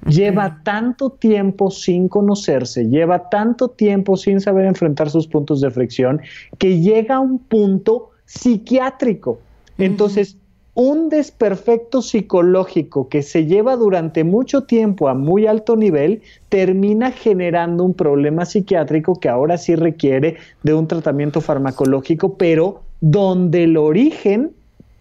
Lleva 0.07 0.61
tanto 0.63 1.11
tiempo 1.11 1.71
sin 1.71 2.09
conocerse, 2.09 2.85
lleva 2.87 3.29
tanto 3.31 3.69
tiempo 3.69 4.17
sin 4.17 4.41
saber 4.41 4.65
enfrentar 4.65 5.11
sus 5.11 5.27
puntos 5.27 5.61
de 5.61 5.71
fricción, 5.71 6.21
que 6.59 6.81
llega 6.81 7.17
a 7.17 7.21
un 7.21 7.39
punto 7.39 8.11
psiquiátrico. 8.25 9.41
Entonces, 9.77 10.37
un 10.79 11.09
desperfecto 11.09 12.03
psicológico 12.03 13.09
que 13.09 13.23
se 13.23 13.47
lleva 13.47 13.75
durante 13.75 14.23
mucho 14.23 14.63
tiempo 14.63 15.09
a 15.09 15.15
muy 15.15 15.49
alto 15.49 15.75
nivel 15.75 16.23
termina 16.49 17.11
generando 17.11 17.83
un 17.83 17.95
problema 17.95 18.45
psiquiátrico 18.45 19.19
que 19.19 19.29
ahora 19.29 19.59
sí 19.59 19.75
requiere 19.75 20.37
de 20.63 20.75
un 20.75 20.87
tratamiento 20.87 21.41
farmacológico, 21.41 22.35
pero 22.39 22.83
donde 23.01 23.65
el 23.65 23.77
origen 23.77 24.53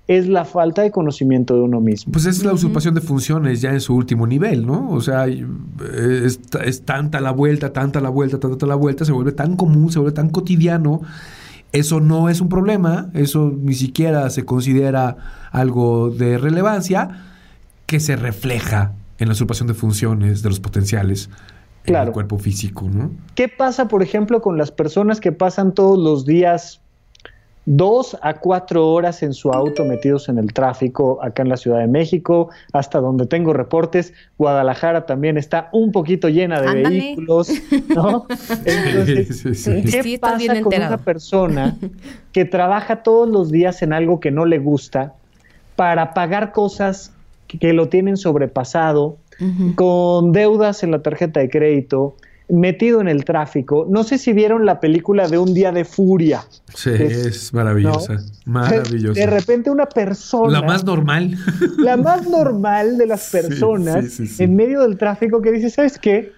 es 0.08 0.28
la 0.28 0.46
falta 0.46 0.82
de 0.82 0.90
conocimiento 0.90 1.54
de 1.54 1.62
uno 1.62 1.80
mismo. 1.80 2.12
Pues 2.12 2.26
es 2.26 2.44
la 2.44 2.54
usurpación 2.54 2.96
de 2.96 3.02
funciones 3.02 3.62
ya 3.62 3.70
en 3.70 3.82
su 3.82 3.94
último 3.94 4.26
nivel, 4.26 4.66
¿no? 4.66 4.90
O 4.90 5.02
sea, 5.02 5.28
es, 5.28 6.40
es, 6.66 6.82
tanta 6.86 7.22
la 7.22 7.30
vuelta, 7.30 7.72
tanta 7.72 8.02
la 8.02 8.10
vuelta, 8.10 8.40
tanta 8.40 8.66
la 8.66 8.74
vuelta, 8.74 9.06
se 9.06 9.12
vuelve 9.12 9.32
tan 9.32 9.56
común, 9.56 9.92
se 9.92 10.00
vuelve 10.00 10.16
tan 10.16 10.30
cotidiano. 10.30 11.02
Eso 11.72 12.00
no 12.00 12.30
es 12.30 12.42
un 12.42 12.50
problema, 12.50 13.10
eso 13.14 13.54
ni 13.56 13.74
siquiera 13.74 14.30
se 14.30 14.46
considera 14.46 15.18
algo 15.52 16.10
de 16.10 16.38
relevancia 16.38 17.26
que 17.86 18.00
se 18.00 18.16
refleja 18.16 18.94
en 19.18 19.28
la 19.28 19.34
usurpación 19.34 19.68
de 19.68 19.74
funciones 19.74 20.42
de 20.42 20.50
los 20.50 20.60
potenciales 20.60 21.30
en 21.86 21.96
el 21.96 22.12
cuerpo 22.12 22.38
físico, 22.38 22.90
¿no? 22.90 23.12
¿Qué 23.36 23.48
pasa, 23.48 23.88
por 23.88 24.04
ejemplo, 24.04 24.42
con 24.42 24.58
las 24.58 24.72
personas 24.72 25.20
que 25.20 25.32
pasan 25.32 25.74
todos 25.74 25.98
los 25.98 26.26
días 26.26 26.82
dos 27.68 28.18
a 28.22 28.36
cuatro 28.36 28.88
horas 28.88 29.22
en 29.24 29.34
su 29.34 29.52
auto 29.52 29.84
metidos 29.84 30.30
en 30.30 30.38
el 30.38 30.54
tráfico 30.54 31.20
acá 31.22 31.44
en 31.44 31.50
la 31.50 31.58
Ciudad 31.58 31.80
de 31.80 31.88
México, 31.88 32.50
hasta 32.72 33.00
donde 33.00 33.26
tengo 33.26 33.52
reportes. 33.52 34.14
Guadalajara 34.38 35.06
también 35.06 35.38
está 35.38 35.68
un 35.74 35.92
poquito 35.92 36.30
llena 36.30 36.62
de 36.62 36.82
vehículos, 36.82 37.52
¿no? 37.94 38.26
Entonces, 38.66 39.44
¿qué 39.92 40.18
pasa 40.18 40.62
con 40.62 40.74
una 40.74 40.98
persona 40.98 41.76
que 42.32 42.46
trabaja 42.46 43.04
todos 43.04 43.28
los 43.28 43.52
días 43.52 43.82
en 43.82 43.92
algo 43.92 44.22
que 44.22 44.32
no 44.32 44.46
le 44.46 44.60
gusta 44.60 45.14
para 45.76 46.14
pagar 46.14 46.54
cosas 46.54 47.12
que, 47.48 47.74
lo 47.74 47.90
tienen 47.90 48.16
sobrepasado, 48.16 49.18
con 49.76 50.32
deudas 50.32 50.84
en 50.84 50.92
la 50.92 51.02
tarjeta 51.04 51.42
de 51.42 51.50
crédito, 51.50 52.16
metido 52.50 53.02
en 53.02 53.08
el 53.08 53.26
tráfico. 53.26 53.86
No 53.90 54.04
sé 54.04 54.18
si 54.18 54.34
vieron 54.34 54.66
la 54.66 54.80
película 54.80 55.28
de 55.28 55.38
Un 55.38 55.54
día 55.54 55.72
de 55.72 55.86
furia. 55.86 56.44
Sí, 56.74 56.92
es, 56.92 57.54
maravillosa, 57.54 58.18
maravillosa. 58.46 59.20
De 59.20 59.26
repente 59.26 59.70
una 59.70 59.88
persona... 59.88 60.62
La 60.62 60.66
más 60.66 60.84
normal. 60.84 61.36
La 61.78 61.98
más 61.98 62.28
normal 62.28 62.98
de 62.98 63.06
las 63.06 63.30
personas 63.30 64.20
en 64.40 64.56
medio 64.56 64.82
del 64.82 64.98
tráfico 64.98 65.42
que 65.42 65.52
dice, 65.52 65.70
¿sabes 65.70 65.98
qué? 65.98 66.34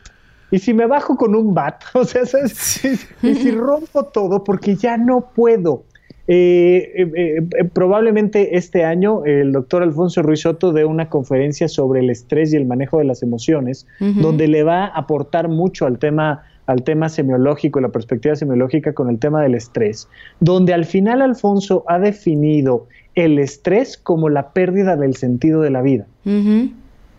Y 0.51 0.59
si 0.59 0.73
me 0.73 0.87
bajo 0.87 1.15
con 1.15 1.35
un 1.35 1.53
bat, 1.53 1.83
o 1.93 2.03
sea, 2.03 2.25
¿sabes? 2.25 2.83
y 3.21 3.35
si 3.35 3.51
rompo 3.51 4.05
todo 4.05 4.43
porque 4.43 4.75
ya 4.75 4.97
no 4.97 5.29
puedo. 5.35 5.83
Eh, 6.31 6.91
eh, 6.95 7.41
eh, 7.57 7.63
probablemente 7.73 8.55
este 8.55 8.83
año 8.83 9.25
el 9.25 9.51
doctor 9.51 9.81
Alfonso 9.81 10.21
Ruiz 10.21 10.41
Soto 10.41 10.71
dé 10.71 10.85
una 10.85 11.09
conferencia 11.09 11.67
sobre 11.67 12.01
el 12.01 12.11
estrés 12.11 12.53
y 12.53 12.55
el 12.55 12.67
manejo 12.67 12.99
de 12.99 13.05
las 13.05 13.23
emociones, 13.23 13.87
donde 13.99 14.47
le 14.47 14.61
va 14.61 14.85
a 14.85 14.87
aportar 14.89 15.49
mucho 15.49 15.87
al 15.87 15.97
tema 15.97 16.43
al 16.67 16.83
tema 16.83 17.09
semiológico, 17.09 17.81
la 17.81 17.89
perspectiva 17.89 18.35
semiológica 18.35 18.93
con 18.93 19.09
el 19.09 19.17
tema 19.17 19.41
del 19.41 19.55
estrés, 19.55 20.07
donde 20.39 20.71
al 20.71 20.85
final 20.85 21.23
Alfonso 21.23 21.83
ha 21.87 21.97
definido 21.97 22.85
el 23.15 23.39
estrés 23.39 23.97
como 23.97 24.29
la 24.29 24.51
pérdida 24.51 24.95
del 24.95 25.15
sentido 25.15 25.61
de 25.61 25.71
la 25.71 25.81
vida 25.81 26.05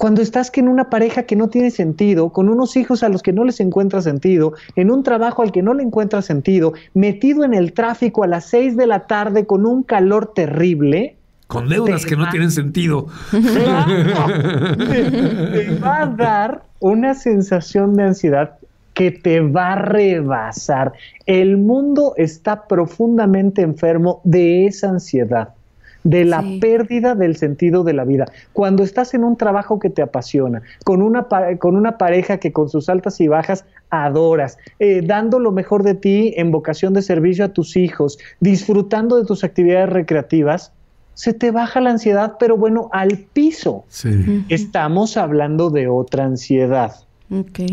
cuando 0.01 0.23
estás 0.23 0.51
en 0.55 0.67
una 0.67 0.89
pareja 0.89 1.25
que 1.25 1.37
no 1.37 1.51
tiene 1.51 1.71
sentido, 1.71 2.31
con 2.31 2.49
unos 2.49 2.75
hijos 2.79 3.03
a 3.03 3.11
los 3.11 3.23
que 3.23 3.35
no 3.35 3.45
les 3.45 3.61
encuentra 3.61 4.01
sentido, 4.01 4.55
en 4.75 4.91
un 4.91 5.03
trabajo 5.03 5.43
al 5.43 5.53
que 5.53 5.61
no 5.61 5.75
le 5.75 5.83
encuentra 5.83 6.23
sentido, 6.23 6.73
metido 6.95 7.45
en 7.45 7.53
el 7.53 7.75
tráfico 7.75 8.25
a 8.25 8.27
las 8.27 8.47
seis 8.47 8.79
de 8.79 8.87
la 8.87 9.01
tarde 9.01 9.45
con 9.45 9.67
un 9.67 9.83
calor 9.83 10.33
terrible. 10.35 11.17
Con 11.49 11.69
deudas 11.69 12.07
que 12.07 12.17
no 12.17 12.31
tienen 12.31 12.51
sentido. 12.51 13.09
te, 13.31 13.41
va 15.85 16.05
a 16.05 16.07
dar 16.07 16.63
una 16.79 17.13
sensación 17.13 17.95
de 17.95 18.05
ansiedad 18.05 18.55
que 18.95 19.11
te 19.11 19.41
va 19.41 19.73
a 19.73 19.83
rebasar. 19.83 20.95
El 21.27 21.59
mundo 21.59 22.15
está 22.17 22.67
profundamente 22.67 23.61
enfermo 23.61 24.23
de 24.25 24.65
esa 24.65 24.89
ansiedad 24.89 25.51
de 26.05 26.25
la 26.25 26.43
pérdida 26.61 27.15
del 27.15 27.37
sentido 27.37 27.85
de 27.85 27.93
la 27.93 28.05
vida. 28.05 28.27
Cuando 28.53 28.83
estás 28.83 29.15
en 29.15 29.25
un 29.25 29.37
trabajo 29.37 29.79
que 29.79 29.91
te 29.91 30.03
apasiona, 30.03 30.63
con 30.85 31.03
una, 31.03 31.27
con 31.59 31.77
una 31.77 31.99
pareja 31.99 32.39
que 32.39 32.53
con 32.53 32.69
sus 32.69 32.89
altas 32.89 33.21
y 33.21 33.29
bajas 33.29 33.65
adoras, 33.91 34.59
eh, 34.79 35.03
dando 35.05 35.39
lo 35.39 35.53
mejor 35.53 35.83
de 35.83 35.95
ti 35.95 36.35
en 36.37 36.51
vocación 36.51 36.95
de 36.95 37.03
servicio 37.03 37.45
a 37.45 37.49
tus 37.49 37.77
hijos, 37.77 38.19
disfrutando 38.41 39.17
de 39.17 39.25
tus 39.27 39.45
actividades 39.45 39.91
recreativas, 39.91 40.73
se 41.15 41.35
te 41.35 41.51
baja 41.51 41.81
la 41.81 41.91
ansiedad, 41.91 42.37
pero 42.39 42.57
bueno, 42.57 42.89
al 42.93 43.19
piso. 43.19 43.85
Estamos 44.49 45.19
hablando 45.19 45.69
de 45.69 45.87
otra 45.87 46.25
ansiedad. 46.25 46.95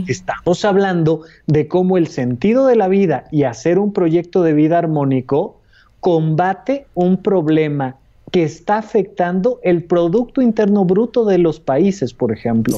Estamos 0.07 0.65
hablando 0.65 1.21
de 1.45 1.67
cómo 1.67 1.97
el 1.97 2.07
sentido 2.07 2.67
de 2.67 2.75
la 2.75 2.89
vida 2.89 3.23
y 3.31 3.43
hacer 3.43 3.79
un 3.79 3.93
proyecto 3.93 4.43
de 4.43 4.53
vida 4.53 4.77
armónico 4.77 5.61
combate 5.99 6.87
un 6.93 7.23
problema 7.23 7.95
que 8.31 8.43
está 8.43 8.77
afectando 8.77 9.59
el 9.63 9.83
Producto 9.83 10.41
Interno 10.41 10.83
Bruto 10.83 11.23
de 11.25 11.37
los 11.37 11.59
países, 11.59 12.13
por 12.13 12.31
ejemplo. 12.31 12.77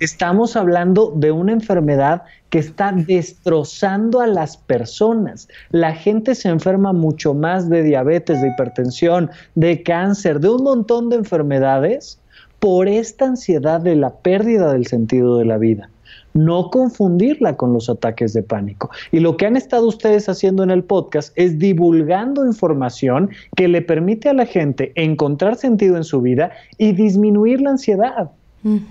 Estamos 0.00 0.56
hablando 0.56 1.12
de 1.14 1.30
una 1.30 1.52
enfermedad 1.52 2.22
que 2.50 2.58
está 2.58 2.92
destrozando 2.92 4.20
a 4.20 4.26
las 4.26 4.56
personas. 4.56 5.48
La 5.70 5.94
gente 5.94 6.34
se 6.34 6.48
enferma 6.48 6.92
mucho 6.92 7.32
más 7.34 7.68
de 7.68 7.82
diabetes, 7.82 8.42
de 8.42 8.48
hipertensión, 8.48 9.30
de 9.54 9.82
cáncer, 9.82 10.40
de 10.40 10.48
un 10.48 10.64
montón 10.64 11.10
de 11.10 11.16
enfermedades 11.16 12.18
por 12.58 12.88
esta 12.88 13.26
ansiedad 13.26 13.80
de 13.80 13.94
la 13.94 14.10
pérdida 14.10 14.72
del 14.72 14.86
sentido 14.86 15.38
de 15.38 15.44
la 15.44 15.58
vida 15.58 15.90
no 16.34 16.70
confundirla 16.70 17.56
con 17.56 17.72
los 17.72 17.88
ataques 17.88 18.32
de 18.32 18.42
pánico. 18.42 18.90
Y 19.12 19.20
lo 19.20 19.36
que 19.36 19.46
han 19.46 19.56
estado 19.56 19.86
ustedes 19.86 20.28
haciendo 20.28 20.62
en 20.62 20.70
el 20.70 20.84
podcast 20.84 21.32
es 21.36 21.58
divulgando 21.58 22.46
información 22.46 23.30
que 23.56 23.68
le 23.68 23.82
permite 23.82 24.28
a 24.28 24.34
la 24.34 24.46
gente 24.46 24.92
encontrar 24.94 25.56
sentido 25.56 25.96
en 25.96 26.04
su 26.04 26.20
vida 26.20 26.52
y 26.76 26.92
disminuir 26.92 27.60
la 27.60 27.70
ansiedad. 27.70 28.30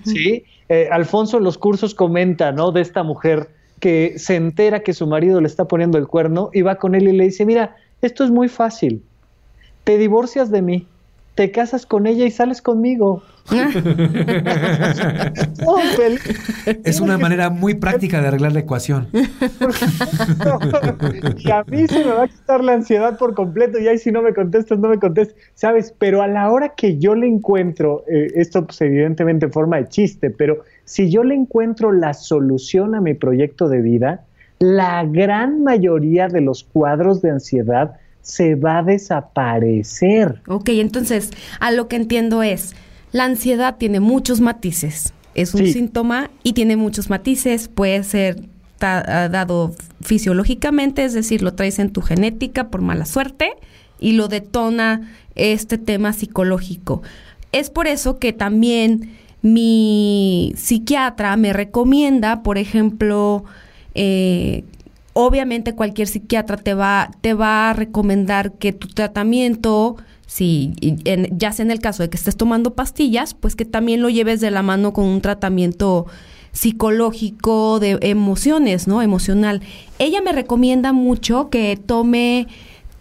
¿Sí? 0.04 0.44
Eh, 0.68 0.88
Alfonso 0.90 1.38
en 1.38 1.44
los 1.44 1.56
cursos 1.56 1.94
comenta, 1.94 2.52
¿no? 2.52 2.72
De 2.72 2.80
esta 2.80 3.02
mujer 3.02 3.48
que 3.80 4.18
se 4.18 4.36
entera 4.36 4.82
que 4.82 4.92
su 4.92 5.06
marido 5.06 5.40
le 5.40 5.46
está 5.46 5.66
poniendo 5.66 5.98
el 5.98 6.06
cuerno 6.06 6.50
y 6.52 6.62
va 6.62 6.76
con 6.76 6.94
él 6.94 7.08
y 7.08 7.12
le 7.12 7.24
dice, 7.24 7.46
mira, 7.46 7.76
esto 8.02 8.24
es 8.24 8.30
muy 8.30 8.48
fácil, 8.48 9.02
te 9.84 9.98
divorcias 9.98 10.50
de 10.50 10.62
mí 10.62 10.86
te 11.38 11.50
casas 11.52 11.86
con 11.86 12.08
ella 12.08 12.26
y 12.26 12.32
sales 12.32 12.60
conmigo. 12.60 13.22
es 16.82 16.98
una 16.98 17.16
manera 17.16 17.48
muy 17.48 17.74
práctica 17.74 18.20
de 18.20 18.26
arreglar 18.26 18.50
la 18.50 18.58
ecuación. 18.58 19.06
y 21.38 21.48
a 21.48 21.62
mí 21.62 21.86
se 21.86 22.04
me 22.04 22.10
va 22.10 22.24
a 22.24 22.28
quitar 22.28 22.64
la 22.64 22.72
ansiedad 22.72 23.16
por 23.16 23.34
completo 23.34 23.78
y 23.78 23.86
ahí 23.86 23.98
si 23.98 24.10
no 24.10 24.20
me 24.20 24.34
contestas, 24.34 24.80
no 24.80 24.88
me 24.88 24.98
contestas, 24.98 25.36
¿sabes? 25.54 25.94
Pero 25.96 26.22
a 26.22 26.26
la 26.26 26.50
hora 26.50 26.72
que 26.76 26.98
yo 26.98 27.14
le 27.14 27.28
encuentro, 27.28 28.02
eh, 28.08 28.32
esto 28.34 28.66
pues 28.66 28.80
evidentemente 28.80 29.46
en 29.46 29.52
forma 29.52 29.76
de 29.76 29.86
chiste, 29.86 30.30
pero 30.30 30.64
si 30.86 31.08
yo 31.08 31.22
le 31.22 31.36
encuentro 31.36 31.92
la 31.92 32.14
solución 32.14 32.96
a 32.96 33.00
mi 33.00 33.14
proyecto 33.14 33.68
de 33.68 33.80
vida, 33.80 34.24
la 34.58 35.04
gran 35.04 35.62
mayoría 35.62 36.26
de 36.26 36.40
los 36.40 36.64
cuadros 36.64 37.22
de 37.22 37.30
ansiedad 37.30 37.94
se 38.28 38.54
va 38.54 38.78
a 38.78 38.82
desaparecer. 38.82 40.42
Ok, 40.46 40.68
entonces, 40.68 41.30
a 41.60 41.70
lo 41.70 41.88
que 41.88 41.96
entiendo 41.96 42.42
es, 42.42 42.76
la 43.10 43.24
ansiedad 43.24 43.76
tiene 43.78 44.00
muchos 44.00 44.40
matices. 44.40 45.14
Es 45.34 45.54
un 45.54 45.66
síntoma 45.66 46.30
y 46.42 46.52
tiene 46.52 46.76
muchos 46.76 47.10
matices. 47.10 47.68
Puede 47.68 48.02
ser 48.02 48.42
dado 48.78 49.74
fisiológicamente, 50.02 51.04
es 51.04 51.14
decir, 51.14 51.42
lo 51.42 51.54
traes 51.54 51.78
en 51.78 51.90
tu 51.90 52.02
genética 52.02 52.68
por 52.68 52.82
mala 52.82 53.06
suerte 53.06 53.52
y 53.98 54.12
lo 54.12 54.28
detona 54.28 55.10
este 55.34 55.78
tema 55.78 56.12
psicológico. 56.12 57.02
Es 57.52 57.70
por 57.70 57.86
eso 57.86 58.18
que 58.18 58.32
también 58.32 59.16
mi 59.40 60.52
psiquiatra 60.56 61.36
me 61.36 61.52
recomienda, 61.52 62.42
por 62.42 62.58
ejemplo, 62.58 63.44
eh, 63.94 64.64
obviamente 65.20 65.74
cualquier 65.74 66.06
psiquiatra 66.06 66.56
te 66.56 66.74
va, 66.74 67.10
te 67.20 67.34
va 67.34 67.70
a 67.70 67.72
recomendar 67.72 68.52
que 68.52 68.72
tu 68.72 68.86
tratamiento, 68.86 69.96
si 70.28 70.72
ya 71.32 71.50
sea 71.50 71.64
en 71.64 71.72
el 71.72 71.80
caso 71.80 72.04
de 72.04 72.08
que 72.08 72.16
estés 72.16 72.36
tomando 72.36 72.74
pastillas, 72.74 73.34
pues 73.34 73.56
que 73.56 73.64
también 73.64 74.00
lo 74.00 74.10
lleves 74.10 74.40
de 74.40 74.52
la 74.52 74.62
mano 74.62 74.92
con 74.92 75.06
un 75.06 75.20
tratamiento 75.20 76.06
psicológico 76.52 77.80
de 77.80 77.98
emociones, 78.02 78.86
¿no? 78.86 79.02
Emocional. 79.02 79.60
Ella 79.98 80.22
me 80.22 80.30
recomienda 80.30 80.92
mucho 80.92 81.50
que 81.50 81.76
tome 81.76 82.46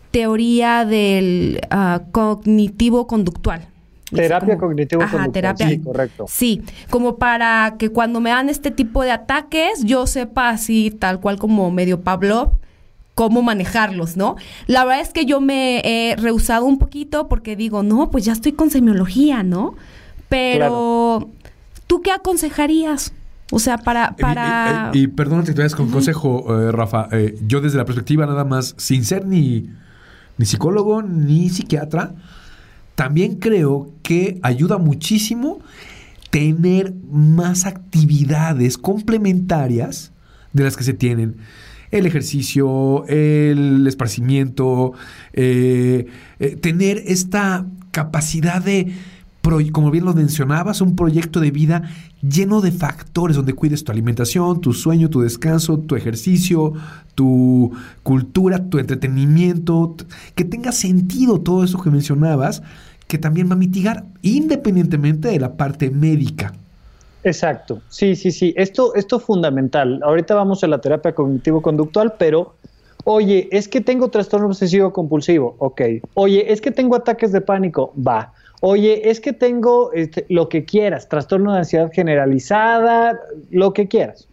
teoría 0.10 0.86
del 0.86 1.62
ah, 1.70 2.02
cognitivo 2.12 3.06
conductual. 3.06 3.68
Terapia 4.12 4.58
cognitivo 4.58 5.02
conductual. 5.02 5.32
terapia. 5.32 5.70
Sí, 5.70 5.80
correcto. 5.80 6.26
Sí, 6.28 6.62
como 6.90 7.18
para 7.18 7.76
que 7.78 7.90
cuando 7.90 8.22
me 8.22 8.30
dan 8.30 8.50
este 8.50 8.72
tipo 8.72 9.04
de 9.04 9.12
ataques, 9.12 9.84
yo 9.84 10.08
sepa 10.08 10.50
así, 10.50 10.92
tal 10.92 11.20
cual 11.20 11.38
como 11.38 11.70
medio 11.72 12.02
Pablo, 12.02 12.58
cómo 13.16 13.42
manejarlos, 13.42 14.16
¿no? 14.16 14.36
La 14.68 14.86
verdad 14.86 15.02
es 15.02 15.10
que 15.10 15.26
yo 15.26 15.42
me 15.42 15.82
he 15.84 16.16
rehusado 16.16 16.66
un 16.66 16.78
poquito 16.78 17.28
porque 17.28 17.56
digo, 17.56 17.84
no, 17.84 18.12
pues 18.12 18.24
ya 18.24 18.32
estoy 18.32 18.54
con 18.54 18.70
semiología, 18.70 19.44
¿no? 19.44 19.76
Pero, 20.30 21.30
¿tú 21.88 22.02
qué 22.02 22.12
aconsejarías? 22.12 23.14
O 23.52 23.60
sea, 23.60 23.78
para... 23.78 24.16
para... 24.18 24.92
Y, 24.94 25.08
perdón 25.08 25.44
que 25.44 25.54
te 25.54 25.58
vayas 25.58 25.76
con 25.76 25.90
consejo, 25.90 26.46
eh, 26.60 26.72
Rafa. 26.72 27.08
Eh, 27.12 27.38
yo 27.48 27.60
desde 27.60 27.78
la 27.78 27.86
perspectiva 27.86 28.26
nada 28.26 28.44
más, 28.44 28.76
sin 28.78 29.04
ser 29.04 29.26
ni, 29.26 29.70
ni 30.38 30.46
psicólogo 30.46 31.02
ni 31.02 31.50
psiquiatra, 31.50 32.14
también 32.98 33.36
creo 33.36 33.94
que 34.02 34.40
ayuda 34.42 34.80
muchísimo 34.80 35.60
tener 36.32 36.96
más 37.12 37.68
actividades 37.68 38.80
complementarias 38.80 40.14
de 40.52 40.64
las 40.64 40.76
que 40.76 40.84
se 40.84 40.94
tienen. 40.94 41.36
El 41.92 42.08
ejercicio, 42.08 43.06
el 43.06 43.86
esparcimiento, 43.86 44.94
eh, 45.34 46.08
eh, 46.40 46.56
tener 46.56 47.04
esta 47.06 47.68
capacidad 47.92 48.64
de, 48.64 48.92
como 49.72 49.92
bien 49.92 50.06
lo 50.06 50.16
mencionabas, 50.16 50.82
un 50.82 50.96
proyecto 50.96 51.40
de 51.40 51.52
vida 51.52 51.84
lleno 52.24 52.62
de 52.62 52.72
factores 52.72 53.38
donde 53.38 53.54
cuides 53.54 53.84
tu 53.84 53.92
alimentación, 53.92 54.60
tu 54.60 54.74
sueño, 54.74 55.12
tu 55.12 55.22
descanso, 55.22 55.78
tu 55.78 55.96
ejercicio, 55.96 56.74
tu 57.14 57.72
cultura, 58.02 58.70
tu 58.70 58.80
entretenimiento, 58.80 59.96
que 60.34 60.46
tenga 60.46 60.72
sentido 60.72 61.42
todo 61.42 61.64
eso 61.64 61.80
que 61.80 61.92
mencionabas 61.92 62.64
que 63.08 63.18
también 63.18 63.50
va 63.50 63.54
a 63.54 63.58
mitigar 63.58 64.04
independientemente 64.22 65.30
de 65.30 65.40
la 65.40 65.54
parte 65.54 65.90
médica. 65.90 66.54
Exacto, 67.24 67.82
sí, 67.90 68.16
sí, 68.16 68.32
sí, 68.32 68.54
esto, 68.56 68.94
esto 68.96 69.18
es 69.18 69.24
fundamental. 69.24 70.00
Ahorita 70.04 70.36
vamos 70.36 70.64
a 70.64 70.68
la 70.68 70.80
terapia 70.80 71.14
cognitivo-conductual, 71.14 72.14
pero, 72.18 72.56
oye, 73.04 73.50
es 73.52 73.68
que 73.68 73.82
tengo 73.82 74.10
trastorno 74.10 74.48
obsesivo 74.48 74.94
compulsivo, 74.94 75.56
ok. 75.60 75.82
Oye, 76.14 76.52
es 76.52 76.62
que 76.62 76.72
tengo 76.72 76.96
ataques 76.96 77.32
de 77.32 77.42
pánico, 77.42 77.94
va. 77.96 78.34
Oye, 78.62 79.10
es 79.10 79.20
que 79.20 79.34
tengo 79.34 79.92
este, 79.94 80.26
lo 80.30 80.50
que 80.50 80.66
quieras, 80.66 81.10
trastorno 81.10 81.54
de 81.54 81.60
ansiedad 81.60 81.92
generalizada, 81.92 83.20
lo 83.52 83.74
que 83.74 83.88
quieras. 83.88 84.28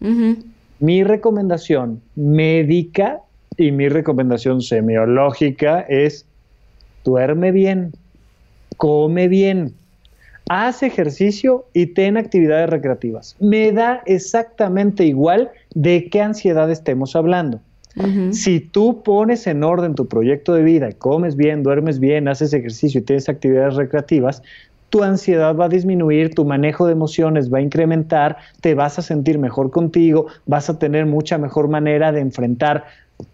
Mi 0.79 1.05
recomendación 1.05 2.01
médica 2.15 3.21
y 3.57 3.71
mi 3.71 3.89
recomendación 3.89 4.63
semiológica 4.63 5.81
es 5.81 6.27
duerme 7.05 7.53
bien 7.53 7.93
come 8.77 9.29
bien, 9.29 9.75
haz 10.49 10.83
ejercicio 10.83 11.67
y 11.73 11.87
ten 11.87 12.17
actividades 12.17 12.71
recreativas. 12.71 13.37
Me 13.41 13.73
da 13.73 14.03
exactamente 14.07 15.05
igual 15.05 15.51
de 15.75 16.09
qué 16.11 16.21
ansiedad 16.21 16.71
estemos 16.71 17.17
hablando. 17.17 17.61
Si 18.33 18.59
tú 18.59 19.05
pones 19.05 19.47
en 19.47 19.63
orden 19.63 19.95
tu 19.95 20.09
proyecto 20.09 20.53
de 20.55 20.65
vida, 20.65 20.91
comes 20.91 21.37
bien, 21.37 21.63
duermes 21.63 22.01
bien, 22.01 22.27
haces 22.27 22.53
ejercicio 22.53 23.01
y 23.01 23.05
tienes 23.05 23.29
actividades 23.29 23.77
recreativas, 23.77 24.43
tu 24.91 25.05
ansiedad 25.05 25.57
va 25.57 25.67
a 25.67 25.69
disminuir, 25.69 26.35
tu 26.35 26.45
manejo 26.45 26.87
de 26.87 26.93
emociones 26.93 27.53
va 27.53 27.59
a 27.59 27.63
incrementar, 27.63 28.37
te 28.61 28.75
vas 28.75 28.99
a 28.99 29.03
sentir 29.03 29.39
mejor 29.39 29.71
contigo, 29.71 30.27
vas 30.47 30.69
a 30.71 30.79
tener 30.79 31.07
mucha 31.07 31.39
mejor 31.39 31.69
manera 31.69 32.11
de 32.11 32.21
enfrentar 32.21 32.85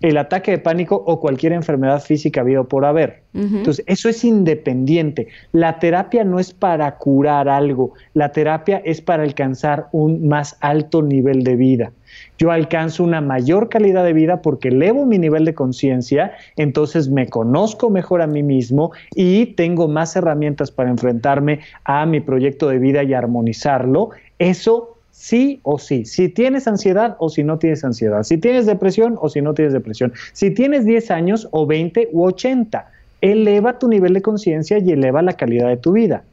el 0.01 0.17
ataque 0.17 0.53
de 0.53 0.59
pánico 0.59 1.03
o 1.07 1.21
cualquier 1.21 1.53
enfermedad 1.53 2.01
física 2.01 2.41
habido 2.41 2.69
por 2.69 2.85
haber. 2.85 3.23
Entonces, 3.33 3.85
eso 3.87 4.09
es 4.09 4.25
independiente. 4.25 5.29
La 5.53 5.79
terapia 5.79 6.25
no 6.25 6.39
es 6.41 6.53
para 6.53 6.97
curar 6.97 7.49
algo, 7.49 7.93
la 8.15 8.33
terapia 8.33 8.83
es 8.85 9.01
para 9.01 9.23
alcanzar 9.23 9.87
un 9.93 10.27
más 10.27 10.57
alto 10.61 11.03
nivel 11.03 11.45
de 11.45 11.57
vida. 11.57 11.93
Yo 12.39 12.51
alcanzo 12.51 13.05
una 13.05 13.21
mayor 13.21 13.69
calidad 13.69 14.05
de 14.05 14.13
vida 14.13 14.43
porque 14.43 14.69
elevo 14.69 15.07
mi 15.07 15.19
nivel 15.19 15.45
de 15.45 15.55
conciencia, 15.55 16.33
entonces 16.57 17.09
me 17.09 17.29
conozco 17.29 17.89
mejor 17.89 18.21
a 18.23 18.27
mí 18.27 18.43
mismo 18.43 18.91
y 19.15 19.47
tengo 19.47 19.87
más 19.87 20.17
herramientas 20.17 20.73
para 20.73 20.91
enfrentarme 20.91 21.61
a 21.85 22.05
mi 22.07 22.21
proyecto 22.21 22.69
de 22.69 22.79
vida 22.79 23.05
y 23.05 23.15
armonizarlo. 23.15 24.11
Eso 24.39 24.97
sí 25.11 25.61
o 25.63 25.79
sí. 25.79 26.05
Si 26.05 26.29
tienes 26.29 26.67
ansiedad 26.67 27.17
o 27.19 27.29
si 27.29 27.45
no 27.45 27.59
tienes 27.59 27.85
ansiedad. 27.85 28.23
Si 28.23 28.39
tienes 28.39 28.67
depresión 28.67 29.17
o 29.21 29.29
si 29.29 29.43
no 29.43 29.55
tienes 29.55 29.73
depresión. 29.73 30.13
Si 30.33 30.51
tienes 30.51 30.85
10 30.85 31.11
años 31.11 31.49
o 31.51 31.67
20 31.67 32.11
u 32.13 32.25
80. 32.25 32.91
Eleva 33.21 33.79
tu 33.79 33.89
nivel 33.89 34.15
de 34.15 34.23
conciencia 34.23 34.79
y 34.79 34.93
eleva 34.93 35.23
la 35.23 35.35
calidad 35.35 35.69
de 35.69 35.77
tu 35.77 35.93
vida. 35.93 36.25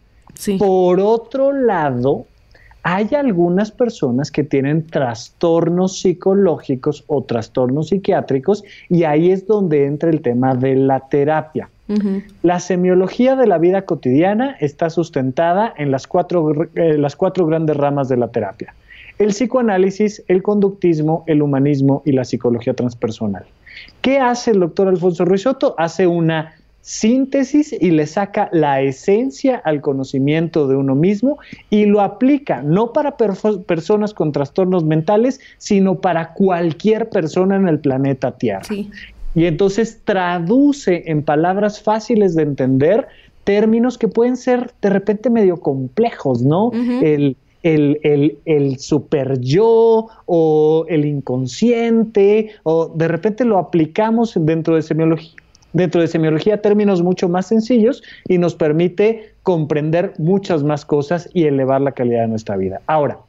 Por 0.58 1.00
otro 1.00 1.52
lado, 1.52 2.26
hay 2.90 3.14
algunas 3.16 3.70
personas 3.70 4.32
que 4.32 4.46
tienen 4.46 4.88
trastornos 4.88 6.00
psicológicos 6.00 7.04
o 7.08 7.22
trastornos 7.22 7.90
psiquiátricos 7.90 8.64
y 8.88 9.04
ahí 9.04 9.30
es 9.30 9.46
donde 9.46 9.88
entra 9.88 10.10
el 10.10 10.22
tema 10.22 10.56
de 10.56 10.76
la 10.76 11.02
terapia. 11.02 11.70
La 12.44 12.62
semiología 12.62 13.36
de 13.36 13.46
la 13.46 13.58
vida 13.58 13.82
cotidiana 13.82 14.56
está 14.62 14.90
sustentada 14.90 15.74
en 15.78 15.92
las 15.92 16.08
cuatro, 16.08 16.54
eh, 16.76 16.98
las 16.98 17.18
cuatro 17.18 17.46
grandes 17.46 17.76
ramas 17.76 18.08
de 18.08 18.16
la 18.16 18.30
terapia. 18.30 18.74
El 19.20 19.30
psicoanálisis, 19.30 20.24
el 20.30 20.42
conductismo, 20.42 21.26
el 21.28 21.42
humanismo 21.42 22.04
y 22.06 22.14
la 22.14 22.24
psicología 22.24 22.74
transpersonal. 22.74 23.46
¿Qué 24.00 24.20
hace 24.20 24.52
el 24.52 24.62
doctor 24.62 24.88
Alfonso 24.88 25.26
Ruizotto? 25.26 25.76
Hace 25.78 26.08
una 26.08 26.54
síntesis 26.88 27.74
y 27.74 27.92
le 27.92 28.08
saca 28.08 28.48
la 28.54 28.82
esencia 28.82 29.58
al 29.58 29.82
conocimiento 29.82 30.70
de 30.70 30.78
uno 30.78 30.96
mismo 30.96 31.38
y 31.70 31.86
lo 31.86 32.00
aplica 32.00 32.62
no 32.62 32.94
para 32.94 33.18
personas 33.18 34.14
con 34.14 34.32
trastornos 34.32 34.86
mentales, 34.86 35.42
sino 35.58 36.00
para 36.00 36.34
cualquier 36.34 37.10
persona 37.10 37.58
en 37.58 37.68
el 37.68 37.80
planeta 37.80 38.38
Tierra. 38.38 38.64
Sí 38.64 38.90
y 39.38 39.46
entonces 39.46 40.02
traduce 40.04 41.04
en 41.06 41.22
palabras 41.22 41.80
fáciles 41.80 42.34
de 42.34 42.42
entender 42.42 43.08
términos 43.44 44.00
que 44.00 44.08
pueden 44.08 44.36
ser 44.36 44.72
de 44.82 44.90
repente 44.90 45.30
medio 45.30 45.58
complejos, 45.58 46.42
¿no? 46.42 46.72
el, 46.72 47.38
el, 47.62 48.80
super 48.80 49.40
yo 49.40 50.08
o 50.26 50.86
el 50.90 51.06
inconsciente, 51.06 52.50
o 52.64 52.88
de 52.88 53.08
repente 53.08 53.46
lo 53.46 53.60
aplicamos 53.60 54.34
dentro 54.40 54.76
de 54.76 54.82
semiología. 54.82 55.36
Dentro 55.78 56.02
de 56.02 56.08
semiología, 56.08 56.60
términos 56.60 57.04
mucho 57.04 57.30
más 57.30 57.46
sencillos 57.46 58.02
y 58.28 58.40
nos 58.40 58.56
permite 58.56 59.36
comprender 59.44 60.14
muchas 60.18 60.64
más 60.64 60.84
cosas 60.86 61.30
y 61.36 61.44
elevar 61.44 61.82
la 61.82 61.92
calidad 61.92 62.22
de 62.22 62.30
nuestra 62.30 62.58
vida. 62.58 62.82
Ahora, 62.88 63.20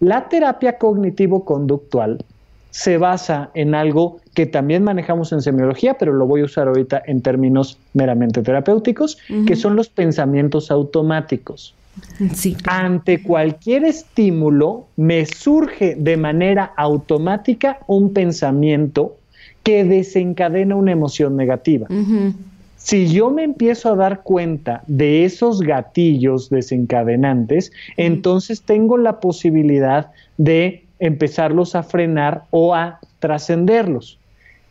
la 0.00 0.28
terapia 0.28 0.76
cognitivo-conductual 0.76 2.22
se 2.68 2.98
basa 2.98 3.48
en 3.54 3.74
algo 3.74 4.18
que 4.34 4.44
también 4.44 4.84
manejamos 4.84 5.32
en 5.32 5.40
semiología, 5.40 5.94
pero 5.94 6.12
lo 6.12 6.26
voy 6.26 6.42
a 6.42 6.44
usar 6.44 6.68
ahorita 6.68 7.02
en 7.06 7.22
términos 7.22 7.78
meramente 7.94 8.42
terapéuticos, 8.42 9.16
que 9.46 9.56
son 9.56 9.74
los 9.74 9.88
pensamientos 9.88 10.70
automáticos. 10.70 11.74
Ante 12.66 13.22
cualquier 13.22 13.84
estímulo 13.84 14.88
me 14.96 15.24
surge 15.24 15.94
de 15.94 16.18
manera 16.18 16.74
automática 16.76 17.78
un 17.86 18.12
pensamiento 18.12 19.16
que 19.64 19.82
desencadena 19.82 20.76
una 20.76 20.92
emoción 20.92 21.36
negativa. 21.36 21.88
Si 22.76 23.08
yo 23.08 23.30
me 23.30 23.42
empiezo 23.42 23.90
a 23.90 23.96
dar 23.96 24.22
cuenta 24.22 24.84
de 24.86 25.24
esos 25.24 25.62
gatillos 25.62 26.50
desencadenantes, 26.50 27.72
entonces 27.96 28.62
tengo 28.62 28.98
la 28.98 29.20
posibilidad 29.20 30.10
de 30.36 30.84
empezarlos 30.98 31.74
a 31.74 31.82
frenar 31.82 32.44
o 32.50 32.74
a 32.74 33.00
trascenderlos. 33.20 34.18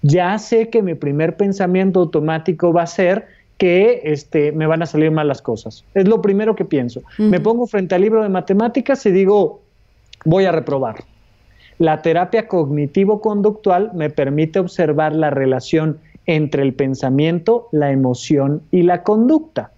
Ya 0.04 0.38
sé 0.38 0.70
que 0.70 0.84
mi 0.84 0.94
primer 0.94 1.38
pensamiento 1.38 2.02
automático 2.02 2.72
va 2.72 2.84
a 2.84 2.88
ser 2.88 3.26
que 3.58 4.02
este, 4.04 4.52
me 4.52 4.68
van 4.68 4.84
a 4.84 4.86
salir 4.86 5.10
mal 5.10 5.28
las 5.28 5.42
cosas. 5.42 5.84
Es 5.96 6.08
lo 6.08 6.22
primero 6.22 6.56
que 6.56 6.66
pienso. 6.66 7.02
Me 7.18 7.40
pongo 7.40 7.66
frente 7.66 7.96
al 7.96 8.02
libro 8.02 8.22
de 8.22 8.30
matemáticas 8.30 9.06
y 9.08 9.12
digo, 9.12 9.62
voy 10.26 10.46
a 10.46 10.52
reprobar. 10.52 11.04
La 11.84 12.02
terapia 12.02 12.48
cognitivo-conductual 12.48 13.92
me 13.94 14.10
permite 14.10 14.58
observar 14.58 15.14
la 15.14 15.32
relación 15.32 15.98
entre 16.26 16.64
el 16.64 16.74
pensamiento, 16.74 17.68
la 17.74 17.92
emoción 17.92 18.62
y 18.72 18.84
la 18.84 19.04
conducta. 19.04 19.72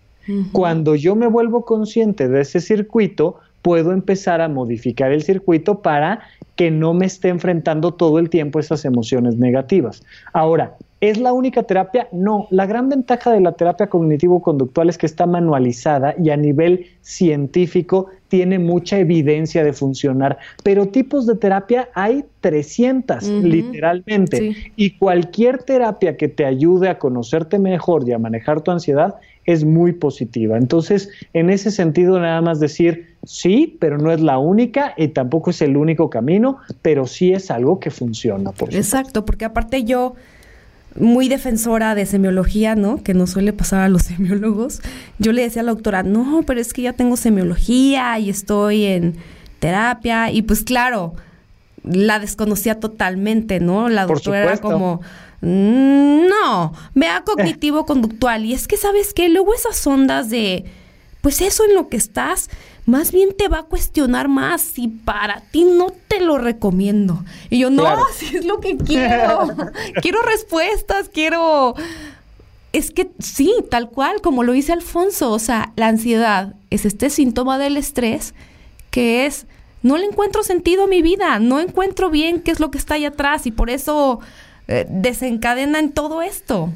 Cuando 0.51 0.93
yo 0.93 1.15
me 1.15 1.25
vuelvo 1.25 1.65
consciente 1.65 2.29
de 2.29 2.41
ese 2.41 2.61
circuito, 2.61 3.37
puedo 3.63 3.91
empezar 3.91 4.39
a 4.39 4.47
modificar 4.47 5.11
el 5.11 5.23
circuito 5.23 5.81
para 5.81 6.19
que 6.55 6.69
no 6.69 6.93
me 6.93 7.07
esté 7.07 7.29
enfrentando 7.29 7.95
todo 7.95 8.19
el 8.19 8.29
tiempo 8.29 8.59
esas 8.59 8.85
emociones 8.85 9.37
negativas. 9.37 10.03
Ahora, 10.31 10.75
¿Es 11.01 11.19
la 11.19 11.33
única 11.33 11.61
terapia? 11.61 12.07
No. 12.11 12.47
La 12.49 12.65
gran 12.65 12.89
ventaja 12.89 13.31
de 13.31 13.41
la 13.41 13.51
terapia 13.51 13.89
cognitivo-conductual 13.89 14.89
es 14.89 14.97
que 14.97 15.05
está 15.05 15.27
manualizada 15.27 16.15
y 16.17 16.31
a 16.31 16.37
nivel 16.37 16.87
científico 17.01 18.07
tiene 18.35 18.59
mucha 18.59 18.99
evidencia 18.99 19.63
de 19.63 19.71
funcionar. 19.71 20.37
Pero 20.61 20.89
tipos 20.89 21.25
de 21.25 21.35
terapia 21.35 21.87
hay 21.93 22.25
300, 22.41 23.23
literalmente. 23.23 24.73
Y 24.75 24.97
cualquier 24.97 25.63
terapia 25.63 26.17
que 26.17 26.27
te 26.27 26.43
ayude 26.43 26.89
a 26.89 26.99
conocerte 26.99 27.59
mejor 27.59 28.03
y 28.05 28.11
a 28.11 28.19
manejar 28.19 28.59
tu 28.59 28.71
ansiedad 28.71 29.15
es 29.45 29.63
muy 29.63 29.93
positiva. 29.93 30.57
Entonces, 30.57 31.09
en 31.31 31.49
ese 31.49 31.71
sentido, 31.71 32.19
nada 32.19 32.41
más 32.41 32.59
decir 32.59 33.15
sí, 33.23 33.77
pero 33.79 33.97
no 33.97 34.11
es 34.11 34.19
la 34.19 34.37
única 34.37 34.93
y 34.97 35.07
tampoco 35.07 35.51
es 35.51 35.61
el 35.61 35.77
único 35.77 36.09
camino, 36.09 36.57
pero 36.81 37.07
sí 37.07 37.31
es 37.31 37.49
algo 37.51 37.79
que 37.79 37.89
funciona. 37.89 38.51
Por 38.51 38.75
Exacto, 38.75 39.23
porque 39.23 39.45
aparte 39.45 39.85
yo 39.85 40.15
muy 40.95 41.27
defensora 41.27 41.93
de 41.93 42.05
semiología, 42.05 42.75
¿no? 42.75 43.03
Que 43.03 43.13
no 43.13 43.27
suele 43.27 43.53
pasar 43.53 43.81
a 43.81 43.89
los 43.89 44.01
semiólogos. 44.03 44.81
Yo 45.19 45.31
le 45.31 45.43
decía 45.43 45.61
a 45.61 45.65
la 45.65 45.71
doctora, 45.71 46.03
no, 46.03 46.43
pero 46.45 46.59
es 46.59 46.73
que 46.73 46.81
ya 46.81 46.93
tengo 46.93 47.17
semiología 47.17 48.17
y 48.19 48.29
estoy 48.29 48.85
en 48.85 49.15
terapia. 49.59 50.31
Y 50.31 50.41
pues 50.41 50.63
claro, 50.63 51.13
la 51.83 52.19
desconocía 52.19 52.79
totalmente, 52.79 53.59
¿no? 53.59 53.89
La 53.89 54.05
doctora 54.05 54.43
era 54.43 54.57
como, 54.57 55.01
mm, 55.41 56.27
no, 56.27 56.73
vea 56.93 57.23
cognitivo-conductual. 57.25 58.45
Y 58.45 58.53
es 58.53 58.67
que, 58.67 58.77
¿sabes 58.77 59.13
qué? 59.13 59.29
Luego 59.29 59.53
esas 59.53 59.85
ondas 59.85 60.29
de, 60.29 60.65
pues 61.21 61.41
eso 61.41 61.65
en 61.65 61.75
lo 61.75 61.89
que 61.89 61.97
estás 61.97 62.49
más 62.85 63.11
bien 63.11 63.35
te 63.35 63.47
va 63.47 63.59
a 63.59 63.63
cuestionar 63.63 64.27
más 64.27 64.77
y 64.77 64.87
para 64.87 65.41
ti 65.51 65.63
no 65.63 65.91
te 66.07 66.21
lo 66.21 66.37
recomiendo. 66.37 67.23
Y 67.49 67.59
yo, 67.59 67.69
no, 67.69 67.97
si 68.15 68.35
es 68.37 68.45
lo 68.45 68.59
que 68.59 68.77
quiero. 68.77 69.47
quiero 70.01 70.21
respuestas, 70.21 71.09
quiero... 71.09 71.75
Es 72.73 72.91
que 72.91 73.09
sí, 73.19 73.53
tal 73.71 73.89
cual, 73.89 74.19
como 74.19 74.43
lo 74.43 74.51
dice 74.51 74.73
Alfonso, 74.73 75.31
o 75.31 75.39
sea, 75.39 75.71
la 75.77 75.87
ansiedad 75.87 76.55
es 76.69 76.85
este 76.85 77.09
síntoma 77.09 77.57
del 77.57 77.77
estrés 77.77 78.33
que 78.91 79.25
es, 79.25 79.45
no 79.81 79.97
le 79.97 80.05
encuentro 80.05 80.43
sentido 80.43 80.83
a 80.83 80.87
mi 80.87 81.01
vida, 81.01 81.39
no 81.39 81.61
encuentro 81.61 82.09
bien 82.09 82.41
qué 82.41 82.51
es 82.51 82.59
lo 82.59 82.71
que 82.71 82.77
está 82.77 82.95
ahí 82.95 83.05
atrás 83.05 83.45
y 83.45 83.51
por 83.51 83.69
eso 83.69 84.19
eh, 84.67 84.85
desencadena 84.89 85.79
en 85.79 85.91
todo 85.91 86.21
esto. 86.21 86.69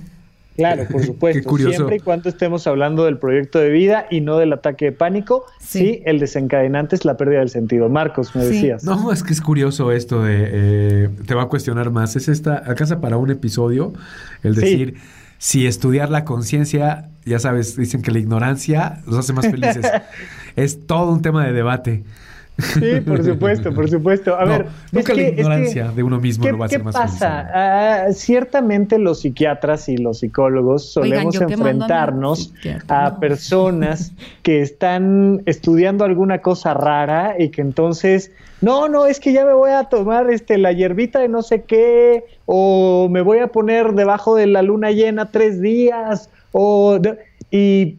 Claro, 0.60 0.86
por 0.92 1.04
supuesto. 1.06 1.58
Siempre 1.58 1.96
y 1.96 2.00
cuando 2.00 2.28
estemos 2.30 2.68
hablando 2.68 3.06
del 3.06 3.18
proyecto 3.18 3.60
de 3.60 3.70
vida 3.70 4.08
y 4.12 4.22
no 4.22 4.38
del 4.38 4.52
ataque 4.54 4.86
de 4.86 4.92
pánico, 4.92 5.46
sí, 5.60 6.02
el 6.06 6.20
desencadenante 6.20 6.96
es 6.96 7.06
la 7.06 7.16
pérdida 7.16 7.40
del 7.40 7.50
sentido. 7.50 7.88
Marcos, 7.88 8.36
me 8.36 8.44
decías. 8.44 8.84
No, 8.84 9.12
es 9.12 9.24
que 9.24 9.34
es 9.34 9.42
curioso 9.42 9.92
esto 9.92 10.24
de. 10.24 10.50
Eh, 10.52 11.10
te 11.26 11.34
va 11.34 11.44
a 11.44 11.48
cuestionar 11.48 11.92
más. 11.92 12.16
Es 12.16 12.28
esta. 12.28 12.58
Alcanza 12.58 13.00
para 13.00 13.18
un 13.18 13.32
episodio 13.32 13.94
el 14.44 14.56
decir. 14.56 14.96
Si 15.42 15.66
estudiar 15.66 16.10
la 16.10 16.26
conciencia, 16.26 17.12
ya 17.24 17.40
sabes, 17.40 17.78
dicen 17.78 18.02
que 18.02 18.12
la 18.12 18.20
ignorancia 18.20 19.02
los 19.08 19.20
hace 19.20 19.32
más 19.32 19.48
felices. 19.50 19.90
es 20.58 20.86
todo 20.86 21.14
un 21.14 21.22
tema 21.22 21.46
de 21.46 21.54
debate. 21.54 22.04
Sí, 22.60 23.02
por 23.02 23.24
supuesto, 23.24 23.74
por 23.74 23.90
supuesto. 23.90 24.36
A 24.36 24.46
ver, 24.46 24.68
nunca 24.92 25.14
la 25.14 25.22
ignorancia 25.22 25.92
de 25.92 26.04
uno 26.04 26.20
mismo 26.20 26.48
no 26.50 26.58
va 26.58 26.66
a 26.66 26.70
ser 26.70 26.84
más 26.84 26.96
pasa? 26.96 27.50
Ah, 27.54 28.08
ciertamente 28.14 28.98
los 28.98 29.22
psiquiatras 29.22 29.90
y 29.90 29.98
los 29.98 30.20
psicólogos 30.20 30.92
solemos 30.92 31.40
enfrentarnos 31.40 32.54
a, 32.88 33.20
personas 33.20 34.14
que 34.44 34.62
están 34.62 35.42
estudiando 35.46 36.06
alguna 36.06 36.40
cosa 36.40 36.74
rara 36.74 37.36
y 37.38 37.50
que 37.50 37.62
entonces, 37.62 38.32
no, 38.62 38.88
no, 38.90 39.06
es 39.06 39.20
que 39.20 39.34
ya 39.34 39.46
me 39.46 39.54
voy 39.54 39.72
a 39.72 39.86
tomar 39.86 40.30
este 40.30 40.58
la 40.58 40.72
hierbita 40.72 41.20
de 41.20 41.30
no 41.30 41.42
sé 41.42 41.64
qué 41.64 42.26
o 42.46 43.08
me 43.10 43.22
voy 43.22 43.40
a 43.40 43.48
poner 43.48 43.94
debajo 43.94 44.36
de 44.36 44.48
la 44.48 44.62
luna 44.62 44.92
llena 44.92 45.32
tres 45.32 45.62
días 45.62 46.30
o 46.52 47.00
y 47.52 47.98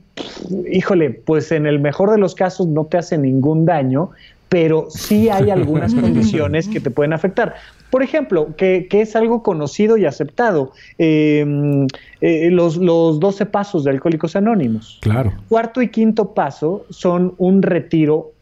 híjole, 0.71 1.11
pues 1.11 1.53
en 1.53 1.67
el 1.67 1.81
mejor 1.81 2.11
de 2.11 2.19
los 2.19 2.35
casos 2.35 2.67
no 2.67 2.85
te 2.85 2.99
hace 2.99 3.19
ningún 3.19 3.65
daño, 3.65 4.11
pero 4.51 4.89
sí 4.91 5.31
hay 5.31 5.49
algunas 5.51 5.95
condiciones 5.95 6.69
que 6.69 6.81
te 6.81 6.91
pueden 6.91 7.15
afectar. 7.15 7.55
Por 7.91 8.03
ejemplo, 8.03 8.55
que, 8.57 8.87
es 8.91 9.17
algo 9.17 9.43
conocido 9.43 9.97
y 9.97 10.05
aceptado, 10.05 10.73
em, 10.99 11.87
eh, 12.21 12.51
los, 12.51 12.77
los 12.77 13.19
12 13.19 13.47
pasos 13.47 13.85
de 13.85 13.91
Alcohólicos 13.91 14.37
Anónimos. 14.37 14.99
Claro. 15.01 15.33
Cuarto 15.49 15.81
y 15.81 15.89
quinto 15.89 16.35
paso 16.35 16.85
son 16.91 17.35
un 17.39 17.63
retiro 17.63 18.33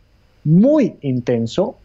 muy 0.45 0.97
intenso, 1.03 1.77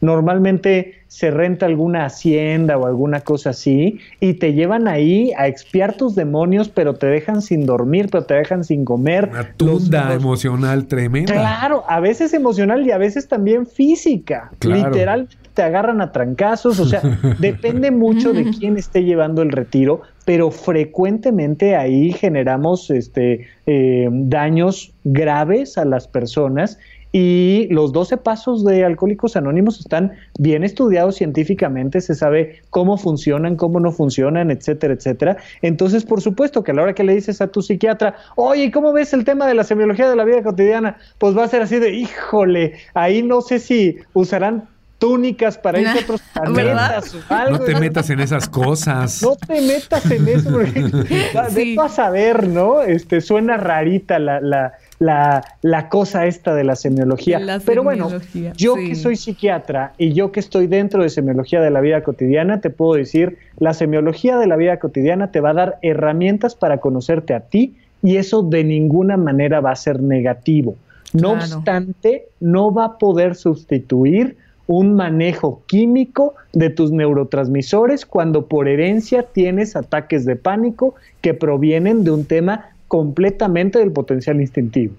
normalmente 0.00 1.00
se 1.08 1.30
renta 1.30 1.66
alguna 1.66 2.04
hacienda 2.04 2.78
o 2.78 2.86
alguna 2.86 3.20
cosa 3.20 3.50
así 3.50 3.98
y 4.20 4.34
te 4.34 4.52
llevan 4.52 4.86
ahí 4.86 5.32
a 5.36 5.48
expiar 5.48 5.96
tus 5.96 6.14
demonios, 6.14 6.68
pero 6.68 6.94
te 6.94 7.06
dejan 7.06 7.42
sin 7.42 7.66
dormir, 7.66 8.08
pero 8.10 8.24
te 8.24 8.34
dejan 8.34 8.64
sin 8.64 8.84
comer. 8.84 9.28
Una 9.30 9.52
tunda 9.54 10.14
emocional 10.14 10.86
tremenda. 10.86 11.32
Claro, 11.32 11.84
a 11.88 12.00
veces 12.00 12.32
emocional 12.32 12.86
y 12.86 12.92
a 12.92 12.98
veces 12.98 13.26
también 13.26 13.66
física. 13.66 14.52
Literal, 14.60 15.28
te 15.54 15.62
agarran 15.62 16.00
a 16.00 16.12
trancazos, 16.12 16.78
o 16.78 16.86
sea, 16.86 17.02
depende 17.40 17.90
mucho 17.90 18.32
de 18.32 18.44
quién 18.50 18.76
esté 18.76 19.02
llevando 19.02 19.42
el 19.42 19.50
retiro, 19.50 20.02
pero 20.24 20.50
frecuentemente 20.52 21.74
ahí 21.74 22.12
generamos 22.12 22.88
este, 22.90 23.48
eh, 23.66 24.08
daños 24.10 24.92
graves 25.02 25.76
a 25.76 25.84
las 25.84 26.06
personas 26.06 26.78
y 27.12 27.66
los 27.70 27.92
12 27.92 28.16
pasos 28.18 28.64
de 28.64 28.84
Alcohólicos 28.84 29.36
Anónimos 29.36 29.80
están 29.80 30.12
bien 30.38 30.62
estudiados 30.62 31.16
científicamente, 31.16 32.00
se 32.00 32.14
sabe 32.14 32.62
cómo 32.70 32.96
funcionan, 32.96 33.56
cómo 33.56 33.80
no 33.80 33.90
funcionan, 33.90 34.50
etcétera, 34.50 34.94
etcétera. 34.94 35.36
Entonces, 35.62 36.04
por 36.04 36.20
supuesto 36.20 36.62
que 36.62 36.70
a 36.70 36.74
la 36.74 36.82
hora 36.82 36.94
que 36.94 37.04
le 37.04 37.14
dices 37.14 37.40
a 37.40 37.48
tu 37.48 37.62
psiquiatra, 37.62 38.14
oye, 38.36 38.70
¿cómo 38.70 38.92
ves 38.92 39.12
el 39.12 39.24
tema 39.24 39.46
de 39.46 39.54
la 39.54 39.64
semiología 39.64 40.08
de 40.08 40.16
la 40.16 40.24
vida 40.24 40.42
cotidiana? 40.42 40.98
Pues 41.18 41.36
va 41.36 41.44
a 41.44 41.48
ser 41.48 41.62
así 41.62 41.78
de, 41.78 41.92
híjole, 41.94 42.74
ahí 42.94 43.22
no 43.22 43.40
sé 43.40 43.58
si 43.58 43.96
usarán 44.12 44.68
túnicas 45.00 45.58
para 45.58 45.80
ir 45.80 45.88
a 45.88 45.96
otros 45.96 46.20
planetas 46.54 47.14
o 47.14 47.34
algo. 47.34 47.58
No 47.58 47.64
te 47.64 47.74
metas 47.80 48.10
en 48.10 48.20
esas 48.20 48.48
cosas. 48.48 49.20
No 49.22 49.34
te 49.34 49.60
metas 49.62 50.08
en 50.08 50.28
eso, 50.28 50.52
porque 50.52 50.90
sí. 51.54 51.76
a 51.80 51.88
saber, 51.88 52.46
¿no? 52.46 52.82
Este, 52.82 53.20
suena 53.20 53.56
rarita 53.56 54.20
la, 54.20 54.40
la, 54.40 54.74
la, 55.00 55.42
la 55.62 55.88
cosa 55.88 56.26
esta 56.26 56.54
de 56.54 56.62
la 56.62 56.76
semiología. 56.76 57.40
Pero 57.64 57.82
bueno, 57.82 58.10
yo 58.54 58.74
que 58.74 58.94
soy 58.94 59.16
psiquiatra 59.16 59.94
y 59.96 60.12
yo 60.12 60.30
que 60.30 60.40
estoy 60.40 60.66
dentro 60.66 61.02
de 61.02 61.08
semiología 61.08 61.62
de 61.62 61.70
la 61.70 61.80
vida 61.80 62.02
cotidiana, 62.02 62.60
te 62.60 62.68
puedo 62.68 62.94
decir, 62.94 63.38
la 63.58 63.72
semiología 63.72 64.36
de 64.36 64.46
la 64.46 64.56
vida 64.56 64.78
cotidiana 64.78 65.32
te 65.32 65.40
va 65.40 65.50
a 65.50 65.54
dar 65.54 65.78
herramientas 65.80 66.54
para 66.54 66.78
conocerte 66.78 67.32
a 67.32 67.40
ti 67.40 67.74
y 68.02 68.16
eso 68.16 68.42
de 68.42 68.62
ninguna 68.62 69.16
manera 69.16 69.60
va 69.60 69.72
a 69.72 69.76
ser 69.76 70.02
negativo. 70.02 70.76
No 71.14 71.32
obstante, 71.32 72.26
no 72.38 72.72
va 72.72 72.84
a 72.84 72.98
poder 72.98 73.34
sustituir 73.34 74.36
un 74.66 74.94
manejo 74.94 75.62
químico 75.66 76.34
de 76.52 76.68
tus 76.68 76.92
neurotransmisores 76.92 78.04
cuando 78.04 78.46
por 78.46 78.68
herencia 78.68 79.22
tienes 79.22 79.76
ataques 79.76 80.26
de 80.26 80.36
pánico 80.36 80.94
que 81.22 81.32
provienen 81.32 82.04
de 82.04 82.10
un 82.10 82.26
tema 82.26 82.70
completamente 82.90 83.78
del 83.78 83.92
potencial 83.92 84.40
instintivo. 84.40 84.94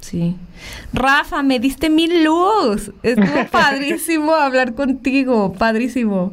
Sí. 0.00 0.34
Rafa, 0.94 1.42
me 1.42 1.60
diste 1.60 1.90
mil 1.90 2.24
luz. 2.24 2.90
Estuvo 3.02 3.46
padrísimo 3.52 4.32
hablar 4.32 4.74
contigo, 4.74 5.52
padrísimo. 5.52 6.32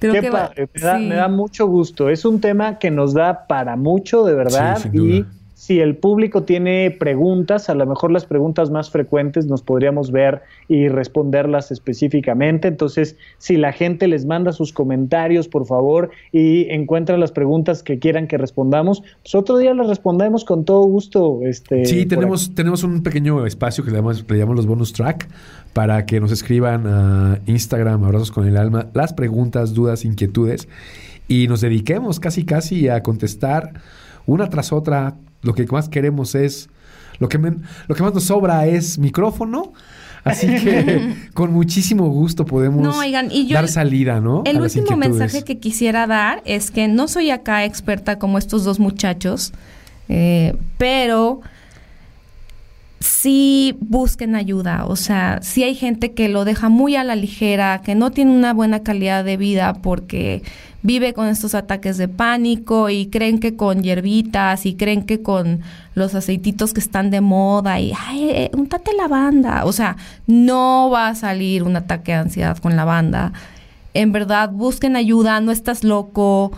Qué 0.00 0.30
padre, 0.30 0.70
me, 1.00 1.16
da, 1.16 1.28
mucho 1.28 1.66
gusto. 1.66 2.08
Es 2.08 2.24
un 2.24 2.40
tema 2.40 2.78
que 2.78 2.90
nos 2.90 3.12
da 3.12 3.46
para 3.46 3.76
mucho, 3.76 4.24
de 4.24 4.34
verdad, 4.34 4.78
y 4.94 5.26
si 5.58 5.80
el 5.80 5.96
público 5.96 6.44
tiene 6.44 6.92
preguntas, 6.92 7.68
a 7.68 7.74
lo 7.74 7.84
mejor 7.84 8.12
las 8.12 8.24
preguntas 8.26 8.70
más 8.70 8.90
frecuentes 8.90 9.46
nos 9.46 9.60
podríamos 9.60 10.12
ver 10.12 10.42
y 10.68 10.86
responderlas 10.86 11.72
específicamente. 11.72 12.68
Entonces, 12.68 13.16
si 13.38 13.56
la 13.56 13.72
gente 13.72 14.06
les 14.06 14.24
manda 14.24 14.52
sus 14.52 14.72
comentarios, 14.72 15.48
por 15.48 15.66
favor, 15.66 16.10
y 16.30 16.70
encuentra 16.70 17.18
las 17.18 17.32
preguntas 17.32 17.82
que 17.82 17.98
quieran 17.98 18.28
que 18.28 18.38
respondamos, 18.38 19.02
pues 19.22 19.34
otro 19.34 19.58
día 19.58 19.74
las 19.74 19.88
respondemos 19.88 20.44
con 20.44 20.64
todo 20.64 20.82
gusto. 20.84 21.40
Este, 21.42 21.86
sí, 21.86 22.06
tenemos, 22.06 22.54
tenemos 22.54 22.84
un 22.84 23.02
pequeño 23.02 23.44
espacio 23.44 23.82
que 23.82 23.90
le 23.90 23.96
llamamos, 23.96 24.24
le 24.28 24.38
llamamos 24.38 24.58
los 24.58 24.66
bonus 24.66 24.92
track 24.92 25.28
para 25.72 26.06
que 26.06 26.20
nos 26.20 26.30
escriban 26.30 26.86
a 26.86 27.40
Instagram, 27.46 28.04
abrazos 28.04 28.30
con 28.30 28.46
el 28.46 28.56
alma, 28.56 28.90
las 28.94 29.12
preguntas, 29.12 29.74
dudas, 29.74 30.04
inquietudes 30.04 30.68
y 31.26 31.48
nos 31.48 31.62
dediquemos 31.62 32.20
casi 32.20 32.44
casi 32.44 32.88
a 32.88 33.02
contestar 33.02 33.72
una 34.24 34.48
tras 34.50 34.72
otra 34.72 35.16
lo 35.42 35.54
que 35.54 35.66
más 35.66 35.88
queremos 35.88 36.34
es, 36.34 36.68
lo 37.18 37.28
que, 37.28 37.38
lo 37.38 37.94
que 37.94 38.02
más 38.02 38.14
nos 38.14 38.24
sobra 38.24 38.66
es 38.66 38.98
micrófono, 38.98 39.72
Así 40.24 40.46
que 40.62 41.14
con 41.34 41.52
muchísimo 41.52 42.08
gusto 42.08 42.44
podemos 42.44 42.82
No, 42.82 42.98
oigan, 42.98 43.30
y 43.30 43.46
yo 43.46 43.54
dar 43.54 43.68
salida, 43.68 44.20
¿no? 44.20 44.42
El 44.44 44.58
a 44.58 44.62
último 44.62 44.96
mensaje 44.96 45.42
que 45.42 45.58
quisiera 45.58 46.06
dar 46.06 46.42
es 46.44 46.70
que 46.70 46.88
no 46.88 47.08
soy 47.08 47.30
acá 47.30 47.64
experta 47.64 48.18
como 48.18 48.38
estos 48.38 48.64
dos 48.64 48.78
muchachos, 48.78 49.52
eh, 50.08 50.56
pero 50.76 51.40
sí 53.00 53.76
busquen 53.80 54.34
ayuda. 54.34 54.86
O 54.86 54.96
sea, 54.96 55.40
sí 55.42 55.62
hay 55.62 55.74
gente 55.74 56.12
que 56.12 56.28
lo 56.28 56.44
deja 56.44 56.68
muy 56.68 56.96
a 56.96 57.04
la 57.04 57.16
ligera, 57.16 57.82
que 57.84 57.94
no 57.94 58.10
tiene 58.10 58.32
una 58.32 58.52
buena 58.52 58.82
calidad 58.82 59.24
de 59.24 59.36
vida 59.36 59.74
porque 59.74 60.42
vive 60.82 61.12
con 61.12 61.26
estos 61.26 61.54
ataques 61.54 61.96
de 61.98 62.08
pánico 62.08 62.88
y 62.88 63.06
creen 63.06 63.40
que 63.40 63.56
con 63.56 63.82
hierbitas 63.82 64.64
y 64.66 64.74
creen 64.74 65.04
que 65.04 65.22
con 65.22 65.60
los 65.94 66.14
aceititos 66.14 66.72
que 66.72 66.80
están 66.80 67.10
de 67.10 67.20
moda 67.20 67.80
y, 67.80 67.92
ay, 68.06 68.30
eh, 68.30 68.50
untate 68.54 68.92
lavanda. 68.94 69.64
O 69.64 69.72
sea, 69.72 69.96
no 70.26 70.90
va 70.90 71.08
a 71.08 71.14
salir 71.14 71.62
un 71.62 71.76
ataque 71.76 72.12
de 72.12 72.18
ansiedad 72.18 72.58
con 72.58 72.76
lavanda. 72.76 73.32
En 73.94 74.12
verdad, 74.12 74.50
busquen 74.50 74.96
ayuda, 74.96 75.40
no 75.40 75.50
estás 75.50 75.82
loco. 75.82 76.52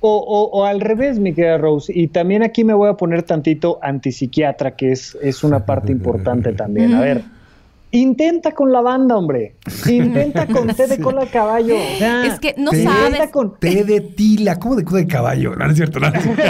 O, 0.00 0.16
o- 0.18 0.58
o 0.60 0.64
al 0.64 0.80
revés, 0.80 1.18
mi 1.18 1.32
querida 1.32 1.58
Rose. 1.58 1.92
Y 1.94 2.08
también 2.08 2.42
aquí 2.42 2.64
me 2.64 2.74
voy 2.74 2.88
a 2.90 2.94
poner 2.94 3.22
tantito 3.22 3.78
antipsiquiatra, 3.82 4.76
que 4.76 4.92
es, 4.92 5.16
es 5.22 5.42
una 5.42 5.64
parte 5.64 5.90
importante 5.90 6.52
también. 6.52 6.94
A 6.94 7.00
ver, 7.00 7.22
intenta 7.92 8.52
con 8.52 8.70
la 8.72 8.82
banda, 8.82 9.16
hombre. 9.16 9.54
Intenta 9.88 10.46
con 10.46 10.66
té 10.74 10.86
de 10.86 10.98
cola 10.98 11.22
de 11.24 11.30
caballo. 11.30 11.76
O 11.76 11.98
sea, 11.98 12.26
Es 12.26 12.38
que 12.38 12.54
no 12.58 12.70
Té- 12.72 12.84
sabes. 12.84 13.06
Intenta 13.06 13.30
con, 13.30 13.58
Té 13.58 13.84
de 13.84 14.00
tila, 14.02 14.58
¿cómo 14.58 14.76
de 14.76 14.84
cola 14.84 15.00
de 15.00 15.06
caballo? 15.06 15.56
No, 15.56 15.64
no 15.64 15.70
es 15.70 15.76
cierto, 15.76 15.98
no. 15.98 16.10
no 16.10 16.16
es 16.18 16.22
cierto. 16.22 16.42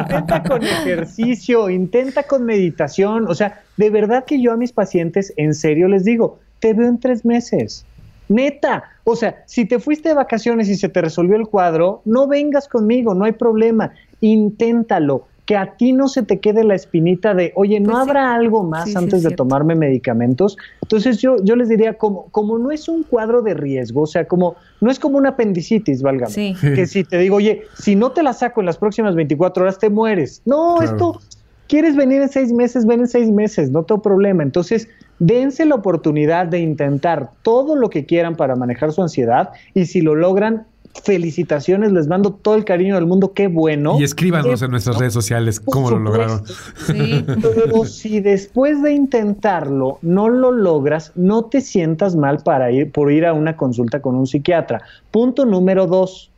intenta 0.00 0.42
con 0.42 0.62
ejercicio, 0.64 1.70
intenta 1.70 2.22
con 2.24 2.44
meditación. 2.44 3.26
O 3.28 3.34
sea, 3.34 3.60
de 3.76 3.88
verdad 3.90 4.24
que 4.24 4.42
yo 4.42 4.52
a 4.52 4.56
mis 4.56 4.72
pacientes, 4.72 5.32
en 5.36 5.54
serio 5.54 5.86
les 5.88 6.04
digo, 6.04 6.40
te 6.58 6.74
veo 6.74 6.88
en 6.88 6.98
tres 6.98 7.24
meses. 7.24 7.86
Neta, 8.32 8.84
o 9.04 9.14
sea, 9.16 9.42
si 9.46 9.64
te 9.66 9.78
fuiste 9.78 10.08
de 10.10 10.14
vacaciones 10.14 10.68
y 10.68 10.76
se 10.76 10.88
te 10.88 11.00
resolvió 11.00 11.36
el 11.36 11.46
cuadro, 11.48 12.02
no 12.04 12.26
vengas 12.28 12.68
conmigo, 12.68 13.14
no 13.14 13.24
hay 13.24 13.32
problema. 13.32 13.92
Inténtalo, 14.20 15.26
que 15.44 15.56
a 15.56 15.76
ti 15.76 15.92
no 15.92 16.06
se 16.08 16.22
te 16.22 16.38
quede 16.38 16.62
la 16.64 16.74
espinita 16.76 17.34
de, 17.34 17.52
oye, 17.56 17.80
¿no 17.80 17.86
Pues 17.92 18.04
sí. 18.04 18.10
habrá 18.10 18.34
algo 18.34 18.62
más 18.62 18.84
Sí, 18.84 18.94
antes 18.96 19.14
es 19.14 19.22
de 19.24 19.28
cierto. 19.30 19.42
tomarme 19.44 19.74
medicamentos? 19.74 20.56
Entonces 20.82 21.18
yo, 21.18 21.36
yo 21.42 21.56
les 21.56 21.68
diría, 21.68 21.94
como, 21.98 22.30
como 22.30 22.58
no 22.58 22.70
es 22.70 22.88
un 22.88 23.02
cuadro 23.02 23.42
de 23.42 23.54
riesgo, 23.54 24.02
o 24.02 24.06
sea, 24.06 24.26
como 24.28 24.56
no 24.80 24.90
es 24.90 24.98
como 25.00 25.18
una 25.18 25.30
apendicitis, 25.30 26.00
válgame 26.02 26.30
Sí. 26.32 26.54
que 26.60 26.86
si 26.86 27.02
te 27.04 27.18
digo, 27.18 27.36
oye, 27.36 27.64
si 27.74 27.96
no 27.96 28.12
te 28.12 28.22
la 28.22 28.32
saco 28.32 28.60
en 28.60 28.66
las 28.66 28.78
próximas 28.78 29.14
24 29.16 29.64
horas, 29.64 29.78
te 29.78 29.90
mueres. 29.90 30.42
No, 30.44 30.76
Claro. 30.78 30.92
esto, 30.92 31.20
quieres 31.72 31.96
venir 31.96 32.20
en 32.20 32.28
seis 32.28 32.52
meses, 32.52 32.84
ven 32.84 33.00
en 33.00 33.08
seis 33.08 33.30
meses, 33.30 33.70
no 33.70 33.82
tengo 33.84 34.02
problema. 34.02 34.42
Entonces, 34.42 34.88
dense 35.20 35.64
la 35.64 35.74
oportunidad 35.76 36.46
de 36.46 36.58
intentar 36.58 37.30
todo 37.40 37.76
lo 37.76 37.88
que 37.88 38.04
quieran 38.04 38.36
para 38.36 38.56
manejar 38.56 38.92
su 38.92 39.00
ansiedad 39.00 39.52
y 39.72 39.86
si 39.86 40.02
lo 40.02 40.14
logran, 40.14 40.66
felicitaciones, 41.02 41.90
les 41.92 42.08
mando 42.08 42.34
todo 42.34 42.56
el 42.56 42.66
cariño 42.66 42.96
del 42.96 43.06
mundo, 43.06 43.32
qué 43.32 43.48
bueno. 43.48 43.98
Y 43.98 44.04
escríbanos 44.04 44.60
Qué 44.60 44.66
en 44.66 44.70
nuestras 44.70 44.98
redes 44.98 45.14
sociales 45.14 45.60
cómo 45.60 45.88
lo 45.88 45.98
lograron. 45.98 46.42
Sí. 46.86 47.24
Pero 47.40 47.86
si 47.86 48.20
después 48.20 48.82
de 48.82 48.92
intentarlo 48.92 49.98
no 50.02 50.28
lo 50.28 50.52
logras, 50.52 51.12
no 51.14 51.46
te 51.46 51.62
sientas 51.62 52.16
mal 52.16 52.40
para 52.44 52.70
ir 52.70 52.92
por 52.92 53.10
ir 53.10 53.24
a 53.24 53.32
una 53.32 53.56
consulta 53.56 54.02
con 54.02 54.14
un 54.14 54.26
psiquiatra. 54.26 54.82
Punto 55.10 55.46
número 55.46 55.86
dos. 55.86 56.31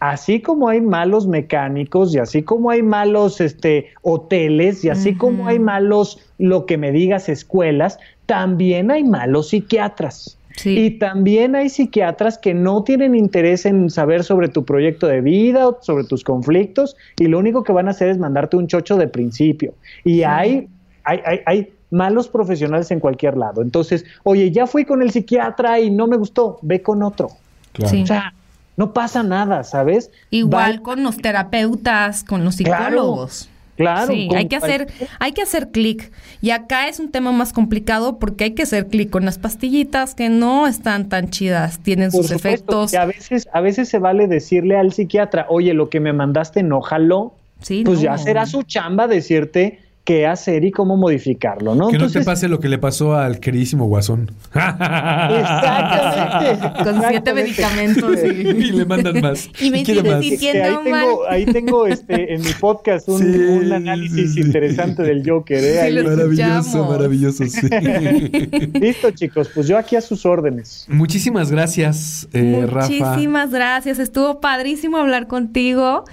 Así 0.00 0.40
como 0.40 0.68
hay 0.68 0.80
malos 0.80 1.26
mecánicos 1.26 2.14
y 2.14 2.18
así 2.18 2.42
como 2.42 2.70
hay 2.70 2.82
malos 2.82 3.40
este, 3.40 3.90
hoteles 4.02 4.84
y 4.84 4.90
así 4.90 5.14
como 5.14 5.46
hay 5.46 5.58
malos, 5.58 6.18
lo 6.38 6.66
que 6.66 6.76
me 6.76 6.92
digas, 6.92 7.28
escuelas, 7.28 7.98
también 8.26 8.90
hay 8.90 9.04
malos 9.04 9.50
psiquiatras. 9.50 10.38
Sí. 10.56 10.78
Y 10.78 10.90
también 10.98 11.54
hay 11.54 11.68
psiquiatras 11.68 12.38
que 12.38 12.54
no 12.54 12.82
tienen 12.82 13.14
interés 13.14 13.66
en 13.66 13.90
saber 13.90 14.24
sobre 14.24 14.48
tu 14.48 14.64
proyecto 14.64 15.06
de 15.06 15.20
vida 15.20 15.68
o 15.68 15.78
sobre 15.82 16.04
tus 16.04 16.24
conflictos 16.24 16.96
y 17.18 17.26
lo 17.26 17.38
único 17.38 17.62
que 17.62 17.72
van 17.72 17.88
a 17.88 17.90
hacer 17.90 18.08
es 18.08 18.18
mandarte 18.18 18.56
un 18.56 18.66
chocho 18.66 18.96
de 18.96 19.06
principio. 19.06 19.74
Y 20.02 20.22
hay, 20.22 20.66
hay, 21.04 21.20
hay, 21.24 21.40
hay 21.44 21.72
malos 21.90 22.28
profesionales 22.28 22.90
en 22.90 23.00
cualquier 23.00 23.36
lado. 23.36 23.62
Entonces, 23.62 24.04
oye, 24.24 24.50
ya 24.50 24.66
fui 24.66 24.84
con 24.84 25.02
el 25.02 25.10
psiquiatra 25.10 25.78
y 25.80 25.90
no 25.90 26.06
me 26.06 26.16
gustó, 26.16 26.58
ve 26.62 26.82
con 26.82 27.02
otro. 27.02 27.28
Claro. 27.72 27.90
Sí. 27.90 28.02
O 28.02 28.06
sea, 28.06 28.32
no 28.76 28.92
pasa 28.92 29.22
nada, 29.22 29.64
¿sabes? 29.64 30.10
Igual 30.30 30.78
Va- 30.78 30.82
con 30.82 31.02
los 31.02 31.16
terapeutas, 31.16 32.24
con 32.24 32.44
los 32.44 32.56
psicólogos. 32.56 33.48
Claro. 33.76 34.06
sí, 34.10 34.30
hay 34.34 34.48
que 34.48 34.56
hacer, 34.56 34.86
hay 35.18 35.32
que 35.32 35.42
hacer 35.42 35.68
clic. 35.68 36.10
Y 36.40 36.48
acá 36.48 36.88
es 36.88 36.98
un 36.98 37.10
tema 37.10 37.30
más 37.32 37.52
complicado 37.52 38.18
porque 38.18 38.44
hay 38.44 38.50
que 38.52 38.62
hacer 38.62 38.86
clic 38.86 39.10
con 39.10 39.26
las 39.26 39.36
pastillitas 39.36 40.14
que 40.14 40.30
no 40.30 40.66
están 40.66 41.10
tan 41.10 41.28
chidas, 41.28 41.80
tienen 41.80 42.10
Por 42.10 42.22
sus 42.22 42.32
supuesto, 42.36 42.48
efectos. 42.84 42.90
que 42.92 42.96
a 42.96 43.04
veces, 43.04 43.46
a 43.52 43.60
veces 43.60 43.90
se 43.90 43.98
vale 43.98 44.28
decirle 44.28 44.78
al 44.78 44.94
psiquiatra, 44.94 45.44
oye, 45.50 45.74
lo 45.74 45.90
que 45.90 46.00
me 46.00 46.14
mandaste 46.14 46.62
no 46.62 46.80
jaló, 46.80 47.34
Sí, 47.60 47.82
pues 47.84 47.98
no. 47.98 48.04
ya 48.04 48.16
será 48.16 48.46
su 48.46 48.62
chamba 48.62 49.08
decirte 49.08 49.80
qué 50.06 50.24
hacer 50.24 50.64
y 50.64 50.70
cómo 50.70 50.96
modificarlo, 50.96 51.74
¿no? 51.74 51.88
Que 51.88 51.98
no 51.98 52.08
te 52.08 52.22
pase 52.22 52.46
lo 52.46 52.60
que 52.60 52.68
le 52.68 52.78
pasó 52.78 53.16
al 53.16 53.40
queridísimo 53.40 53.86
Guasón. 53.86 54.30
Exactamente. 54.54 56.84
Con 56.84 57.02
siete 57.08 57.34
medicamentos 57.34 58.16
y... 58.24 58.28
y 58.28 58.70
le 58.70 58.84
mandan 58.86 59.20
más. 59.20 59.50
Y 59.60 59.72
me 59.72 59.78
diciendo- 59.78 60.20
Que 60.38 60.62
ahí 60.62 60.76
tengo, 60.84 61.28
ahí 61.28 61.44
tengo 61.46 61.88
este, 61.88 62.34
en 62.34 62.40
mi 62.40 62.52
podcast 62.52 63.08
un, 63.08 63.18
Sí, 63.22 63.36
un 63.36 63.72
análisis 63.72 64.34
sí, 64.34 64.42
interesante 64.42 65.02
del 65.02 65.28
Joker. 65.28 65.58
¿eh? 65.60 65.88
Sí, 65.88 65.94
Maravilloso, 66.06 66.84
maravilloso, 66.84 67.44
sí. 67.44 67.66
Listo, 68.80 69.10
chicos, 69.10 69.50
pues 69.52 69.66
yo 69.66 69.76
aquí 69.76 69.96
a 69.96 70.00
sus 70.00 70.24
órdenes. 70.24 70.86
Muchísimas 70.88 71.50
gracias, 71.50 72.28
eh, 72.32 72.64
Rafa. 72.70 72.88
Muchísimas 72.88 73.50
gracias. 73.50 73.98
Estuvo 73.98 74.40
padrísimo 74.40 74.98
hablar 74.98 75.26
contigo. 75.26 76.04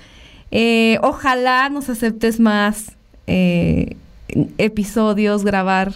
Eh, 0.50 0.98
ojalá 1.04 1.70
nos 1.70 1.90
aceptes 1.90 2.40
más 2.40 2.98
eh, 3.28 3.96
episodios, 4.58 5.44
grabar, 5.44 5.92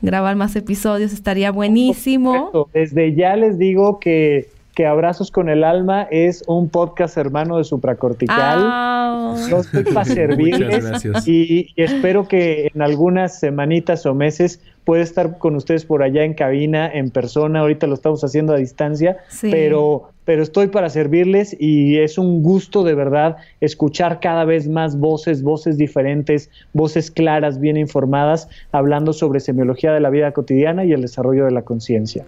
grabar 0.00 0.36
más 0.36 0.56
episodios. 0.56 1.12
Estaría 1.12 1.50
buenísimo. 1.50 2.68
Desde 2.72 3.14
ya 3.14 3.36
les 3.36 3.58
digo 3.58 3.98
que, 3.98 4.48
que 4.74 4.86
Abrazos 4.86 5.30
con 5.30 5.48
el 5.48 5.64
Alma 5.64 6.06
es 6.10 6.42
un 6.46 6.68
podcast 6.68 7.16
hermano 7.18 7.58
de 7.58 7.64
Supracortical. 7.64 9.36
Yo 9.50 9.58
estoy 9.58 9.84
para 9.84 10.04
servirles 10.04 11.04
y, 11.26 11.68
y 11.76 11.82
espero 11.82 12.26
que 12.26 12.70
en 12.74 12.82
algunas 12.82 13.38
semanitas 13.38 14.06
o 14.06 14.14
meses 14.14 14.60
pueda 14.84 15.02
estar 15.02 15.38
con 15.38 15.54
ustedes 15.56 15.84
por 15.84 16.02
allá 16.02 16.24
en 16.24 16.34
cabina, 16.34 16.90
en 16.90 17.10
persona. 17.10 17.60
Ahorita 17.60 17.86
lo 17.86 17.94
estamos 17.94 18.24
haciendo 18.24 18.52
a 18.52 18.56
distancia, 18.56 19.18
Sí. 19.28 19.48
pero, 19.50 20.10
pero 20.24 20.42
estoy 20.42 20.68
para 20.68 20.88
servirles 20.88 21.54
y 21.58 21.98
es 21.98 22.18
un 22.18 22.42
gusto 22.42 22.82
de 22.82 22.94
verdad 22.94 23.36
escuchar 23.60 24.20
cada 24.20 24.44
vez 24.44 24.68
más 24.68 24.98
voces, 24.98 25.42
voces 25.42 25.76
diferentes, 25.76 26.50
voces 26.72 27.10
claras, 27.10 27.60
bien 27.60 27.76
informadas, 27.76 28.48
hablando 28.72 29.12
sobre 29.12 29.40
semiología 29.40 29.92
de 29.92 30.00
la 30.00 30.10
vida 30.10 30.32
cotidiana 30.32 30.84
y 30.84 30.92
el 30.92 31.02
desarrollo 31.02 31.44
de 31.44 31.52
la 31.52 31.62
conciencia. 31.62 32.24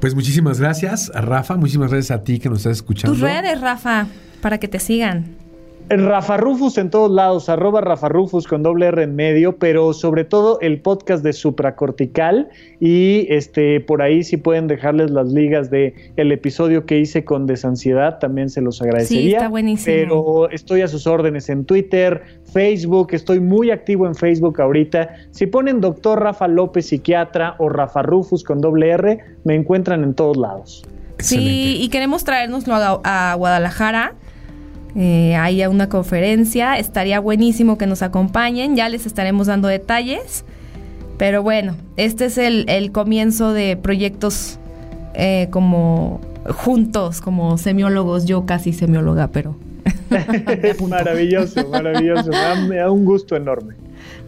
Pues 0.00 0.14
muchísimas 0.14 0.58
gracias 0.58 1.12
a 1.14 1.20
Rafa, 1.20 1.56
muchísimas 1.56 1.90
gracias 1.90 2.18
a 2.18 2.24
ti 2.24 2.38
que 2.38 2.48
nos 2.48 2.58
estás 2.58 2.78
escuchando. 2.78 3.12
tus 3.12 3.20
redes, 3.20 3.60
Rafa, 3.60 4.06
para 4.40 4.58
que 4.58 4.66
te 4.66 4.78
sigan. 4.78 5.39
Rafa 5.98 6.36
Rufus 6.36 6.78
en 6.78 6.88
todos 6.88 7.10
lados, 7.10 7.48
arroba 7.48 7.80
Rafa 7.80 8.08
Rufus 8.08 8.46
con 8.46 8.62
doble 8.62 8.86
R 8.86 9.02
en 9.02 9.16
medio, 9.16 9.56
pero 9.56 9.92
sobre 9.92 10.24
todo 10.24 10.60
el 10.60 10.80
podcast 10.80 11.24
de 11.24 11.32
Supracortical 11.32 12.48
y 12.78 13.26
este 13.28 13.80
por 13.80 14.00
ahí 14.00 14.22
si 14.22 14.36
pueden 14.36 14.68
dejarles 14.68 15.10
las 15.10 15.32
ligas 15.32 15.68
de 15.68 16.12
el 16.16 16.30
episodio 16.30 16.86
que 16.86 16.98
hice 16.98 17.24
con 17.24 17.46
desansiedad, 17.46 18.20
también 18.20 18.50
se 18.50 18.60
los 18.60 18.80
agradecería. 18.80 19.38
está 19.38 19.48
buenísimo. 19.48 19.96
Pero 19.96 20.50
estoy 20.50 20.82
a 20.82 20.88
sus 20.88 21.08
órdenes 21.08 21.48
en 21.48 21.64
Twitter, 21.64 22.22
Facebook, 22.52 23.08
estoy 23.10 23.40
muy 23.40 23.72
activo 23.72 24.06
en 24.06 24.14
Facebook 24.14 24.60
ahorita. 24.60 25.10
Si 25.32 25.46
ponen 25.46 25.80
doctor 25.80 26.22
Rafa 26.22 26.46
López 26.46 26.86
psiquiatra 26.86 27.56
o 27.58 27.68
Rafa 27.68 28.02
Rufus 28.02 28.44
con 28.44 28.60
doble 28.60 28.90
R, 28.90 29.18
me 29.42 29.56
encuentran 29.56 30.04
en 30.04 30.14
todos 30.14 30.36
lados. 30.36 30.84
Excelente. 31.14 31.50
Sí, 31.52 31.82
y 31.82 31.88
queremos 31.88 32.22
traernoslo 32.22 32.74
a, 32.76 33.32
a 33.32 33.34
Guadalajara. 33.34 34.14
Eh, 34.96 35.36
ahí 35.36 35.62
a 35.62 35.68
una 35.70 35.88
conferencia. 35.88 36.78
Estaría 36.78 37.20
buenísimo 37.20 37.78
que 37.78 37.86
nos 37.86 38.02
acompañen. 38.02 38.76
Ya 38.76 38.88
les 38.88 39.06
estaremos 39.06 39.46
dando 39.46 39.68
detalles. 39.68 40.44
Pero 41.18 41.42
bueno, 41.42 41.76
este 41.96 42.24
es 42.26 42.38
el, 42.38 42.64
el 42.68 42.92
comienzo 42.92 43.52
de 43.52 43.76
proyectos 43.76 44.58
eh, 45.14 45.48
como 45.50 46.20
juntos, 46.54 47.20
como 47.20 47.58
semiólogos. 47.58 48.24
Yo 48.24 48.46
casi 48.46 48.72
semióloga, 48.72 49.28
pero. 49.28 49.56
maravilloso, 50.88 51.68
maravilloso. 51.68 52.30
Me 52.30 52.36
da, 52.36 52.54
me 52.56 52.76
da 52.76 52.90
un 52.90 53.04
gusto 53.04 53.36
enorme. 53.36 53.74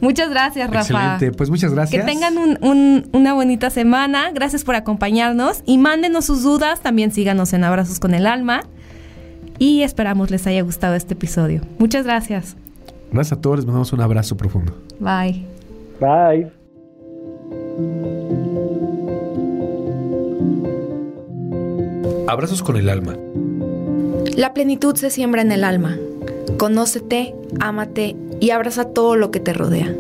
Muchas 0.01 0.31
gracias, 0.31 0.69
Rafa. 0.71 0.81
Excelente, 1.17 1.33
pues 1.37 1.49
muchas 1.49 1.73
gracias. 1.73 2.05
Que 2.05 2.07
tengan 2.11 2.37
un- 2.37 2.59
un- 2.61 3.09
una 3.13 3.35
bonita 3.35 3.71
semana. 3.71 4.31
Gracias 4.35 4.65
por 4.65 4.75
acompañarnos 4.75 5.63
y 5.65 5.79
mándenos 5.79 6.25
sus 6.27 6.43
dudas. 6.43 6.81
También 6.81 7.13
síganos 7.13 7.53
en 7.53 7.65
Abrazos 7.65 7.99
con 8.01 8.15
el 8.15 8.27
Alma 8.27 8.65
y 9.59 9.83
esperamos 9.83 10.31
les 10.31 10.47
haya 10.47 10.63
gustado 10.63 10.95
este 10.95 11.15
episodio. 11.15 11.63
Muchas 11.79 12.05
gracias. 12.05 12.57
Gracias 13.13 13.39
a 13.39 13.41
todos, 13.41 13.59
les 13.59 13.67
mandamos 13.67 13.93
un 13.93 14.01
abrazo 14.01 14.37
profundo. 14.37 14.75
Bye. 14.99 15.45
Bye. 16.01 16.51
Abrazos 22.27 22.63
con 22.63 22.77
el 22.77 22.89
alma. 22.89 23.17
La 24.37 24.55
plenitud 24.55 24.97
se 24.97 25.11
siembra 25.11 25.43
en 25.43 25.53
el 25.53 25.65
alma. 25.65 25.99
Conócete, 26.57 27.35
ámate 27.61 28.17
y 28.41 28.51
abraza 28.51 28.87
todo 28.87 29.17
lo 29.17 29.31
que 29.31 29.41
te 29.41 29.53
rodea. 29.53 29.95